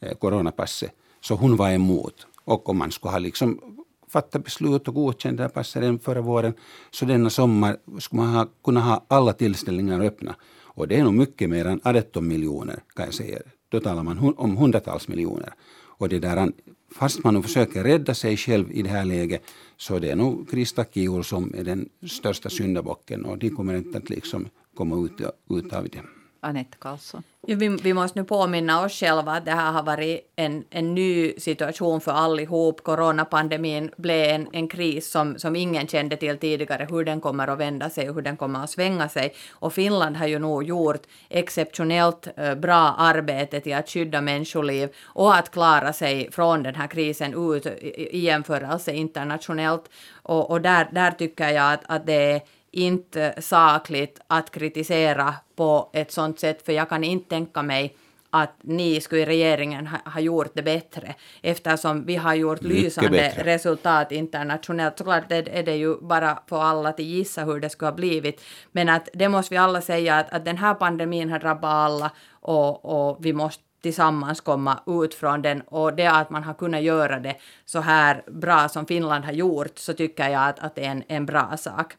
eh, 0.00 0.14
coronapasset, 0.14 0.92
så 1.20 1.34
hon 1.34 1.56
var 1.56 1.70
emot. 1.70 2.26
Och 2.44 2.68
om 2.68 2.78
man 2.78 2.90
skulle 2.90 3.12
ha 3.12 3.18
liksom 3.18 3.60
fattat 4.08 4.44
beslut 4.44 4.88
och 4.88 4.94
godkänt 4.94 5.36
det 5.36 5.42
här 5.42 5.50
passet 5.50 5.82
redan 5.82 5.98
förra 5.98 6.20
våren, 6.20 6.54
så 6.90 7.04
denna 7.04 7.30
sommar 7.30 7.76
skulle 7.98 8.22
man 8.22 8.34
ha, 8.34 8.46
kunna 8.64 8.80
ha 8.80 9.04
alla 9.08 9.32
tillställningar 9.32 10.00
öppna. 10.00 10.34
Och 10.76 10.88
det 10.88 10.96
är 10.96 11.04
nog 11.04 11.14
mycket 11.14 11.50
mer 11.50 11.66
än 11.66 11.80
18 11.84 12.28
miljoner 12.28 12.82
kan 12.94 13.04
jag 13.04 13.14
säga. 13.14 13.38
Då 13.68 13.80
talar 13.80 14.02
man 14.02 14.34
om 14.36 14.56
hundratals 14.56 15.08
miljoner. 15.08 15.54
Och 15.98 16.08
det 16.08 16.18
där, 16.18 16.52
fast 16.94 17.24
man 17.24 17.34
nu 17.34 17.42
försöker 17.42 17.84
rädda 17.84 18.14
sig 18.14 18.36
själv 18.36 18.72
i 18.72 18.82
det 18.82 18.88
här 18.88 19.04
läget 19.04 19.42
så 19.76 19.98
det 19.98 20.10
är 20.10 20.16
nog 20.16 20.50
Krista 20.50 20.84
Kiul 20.84 21.24
som 21.24 21.54
är 21.54 21.64
den 21.64 21.88
största 22.06 22.50
syndabocken 22.50 23.24
och 23.24 23.38
de 23.38 23.50
kommer 23.50 23.74
inte 23.74 23.98
att 23.98 24.10
liksom 24.10 24.48
komma 24.74 25.06
ut, 25.06 25.20
ut 25.50 25.72
av 25.72 25.88
det. 25.88 26.02
Anette 26.44 26.76
Karlsson. 26.78 27.22
Vi, 27.46 27.68
vi, 27.68 27.94
måste 27.94 28.18
nu 28.18 28.24
påminna 28.24 28.84
oss 28.84 28.92
själva 28.92 29.32
att 29.32 29.44
det 29.44 29.50
här 29.50 29.72
har 29.72 29.82
varit 29.82 30.32
en, 30.36 30.64
en 30.70 30.94
ny 30.94 31.32
situation 31.38 32.00
för 32.00 32.12
allihop. 32.12 32.82
Coronapandemin 32.82 33.90
blev 33.96 34.30
en, 34.30 34.48
en 34.52 34.68
kris 34.68 35.10
som, 35.10 35.38
som 35.38 35.56
ingen 35.56 35.86
kände 35.86 36.16
till 36.16 36.38
tidigare, 36.38 36.86
hur 36.90 37.04
den 37.04 37.20
kommer 37.20 37.48
att 37.48 37.58
vända 37.58 37.90
sig 37.90 38.08
och 38.08 38.14
hur 38.14 38.22
den 38.22 38.36
kommer 38.36 38.64
att 38.64 38.70
svänga 38.70 39.08
sig. 39.08 39.34
Och 39.52 39.72
Finland 39.72 40.16
har 40.16 40.26
ju 40.26 40.38
nog 40.38 40.64
gjort 40.64 41.02
exceptionellt 41.28 42.28
eh, 42.36 42.54
bra 42.54 42.94
arbete 42.98 43.60
till 43.60 43.74
att 43.74 43.88
skydda 43.88 44.20
människoliv 44.20 44.88
och 45.04 45.34
att 45.34 45.50
klara 45.50 45.92
sig 45.92 46.30
från 46.32 46.62
den 46.62 46.74
här 46.74 46.86
krisen 46.86 47.52
ut 47.54 47.66
i, 47.66 48.16
i 48.16 48.18
jämförelse 48.18 48.92
internationellt. 48.92 49.90
Och, 50.22 50.50
och 50.50 50.60
där, 50.60 50.88
där 50.92 51.10
tycker 51.10 51.48
jag 51.48 51.72
att, 51.72 51.82
att 51.86 52.06
det 52.06 52.32
är 52.32 52.40
inte 52.74 53.42
sakligt 53.42 54.20
att 54.26 54.50
kritisera 54.50 55.34
på 55.56 55.90
ett 55.92 56.12
sånt 56.12 56.40
sätt, 56.40 56.66
för 56.66 56.72
jag 56.72 56.88
kan 56.88 57.04
inte 57.04 57.28
tänka 57.28 57.62
mig 57.62 57.96
att 58.30 58.54
ni 58.62 59.00
skulle 59.00 59.22
i 59.22 59.26
regeringen 59.26 59.86
ha, 59.86 59.98
ha 60.10 60.20
gjort 60.20 60.50
det 60.54 60.62
bättre, 60.62 61.14
eftersom 61.42 62.06
vi 62.06 62.16
har 62.16 62.34
gjort 62.34 62.60
Mycket 62.62 62.82
lysande 62.82 63.10
bättre. 63.10 63.42
resultat 63.44 64.12
internationellt. 64.12 64.98
Såklart 64.98 65.32
är 65.32 65.62
det 65.62 65.76
ju 65.76 65.96
bara 66.00 66.38
för 66.48 66.62
alla 66.62 66.88
att 66.88 66.98
gissa 66.98 67.44
hur 67.44 67.60
det 67.60 67.70
skulle 67.70 67.90
ha 67.90 67.96
blivit, 67.96 68.40
men 68.72 68.88
att 68.88 69.08
det 69.12 69.28
måste 69.28 69.54
vi 69.54 69.58
alla 69.58 69.80
säga 69.80 70.16
att, 70.16 70.32
att 70.32 70.44
den 70.44 70.56
här 70.56 70.74
pandemin 70.74 71.30
har 71.30 71.38
drabbat 71.38 71.70
alla 71.70 72.10
och, 72.30 72.84
och 72.84 73.24
vi 73.24 73.32
måste 73.32 73.62
tillsammans 73.82 74.40
komma 74.40 74.78
ut 74.86 75.14
från 75.14 75.42
den 75.42 75.60
och 75.60 75.96
det 75.96 76.06
att 76.06 76.30
man 76.30 76.42
har 76.42 76.54
kunnat 76.54 76.82
göra 76.82 77.18
det 77.20 77.36
så 77.64 77.80
här 77.80 78.22
bra 78.26 78.68
som 78.68 78.86
Finland 78.86 79.24
har 79.24 79.32
gjort 79.32 79.78
så 79.78 79.92
tycker 79.92 80.28
jag 80.28 80.48
att, 80.48 80.58
att 80.58 80.74
det 80.74 80.84
är 80.84 80.90
en, 80.90 81.02
en 81.08 81.26
bra 81.26 81.56
sak. 81.56 81.94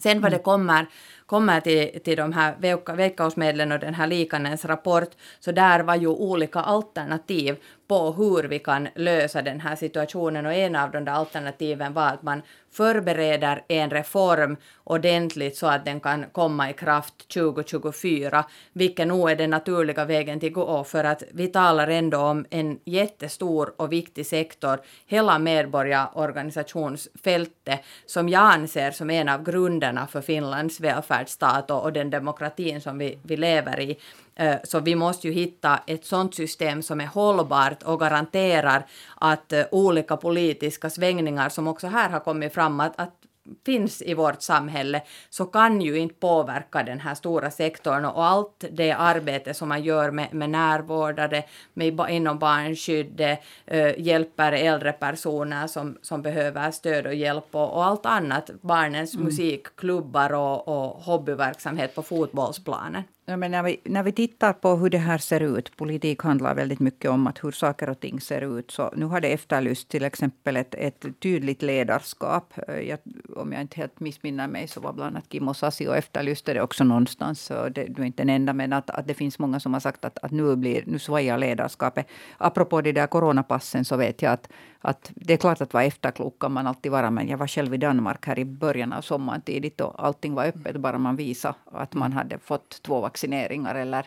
Sen 0.00 0.20
vad 0.20 0.32
det 0.32 0.36
mm. 0.36 0.44
kommer, 0.44 0.86
kommer 1.34 1.60
till, 1.60 2.00
till 2.04 2.16
de 2.16 2.32
här 2.32 2.96
veckosmedlen 2.96 3.72
och 3.72 3.78
den 3.78 3.94
här 3.94 4.06
likanens 4.06 4.64
rapport, 4.64 5.08
så 5.40 5.52
där 5.52 5.80
var 5.80 5.96
ju 5.96 6.08
olika 6.08 6.60
alternativ 6.60 7.56
på 7.88 8.12
hur 8.12 8.42
vi 8.42 8.58
kan 8.58 8.88
lösa 8.94 9.42
den 9.42 9.60
här 9.60 9.76
situationen. 9.76 10.46
Och 10.46 10.52
en 10.52 10.76
av 10.76 10.90
de 10.90 11.04
där 11.04 11.12
alternativen 11.12 11.94
var 11.94 12.06
att 12.06 12.22
man 12.22 12.42
förbereder 12.72 13.64
en 13.68 13.90
reform 13.90 14.56
ordentligt 14.84 15.56
så 15.56 15.66
att 15.66 15.84
den 15.84 16.00
kan 16.00 16.24
komma 16.32 16.70
i 16.70 16.72
kraft 16.72 17.28
2024, 17.34 18.44
vilket 18.72 19.06
nog 19.06 19.30
är 19.30 19.36
den 19.36 19.50
naturliga 19.50 20.04
vägen 20.04 20.40
till 20.40 20.52
gå. 20.52 20.84
För 20.84 21.04
att 21.04 21.22
vi 21.32 21.48
talar 21.48 21.88
ändå 21.88 22.18
om 22.18 22.46
en 22.50 22.78
jättestor 22.84 23.74
och 23.76 23.92
viktig 23.92 24.26
sektor, 24.26 24.80
hela 25.06 25.38
medborgarorganisationsfältet, 25.38 27.80
som 28.06 28.28
jag 28.28 28.42
anser 28.42 28.90
som 28.90 29.10
en 29.10 29.28
av 29.28 29.42
grunderna 29.42 30.06
för 30.06 30.20
Finlands 30.20 30.80
välfärd, 30.80 31.23
välfärdsstat 31.24 31.70
och, 31.70 31.82
och 31.82 31.92
den 31.92 32.10
demokratin 32.10 32.80
som 32.80 32.98
vi, 32.98 33.18
vi 33.22 33.36
lever 33.36 33.80
i. 33.80 33.96
Eh, 34.36 34.56
så 34.64 34.80
vi 34.80 34.94
måste 34.94 35.28
ju 35.28 35.34
hitta 35.34 35.80
ett 35.86 36.04
sådant 36.04 36.34
system 36.34 36.82
som 36.82 37.00
är 37.00 37.06
hållbart 37.06 37.82
och 37.82 38.00
garanterar 38.00 38.86
att 39.20 39.52
eh, 39.52 39.64
olika 39.70 40.16
politiska 40.16 40.90
svängningar 40.90 41.50
som 41.50 41.68
också 41.68 41.86
här 41.86 42.10
har 42.10 42.20
kommit 42.20 42.54
fram, 42.54 42.80
att, 42.80 42.92
att 43.00 43.23
finns 43.66 44.02
i 44.02 44.14
vårt 44.14 44.42
samhälle 44.42 45.02
så 45.30 45.44
kan 45.44 45.80
ju 45.80 45.98
inte 45.98 46.14
påverka 46.14 46.82
den 46.82 47.00
här 47.00 47.14
stora 47.14 47.50
sektorn 47.50 48.04
och 48.04 48.24
allt 48.24 48.64
det 48.70 48.92
arbete 48.92 49.54
som 49.54 49.68
man 49.68 49.82
gör 49.82 50.10
med, 50.10 50.34
med 50.34 50.50
närvårdare, 50.50 51.44
med, 51.74 52.00
inom 52.10 52.38
barnskyddet, 52.38 53.40
äh, 53.66 54.00
hjälper 54.00 54.52
äldre 54.52 54.92
personer 54.92 55.66
som, 55.66 55.98
som 56.02 56.22
behöver 56.22 56.70
stöd 56.70 57.06
och 57.06 57.14
hjälp 57.14 57.48
och, 57.50 57.72
och 57.72 57.84
allt 57.84 58.06
annat, 58.06 58.50
barnens 58.60 59.14
mm. 59.14 59.24
musikklubbar 59.24 60.32
och, 60.32 60.68
och 60.68 61.02
hobbyverksamhet 61.02 61.94
på 61.94 62.02
fotbollsplanen. 62.02 63.02
Ja, 63.26 63.36
men 63.36 63.50
när, 63.50 63.62
vi, 63.62 63.80
när 63.84 64.02
vi 64.02 64.12
tittar 64.12 64.52
på 64.52 64.76
hur 64.76 64.90
det 64.90 64.98
här 64.98 65.18
ser 65.18 65.40
ut, 65.40 65.76
politik 65.76 66.22
handlar 66.22 66.54
väldigt 66.54 66.80
mycket 66.80 67.10
om 67.10 67.26
att 67.26 67.44
hur 67.44 67.50
saker 67.50 67.88
och 67.88 68.00
ting 68.00 68.20
ser 68.20 68.58
ut. 68.58 68.70
Så 68.70 68.92
nu 68.96 69.06
har 69.06 69.20
det 69.20 69.28
efterlyst 69.32 69.88
till 69.88 70.04
exempel 70.04 70.56
ett, 70.56 70.74
ett 70.74 71.04
tydligt 71.20 71.62
ledarskap. 71.62 72.54
Eh, 72.68 72.80
jag, 72.80 72.98
om 73.36 73.52
jag 73.52 73.60
inte 73.60 73.76
helt 73.76 74.00
missminner 74.00 74.48
mig 74.48 74.68
så 74.68 74.80
var 74.80 74.92
bland 74.92 75.16
annat 75.16 75.32
Kimmo 75.32 75.54
Sasi 75.54 75.88
och 75.88 75.96
efterlyste 75.96 76.54
det 76.54 76.62
också 76.62 76.84
någonstans. 76.84 77.40
Så 77.40 77.68
det, 77.68 77.84
du 77.84 78.02
är 78.02 78.06
inte 78.06 78.22
den 78.22 78.30
enda, 78.30 78.52
men 78.52 78.72
att, 78.72 78.90
att 78.90 79.06
det 79.06 79.14
finns 79.14 79.38
många 79.38 79.60
som 79.60 79.72
har 79.72 79.80
sagt 79.80 80.04
att, 80.04 80.18
att 80.18 80.30
nu, 80.30 80.56
blir, 80.56 80.84
nu 80.86 80.98
svajar 80.98 81.38
ledarskapet. 81.38 82.06
Apropå 82.38 82.80
de 82.80 82.92
där 82.92 83.06
coronapassen 83.06 83.84
så 83.84 83.96
vet 83.96 84.22
jag 84.22 84.32
att, 84.32 84.48
att 84.84 85.12
det 85.14 85.32
är 85.32 85.36
klart 85.36 85.60
att 85.60 85.74
vara 85.74 85.84
efterklok 85.84 86.38
kan 86.38 86.52
man 86.52 86.66
alltid 86.66 86.92
vara. 86.92 87.10
Men 87.10 87.28
jag 87.28 87.38
var 87.38 87.46
själv 87.46 87.74
i 87.74 87.76
Danmark 87.76 88.26
här 88.26 88.38
i 88.38 88.44
början 88.44 88.92
av 88.92 89.02
sommaren 89.02 89.40
tidigt 89.40 89.80
och 89.80 90.04
allting 90.06 90.34
var 90.34 90.44
öppet 90.46 90.76
bara 90.76 90.98
man 90.98 91.16
visade 91.16 91.54
att 91.64 91.94
man 91.94 92.12
hade 92.12 92.38
fått 92.38 92.82
två 92.82 93.00
vaccineringar 93.00 93.74
eller, 93.74 94.06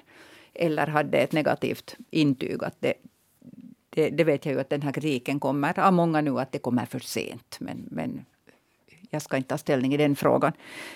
eller 0.53 0.87
hade 0.87 1.17
ett 1.17 1.31
negativt 1.31 1.95
intyg. 2.09 2.63
Att 2.63 2.75
det, 2.79 2.93
det, 3.89 4.09
det, 4.09 4.23
vet 4.23 4.45
jag 4.45 4.53
ju 4.53 4.59
att 4.61 4.69
den 4.69 4.81
här 4.81 4.91
kritiken 4.91 5.39
kommer 5.39 5.79
av 5.79 5.93
många 5.93 6.21
nu 6.21 6.39
att 6.39 6.51
det 6.51 6.59
kommer 6.59 6.85
för 6.85 6.99
sent. 6.99 7.57
Men, 7.59 7.87
men 7.91 8.25
jag 9.09 9.21
ska 9.21 9.37
inte 9.37 9.49
ta 9.49 9.57
ställning 9.57 9.93
i 9.93 9.97
den 9.97 10.15
frågan. 10.15 10.53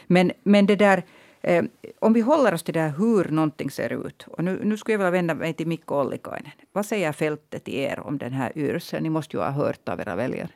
Men, 0.08 0.32
men 0.44 0.65
det 0.65 0.76
där, 0.76 1.04
eh, 1.41 1.63
om 1.99 2.13
vi 2.13 2.21
håller 2.21 2.54
oss 2.54 2.63
till 2.63 2.73
det 2.73 2.80
här 2.80 2.93
hur 2.97 3.23
någonting 3.23 3.71
ser 3.71 4.08
ut. 4.08 4.25
Och 4.27 4.43
nu, 4.43 4.60
nu 4.63 4.77
skulle 4.77 4.93
jag 4.93 4.99
vilja 4.99 5.12
vända 5.12 5.34
mig 5.34 5.54
till 5.54 5.67
Mikko 5.67 5.95
Ollikainen. 5.95 6.51
Vad 6.71 6.86
säger 6.86 7.12
fältet 7.12 7.63
till 7.63 7.75
er 7.75 7.99
om 7.99 8.17
den 8.17 8.34
här 8.34 8.58
yrseln? 8.58 9.04
Ni 9.04 9.10
måste 9.10 9.38
ju 9.38 9.43
ha 9.43 9.49
hört 9.49 9.89
av 9.89 9.99
era 9.99 10.15
väljare. 10.15 10.49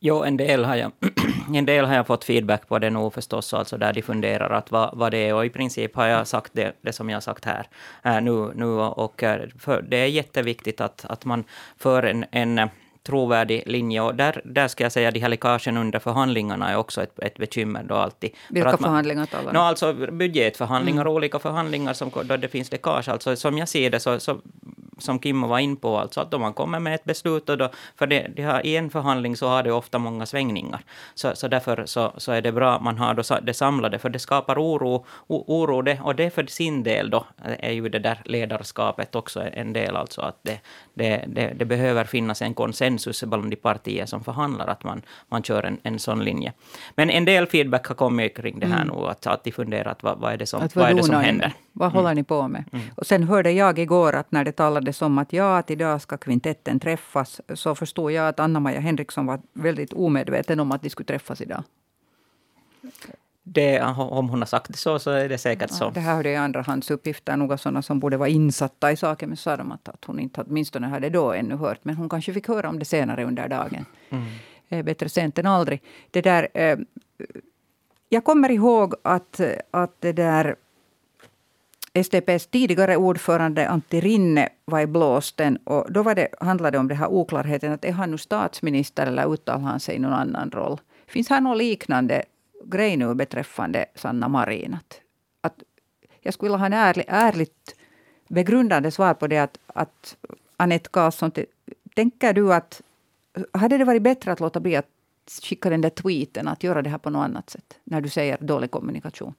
Jo, 0.00 0.24
en 0.24 0.36
del 0.36 0.64
har 0.64 0.76
jag, 0.76 0.92
en 1.54 1.66
del 1.66 1.84
har 1.84 1.94
jag 1.94 2.06
fått 2.06 2.24
feedback 2.24 2.68
på 2.68 2.78
det 2.78 2.90
nog 2.90 3.14
förstås, 3.14 3.54
alltså 3.54 3.78
där 3.78 3.92
de 3.92 4.02
funderar 4.02 4.50
att 4.50 4.70
vad, 4.70 4.98
vad 4.98 5.12
det 5.12 5.28
är. 5.28 5.34
Och 5.34 5.46
i 5.46 5.50
princip 5.50 5.96
har 5.96 6.06
jag 6.06 6.26
sagt 6.26 6.52
det, 6.54 6.72
det 6.82 6.92
som 6.92 7.10
jag 7.10 7.16
har 7.16 7.20
sagt 7.20 7.44
här 7.44 7.68
äh, 8.02 8.20
nu. 8.20 8.52
nu 8.54 8.66
och, 8.66 9.22
eh, 9.22 9.48
för 9.58 9.82
det 9.82 9.96
är 9.96 10.06
jätteviktigt 10.06 10.80
att, 10.80 11.04
att 11.04 11.24
man 11.24 11.44
för 11.76 12.02
en, 12.02 12.24
en 12.30 12.68
trovärdig 13.08 13.62
linje. 13.66 14.00
Och 14.00 14.14
där, 14.14 14.40
där 14.44 14.68
ska 14.68 14.84
jag 14.84 14.92
säga 14.92 15.08
att 15.08 15.14
de 15.14 15.20
här 15.20 15.28
läckagen 15.28 15.76
under 15.76 15.98
förhandlingarna 15.98 16.70
är 16.70 16.76
också 16.76 17.02
ett, 17.02 17.18
ett 17.18 17.38
bekymmer 17.38 17.82
då 17.82 17.94
alltid. 17.94 18.30
Vilka 18.48 18.70
man, 18.70 18.78
förhandlingar 18.78 19.26
talar 19.26 19.52
du 19.52 19.58
no, 19.58 19.62
Alltså 19.62 19.92
budgetförhandlingar 19.92 21.00
mm. 21.00 21.12
olika 21.12 21.38
förhandlingar 21.38 21.92
som, 21.92 22.10
då 22.24 22.36
det 22.36 22.48
finns 22.48 22.72
läckage. 22.72 23.08
Alltså, 23.08 23.36
som 23.36 23.58
jag 23.58 23.68
ser 23.68 23.90
det 23.90 24.00
så, 24.00 24.20
så 24.20 24.40
som 24.98 25.20
Kimmo 25.20 25.46
var 25.46 25.58
in 25.58 25.76
på, 25.76 25.98
alltså 25.98 26.20
att 26.20 26.34
om 26.34 26.40
man 26.40 26.52
kommer 26.52 26.80
med 26.80 26.94
ett 26.94 27.04
beslut, 27.04 27.48
och 27.48 27.58
då, 27.58 27.68
för 27.96 28.06
det, 28.06 28.30
det 28.36 28.42
har, 28.42 28.66
i 28.66 28.76
en 28.76 28.90
förhandling 28.90 29.36
så 29.36 29.48
har 29.48 29.62
det 29.62 29.72
ofta 29.72 29.98
många 29.98 30.26
svängningar. 30.26 30.80
Så, 31.14 31.36
så 31.36 31.48
därför 31.48 31.86
så, 31.86 32.12
så 32.16 32.32
är 32.32 32.42
det 32.42 32.52
bra 32.52 32.74
att 32.74 32.82
man 32.82 32.98
har 32.98 33.14
då 33.14 33.22
det 33.42 33.54
samlade, 33.54 33.98
för 33.98 34.08
det 34.08 34.18
skapar 34.18 34.58
oro, 34.58 35.04
oro 35.26 35.82
det, 35.82 36.00
och 36.02 36.14
det 36.14 36.30
för 36.30 36.46
sin 36.46 36.82
del 36.82 37.10
då 37.10 37.24
är 37.42 37.72
ju 37.72 37.88
det 37.88 37.98
där 37.98 38.18
ledarskapet 38.24 39.14
också 39.14 39.42
en 39.52 39.72
del, 39.72 39.96
alltså 39.96 40.20
att 40.20 40.38
det, 40.42 40.60
det, 40.94 41.24
det, 41.26 41.52
det 41.56 41.64
behöver 41.64 42.04
finnas 42.04 42.42
en 42.42 42.54
konsensus 42.54 43.24
bland 43.24 43.50
de 43.50 43.56
partier 43.56 44.06
som 44.06 44.24
förhandlar, 44.24 44.66
att 44.66 44.84
man, 44.84 45.02
man 45.28 45.42
kör 45.42 45.62
en, 45.62 45.78
en 45.82 45.98
sån 45.98 46.24
linje. 46.24 46.52
Men 46.94 47.10
en 47.10 47.24
del 47.24 47.46
feedback 47.46 47.86
har 47.86 47.94
kommit 47.94 48.36
kring 48.36 48.60
det 48.60 48.66
här 48.66 48.82
mm. 48.82 48.96
nu, 48.96 49.06
att, 49.06 49.26
att 49.26 49.44
de 49.44 49.52
funderar 49.52 49.90
att 49.90 50.02
vad, 50.02 50.18
vad 50.18 50.32
är 50.32 50.36
det 50.36 50.46
som, 50.46 50.68
vad 50.74 50.90
är 50.90 50.94
det 50.94 51.02
som 51.02 51.14
händer. 51.14 51.52
Vad 51.72 51.92
håller 51.92 52.08
mm. 52.08 52.16
ni 52.16 52.24
på 52.24 52.48
med? 52.48 52.64
Mm. 52.72 52.84
Och 52.96 53.06
sen 53.06 53.22
hörde 53.22 53.50
jag 53.50 53.78
igår 53.78 54.14
att 54.14 54.32
när 54.32 54.44
det 54.44 54.52
talades 54.88 55.02
om 55.02 55.18
att 55.18 55.32
ja, 55.32 55.58
att 55.58 55.70
idag 55.70 56.00
ska 56.00 56.16
kvintetten 56.16 56.80
träffas, 56.80 57.40
så 57.54 57.74
förstod 57.74 58.12
jag 58.12 58.28
att 58.28 58.40
Anna-Maja 58.40 58.80
Henriksson 58.80 59.26
var 59.26 59.40
väldigt 59.54 59.92
omedveten 59.92 60.60
om 60.60 60.72
att 60.72 60.82
de 60.82 60.90
skulle 60.90 61.06
träffas 61.06 61.40
idag. 61.40 61.62
Det, 63.44 63.80
om 63.80 64.28
hon 64.28 64.40
har 64.40 64.46
sagt 64.46 64.68
det 64.68 64.78
så, 64.78 64.98
så 64.98 65.10
är 65.10 65.28
det 65.28 65.38
säkert 65.38 65.70
så. 65.70 65.90
det 65.90 66.00
här 66.00 66.14
hörde 66.14 66.30
jag 66.30 66.44
andrahandsuppgifter, 66.44 67.36
några 67.36 67.56
sådana 67.56 67.82
som 67.82 67.98
borde 68.00 68.16
vara 68.16 68.28
insatta 68.28 68.92
i 68.92 68.96
saken. 68.96 69.28
Men 69.28 69.36
sa 69.36 69.56
de 69.56 69.72
att, 69.72 69.88
att 69.88 70.04
hon 70.04 70.18
inte 70.18 70.40
åtminstone 70.40 70.86
hade 70.86 71.10
då 71.10 71.32
ännu 71.32 71.56
hört. 71.56 71.84
Men 71.84 71.96
hon 71.96 72.08
kanske 72.08 72.32
fick 72.32 72.48
höra 72.48 72.68
om 72.68 72.78
det 72.78 72.84
senare 72.84 73.24
under 73.24 73.48
dagen. 73.48 73.84
Mm. 74.10 74.84
Bättre 74.84 75.08
sent 75.08 75.38
än 75.38 75.46
aldrig. 75.46 75.82
Det 76.10 76.22
där, 76.22 76.48
eh, 76.54 76.78
jag 78.08 78.24
kommer 78.24 78.50
ihåg 78.50 78.94
att, 79.04 79.40
att 79.70 80.00
det 80.00 80.12
där 80.12 80.56
SDPs 82.04 82.46
tidigare 82.46 82.96
ordförande 82.96 83.68
Antti 83.68 84.00
Rinne 84.00 84.48
var 84.64 84.80
i 84.80 84.86
blåsten. 84.86 85.56
Och 85.56 85.92
då 85.92 86.02
var 86.02 86.14
det, 86.14 86.28
handlade 86.40 86.74
det 86.76 86.78
om 86.78 86.88
den 86.88 86.96
här 86.96 87.08
oklarheten 87.08 87.72
att 87.72 87.84
är 87.84 87.92
han 87.92 88.10
nu 88.10 88.18
statsminister 88.18 89.06
eller 89.06 89.32
uttalar 89.32 89.58
han 89.58 89.80
sig 89.80 89.96
i 89.96 89.98
någon 89.98 90.12
annan 90.12 90.50
roll? 90.50 90.80
Finns 91.06 91.28
här 91.28 91.40
någon 91.40 91.58
liknande 91.58 92.22
grej 92.64 92.96
nu 92.96 93.14
beträffande 93.14 93.86
Sanna 93.94 94.28
Marin? 94.28 94.74
Att, 94.74 95.00
att 95.40 95.62
jag 96.20 96.34
skulle 96.34 96.48
vilja 96.48 96.58
ha 96.58 96.66
en 96.66 96.72
ärlig, 96.72 97.04
ärligt 97.08 97.76
begrundande 98.28 98.90
svar 98.90 99.14
på 99.14 99.26
det. 99.26 99.38
Att, 99.38 99.58
att 99.66 100.16
Anette 100.56 100.88
Karlsson, 100.92 101.30
tänker 101.94 102.32
du 102.32 102.54
att 102.54 102.82
hade 103.52 103.78
det 103.78 103.84
varit 103.84 104.02
bättre 104.02 104.32
att 104.32 104.40
låta 104.40 104.60
bli 104.60 104.76
att 104.76 104.86
skicka 105.42 105.70
den 105.70 105.80
där 105.80 105.90
tweeten, 105.90 106.48
att 106.48 106.62
göra 106.62 106.82
det 106.82 106.90
här 106.90 106.98
på 106.98 107.10
något 107.10 107.24
annat 107.24 107.50
sätt, 107.50 107.78
när 107.84 108.00
du 108.00 108.08
säger 108.08 108.38
dålig 108.40 108.70
kommunikation? 108.70 109.34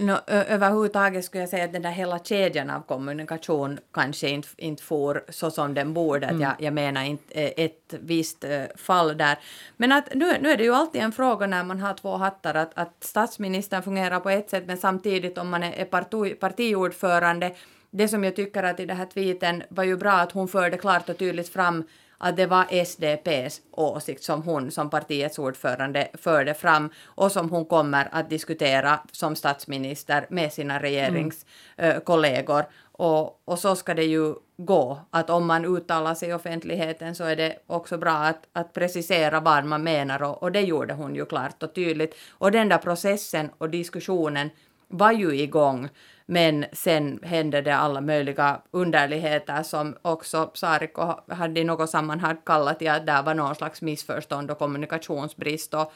No, 0.00 0.16
överhuvudtaget 0.26 1.24
skulle 1.24 1.42
jag 1.42 1.50
säga 1.50 1.64
att 1.64 1.72
den 1.72 1.82
där 1.82 1.90
hela 1.90 2.18
kedjan 2.18 2.70
av 2.70 2.80
kommunikation 2.80 3.78
kanske 3.92 4.28
inte, 4.28 4.48
inte 4.56 4.82
får 4.82 5.24
så 5.28 5.50
som 5.50 5.74
den 5.74 5.94
borde. 5.94 6.26
Mm. 6.26 6.40
Jag, 6.40 6.52
jag 6.58 6.74
menar 6.74 7.04
inte 7.04 7.34
ett 7.40 7.94
visst 8.00 8.44
fall 8.76 9.16
där. 9.16 9.38
Men 9.76 9.92
att 9.92 10.14
nu, 10.14 10.38
nu 10.40 10.50
är 10.50 10.56
det 10.56 10.64
ju 10.64 10.74
alltid 10.74 11.02
en 11.02 11.12
fråga 11.12 11.46
när 11.46 11.64
man 11.64 11.80
har 11.80 11.94
två 11.94 12.16
hattar 12.16 12.54
att, 12.54 12.70
att 12.74 12.96
statsministern 13.00 13.82
fungerar 13.82 14.20
på 14.20 14.30
ett 14.30 14.50
sätt 14.50 14.64
men 14.66 14.78
samtidigt 14.78 15.38
om 15.38 15.48
man 15.48 15.62
är 15.62 15.84
parti, 15.84 16.40
partiordförande 16.40 17.54
det 17.90 18.08
som 18.08 18.24
jag 18.24 18.36
tycker 18.36 18.62
att 18.62 18.80
i 18.80 18.86
den 18.86 18.96
här 18.96 19.06
tweeten 19.06 19.62
var 19.68 19.84
ju 19.84 19.96
bra 19.96 20.12
att 20.12 20.32
hon 20.32 20.48
förde 20.48 20.76
klart 20.76 21.08
och 21.08 21.18
tydligt 21.18 21.48
fram 21.48 21.84
att 22.18 22.36
det 22.36 22.46
var 22.46 22.84
SDPs 22.84 23.60
åsikt 23.70 24.22
som 24.22 24.42
hon 24.42 24.70
som 24.70 24.90
partiets 24.90 25.38
ordförande 25.38 26.08
förde 26.14 26.54
fram 26.54 26.90
och 27.04 27.32
som 27.32 27.50
hon 27.50 27.64
kommer 27.64 28.08
att 28.12 28.30
diskutera 28.30 29.00
som 29.12 29.36
statsminister 29.36 30.26
med 30.30 30.52
sina 30.52 30.82
regeringskollegor. 30.82 32.58
Mm. 32.58 32.72
Och, 32.92 33.42
och 33.44 33.58
så 33.58 33.76
ska 33.76 33.94
det 33.94 34.04
ju 34.04 34.34
gå, 34.56 34.98
att 35.10 35.30
om 35.30 35.46
man 35.46 35.64
uttalar 35.64 36.14
sig 36.14 36.28
i 36.28 36.32
offentligheten 36.32 37.14
så 37.14 37.24
är 37.24 37.36
det 37.36 37.58
också 37.66 37.98
bra 37.98 38.12
att, 38.12 38.46
att 38.52 38.72
precisera 38.72 39.40
vad 39.40 39.64
man 39.64 39.82
menar 39.82 40.22
och, 40.22 40.42
och 40.42 40.52
det 40.52 40.60
gjorde 40.60 40.94
hon 40.94 41.14
ju 41.14 41.26
klart 41.26 41.62
och 41.62 41.74
tydligt. 41.74 42.14
Och 42.30 42.52
den 42.52 42.68
där 42.68 42.78
processen 42.78 43.50
och 43.58 43.70
diskussionen 43.70 44.50
var 44.88 45.12
ju 45.12 45.40
igång 45.40 45.88
men 46.30 46.64
sen 46.72 47.20
hände 47.22 47.60
det 47.60 47.76
alla 47.76 48.00
möjliga 48.00 48.60
underligheter 48.70 49.62
som 49.62 49.96
också 50.02 50.50
Sariko 50.54 51.14
hade 51.28 51.60
i 51.60 51.64
något 51.64 51.90
sammanhang 51.90 52.36
kallat 52.46 52.78
till 52.78 52.90
att 52.90 53.06
det 53.06 53.22
var 53.26 53.34
någon 53.34 53.54
slags 53.54 53.82
missförstånd 53.82 54.50
och 54.50 54.58
kommunikationsbrist. 54.58 55.74
Och, 55.74 55.92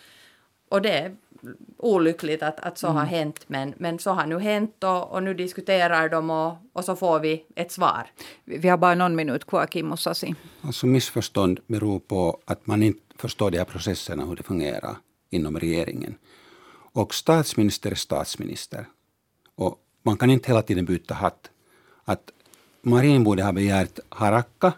och 0.68 0.82
det 0.82 0.90
är 0.90 1.16
olyckligt 1.78 2.42
att, 2.42 2.60
att 2.60 2.78
så 2.78 2.86
mm. 2.86 2.96
har 2.96 3.04
hänt, 3.04 3.44
men, 3.46 3.74
men 3.76 3.98
så 3.98 4.10
har 4.10 4.26
nu 4.26 4.38
hänt 4.38 4.84
och, 4.84 5.12
och 5.12 5.22
nu 5.22 5.34
diskuterar 5.34 6.08
de 6.08 6.30
och, 6.30 6.56
och 6.72 6.84
så 6.84 6.96
får 6.96 7.20
vi 7.20 7.46
ett 7.56 7.72
svar. 7.72 8.06
Vi 8.44 8.68
har 8.68 8.76
bara 8.76 8.94
någon 8.94 9.16
minut 9.16 9.44
kvar, 9.44 9.66
Kim 9.66 9.92
och 9.92 9.98
Sasi. 9.98 10.34
Alltså 10.60 10.86
missförstånd 10.86 11.60
beror 11.66 12.00
på 12.00 12.40
att 12.44 12.66
man 12.66 12.82
inte 12.82 13.02
förstår 13.18 13.50
de 13.50 13.58
här 13.58 13.64
processerna, 13.64 14.24
hur 14.24 14.36
det 14.36 14.42
fungerar 14.42 14.96
inom 15.30 15.58
regeringen. 15.58 16.14
Och 16.92 17.14
statsminister 17.14 17.90
är 17.90 17.94
statsminister. 17.94 18.86
Och 19.54 19.78
man 20.02 20.16
kan 20.16 20.30
inte 20.30 20.48
hela 20.48 20.62
tiden 20.62 20.84
byta 20.84 21.14
hatt. 21.14 21.50
Att 22.04 22.30
Marin 22.82 23.24
borde 23.24 23.42
ha 23.42 23.52
begärt 23.52 23.98
Harakka 24.08 24.72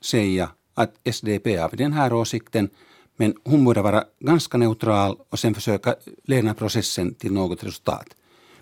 säga 0.00 0.50
att 0.74 0.94
SDP 1.04 1.56
har 1.56 1.76
den 1.76 1.92
här 1.92 2.12
åsikten 2.12 2.68
men 3.16 3.34
hon 3.44 3.64
borde 3.64 3.82
vara 3.82 4.04
ganska 4.18 4.58
neutral 4.58 5.16
och 5.28 5.38
sen 5.38 5.54
försöka 5.54 5.94
leda 6.24 6.54
processen 6.54 7.14
till 7.14 7.32
något 7.32 7.64
resultat. 7.64 8.06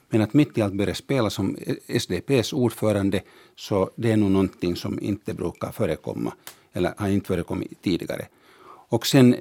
Men 0.08 0.22
att 0.22 0.34
mitt 0.34 0.58
i 0.58 0.62
allt 0.62 0.74
börja 0.74 0.94
spela 0.94 1.30
som 1.30 1.56
SDPs 1.98 2.52
ordförande 2.52 3.22
så 3.56 3.90
det 3.96 4.12
är 4.12 4.16
nog 4.16 4.30
någonting 4.30 4.76
som 4.76 5.00
inte 5.00 5.34
brukar 5.34 5.72
förekomma 5.72 6.32
eller 6.72 6.94
har 6.96 7.08
inte 7.08 7.26
förekommit 7.26 7.82
tidigare. 7.82 8.26
Och 8.88 9.06
sen, 9.06 9.34
eh, 9.34 9.40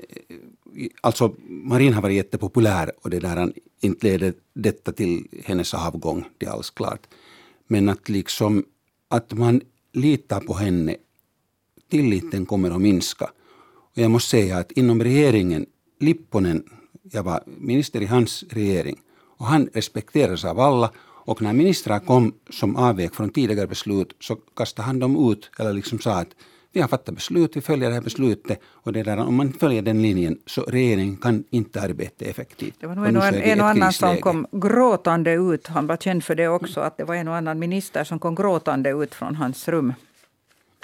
alltså 1.02 1.36
Marin 1.48 1.94
har 1.94 2.02
varit 2.02 2.16
jättepopulär 2.16 2.92
och 3.02 3.10
det 3.10 3.20
där 3.20 3.54
inte 3.82 4.08
leder 4.08 4.34
detta 4.54 4.92
till 4.92 5.28
hennes 5.44 5.74
avgång, 5.74 6.26
det 6.38 6.46
är 6.46 6.50
alldeles 6.50 6.70
klart. 6.70 7.08
Men 7.68 7.90
att 7.90 8.10
liksom 8.10 8.64
att 9.08 9.34
man 9.34 9.62
litar 9.94 10.40
på 10.40 10.54
henne, 10.54 10.96
tilliten 11.90 12.46
kommer 12.46 12.72
att 12.72 12.82
minska. 12.82 13.26
Och 13.92 13.98
jag 13.98 14.12
måste 14.12 14.30
säga 14.30 14.58
att 14.58 14.72
inom 14.72 15.04
regeringen, 15.04 15.66
Lipponen, 16.00 16.64
jag 17.04 17.24
var 17.24 17.44
minister 17.46 18.02
i 18.02 18.06
hans 18.06 18.44
regering 18.50 19.02
och 19.38 19.46
han 19.46 19.70
respekteras 19.74 20.46
av 20.46 20.60
alla 20.60 20.92
och 21.26 21.42
när 21.42 21.54
ministrar 21.54 22.00
kom 22.00 22.34
som 22.50 22.76
avvek 22.76 23.16
från 23.16 23.30
tidigare 23.30 23.68
beslut 23.68 24.16
så 24.20 24.36
kastade 24.36 24.86
han 24.86 25.00
dem 25.00 25.32
ut 25.32 25.52
eller 25.60 25.74
liksom 25.74 26.00
sa 26.00 26.14
att 26.14 26.36
vi 26.72 26.82
har 26.82 26.88
fattat 26.88 27.16
beslut, 27.16 27.56
vi 27.56 27.62
följer 27.62 27.90
det 27.90 27.96
här 27.96 28.02
beslutet 28.02 28.60
och 28.66 28.94
det 28.94 29.04
där, 29.04 29.18
om 29.18 29.36
man 29.36 29.54
följer 29.54 29.82
den 29.82 30.02
linjen 30.02 30.38
så 30.46 30.62
regeringen 30.62 31.18
kan 31.18 31.44
inte 31.50 31.82
arbeta 31.82 32.26
effektivt. 32.26 32.76
Det 32.80 32.88
var 32.88 32.96
nog 32.96 33.06
en, 33.08 33.18
och, 33.18 33.24
en 33.24 33.62
och 33.62 33.68
annan 33.68 33.94
som 33.94 34.18
kom 34.18 34.48
gråtande 34.52 35.34
ut, 35.34 35.68
han 35.68 35.88
var 35.88 35.98
känd 35.98 36.24
för 36.24 36.36
det 36.36 36.48
också, 36.48 36.80
att 36.80 36.98
det 36.98 37.04
var 37.04 37.16
en 37.16 37.28
och 37.28 37.36
annan 37.36 37.60
minister 37.60 38.04
som 38.04 38.20
kom 38.20 38.36
gråtande 38.36 38.90
ut 38.90 39.16
från 39.16 39.36
hans 39.36 39.68
rum. 39.68 39.94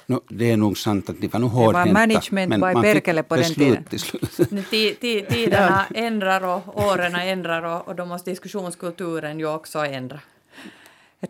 No, 0.09 0.21
det 0.29 0.51
är 0.51 0.57
nog 0.57 0.77
sant 0.77 1.09
att 1.09 1.21
de 1.21 1.27
var 1.27 1.39
nog 1.39 1.49
hårdhänta. 1.49 1.89
Det 1.89 1.93
var 1.93 2.07
management 2.07 2.53
by 2.53 2.81
Perkele 2.81 3.23
på 3.23 3.35
den 3.35 3.53
tiden. 3.53 3.83
Tiderna 5.29 5.85
ändrar 5.95 6.43
och 6.45 6.85
åren 6.87 7.15
ändrar 7.15 7.63
och, 7.63 7.87
och 7.87 7.95
då 7.95 8.05
måste 8.05 8.29
diskussionskulturen 8.29 9.39
ju 9.39 9.47
också 9.47 9.79
ändra. 9.79 10.19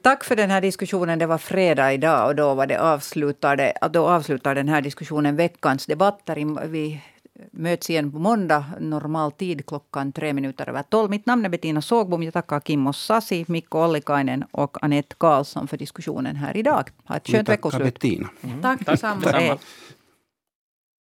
Tack 0.02 0.24
för 0.24 0.36
den 0.36 0.50
här 0.50 0.62
diskussionen. 0.62 1.20
Det 1.20 1.26
var 1.26 1.38
fredag 1.38 1.94
idag 1.94 2.28
och 2.28 2.36
då, 2.36 2.54
var 2.54 2.68
det 2.68 2.82
avslutade, 2.82 3.74
då 3.92 4.08
avslutar 4.08 4.56
den 4.56 4.68
här 4.70 4.82
diskussionen 4.82 5.36
veckans 5.36 5.86
debatter. 5.86 6.68
Vi 6.68 7.02
möts 7.52 7.90
igen 7.90 8.12
på 8.12 8.20
måndag, 8.20 8.66
normal 8.80 9.32
tid 9.32 9.66
klockan 9.66 10.12
tre 10.12 10.34
minuter 10.34 10.70
över 10.70 10.84
tolv. 10.84 11.10
Mitt 11.10 11.26
namn 11.26 11.46
är 11.46 11.50
Bettina 11.50 11.82
Sågbom. 11.82 12.24
Jag 12.24 12.34
tackar 12.34 12.60
Kimmo 12.60 12.94
Sasi, 12.94 13.46
Mikko 13.48 13.80
Ollikainen 13.80 14.44
och 14.52 14.84
Anette 14.84 15.16
Karlsson 15.18 15.68
för 15.68 15.78
diskussionen 15.78 16.36
här 16.36 16.58
idag. 16.58 16.90
Ha 17.06 17.16
ett 17.16 17.28
skönt 17.28 17.50
veckoslut. 17.50 17.94
Bettina. 17.94 18.30
Mm. 18.42 18.62
Tack 18.62 18.86
detsamma. 18.86 19.58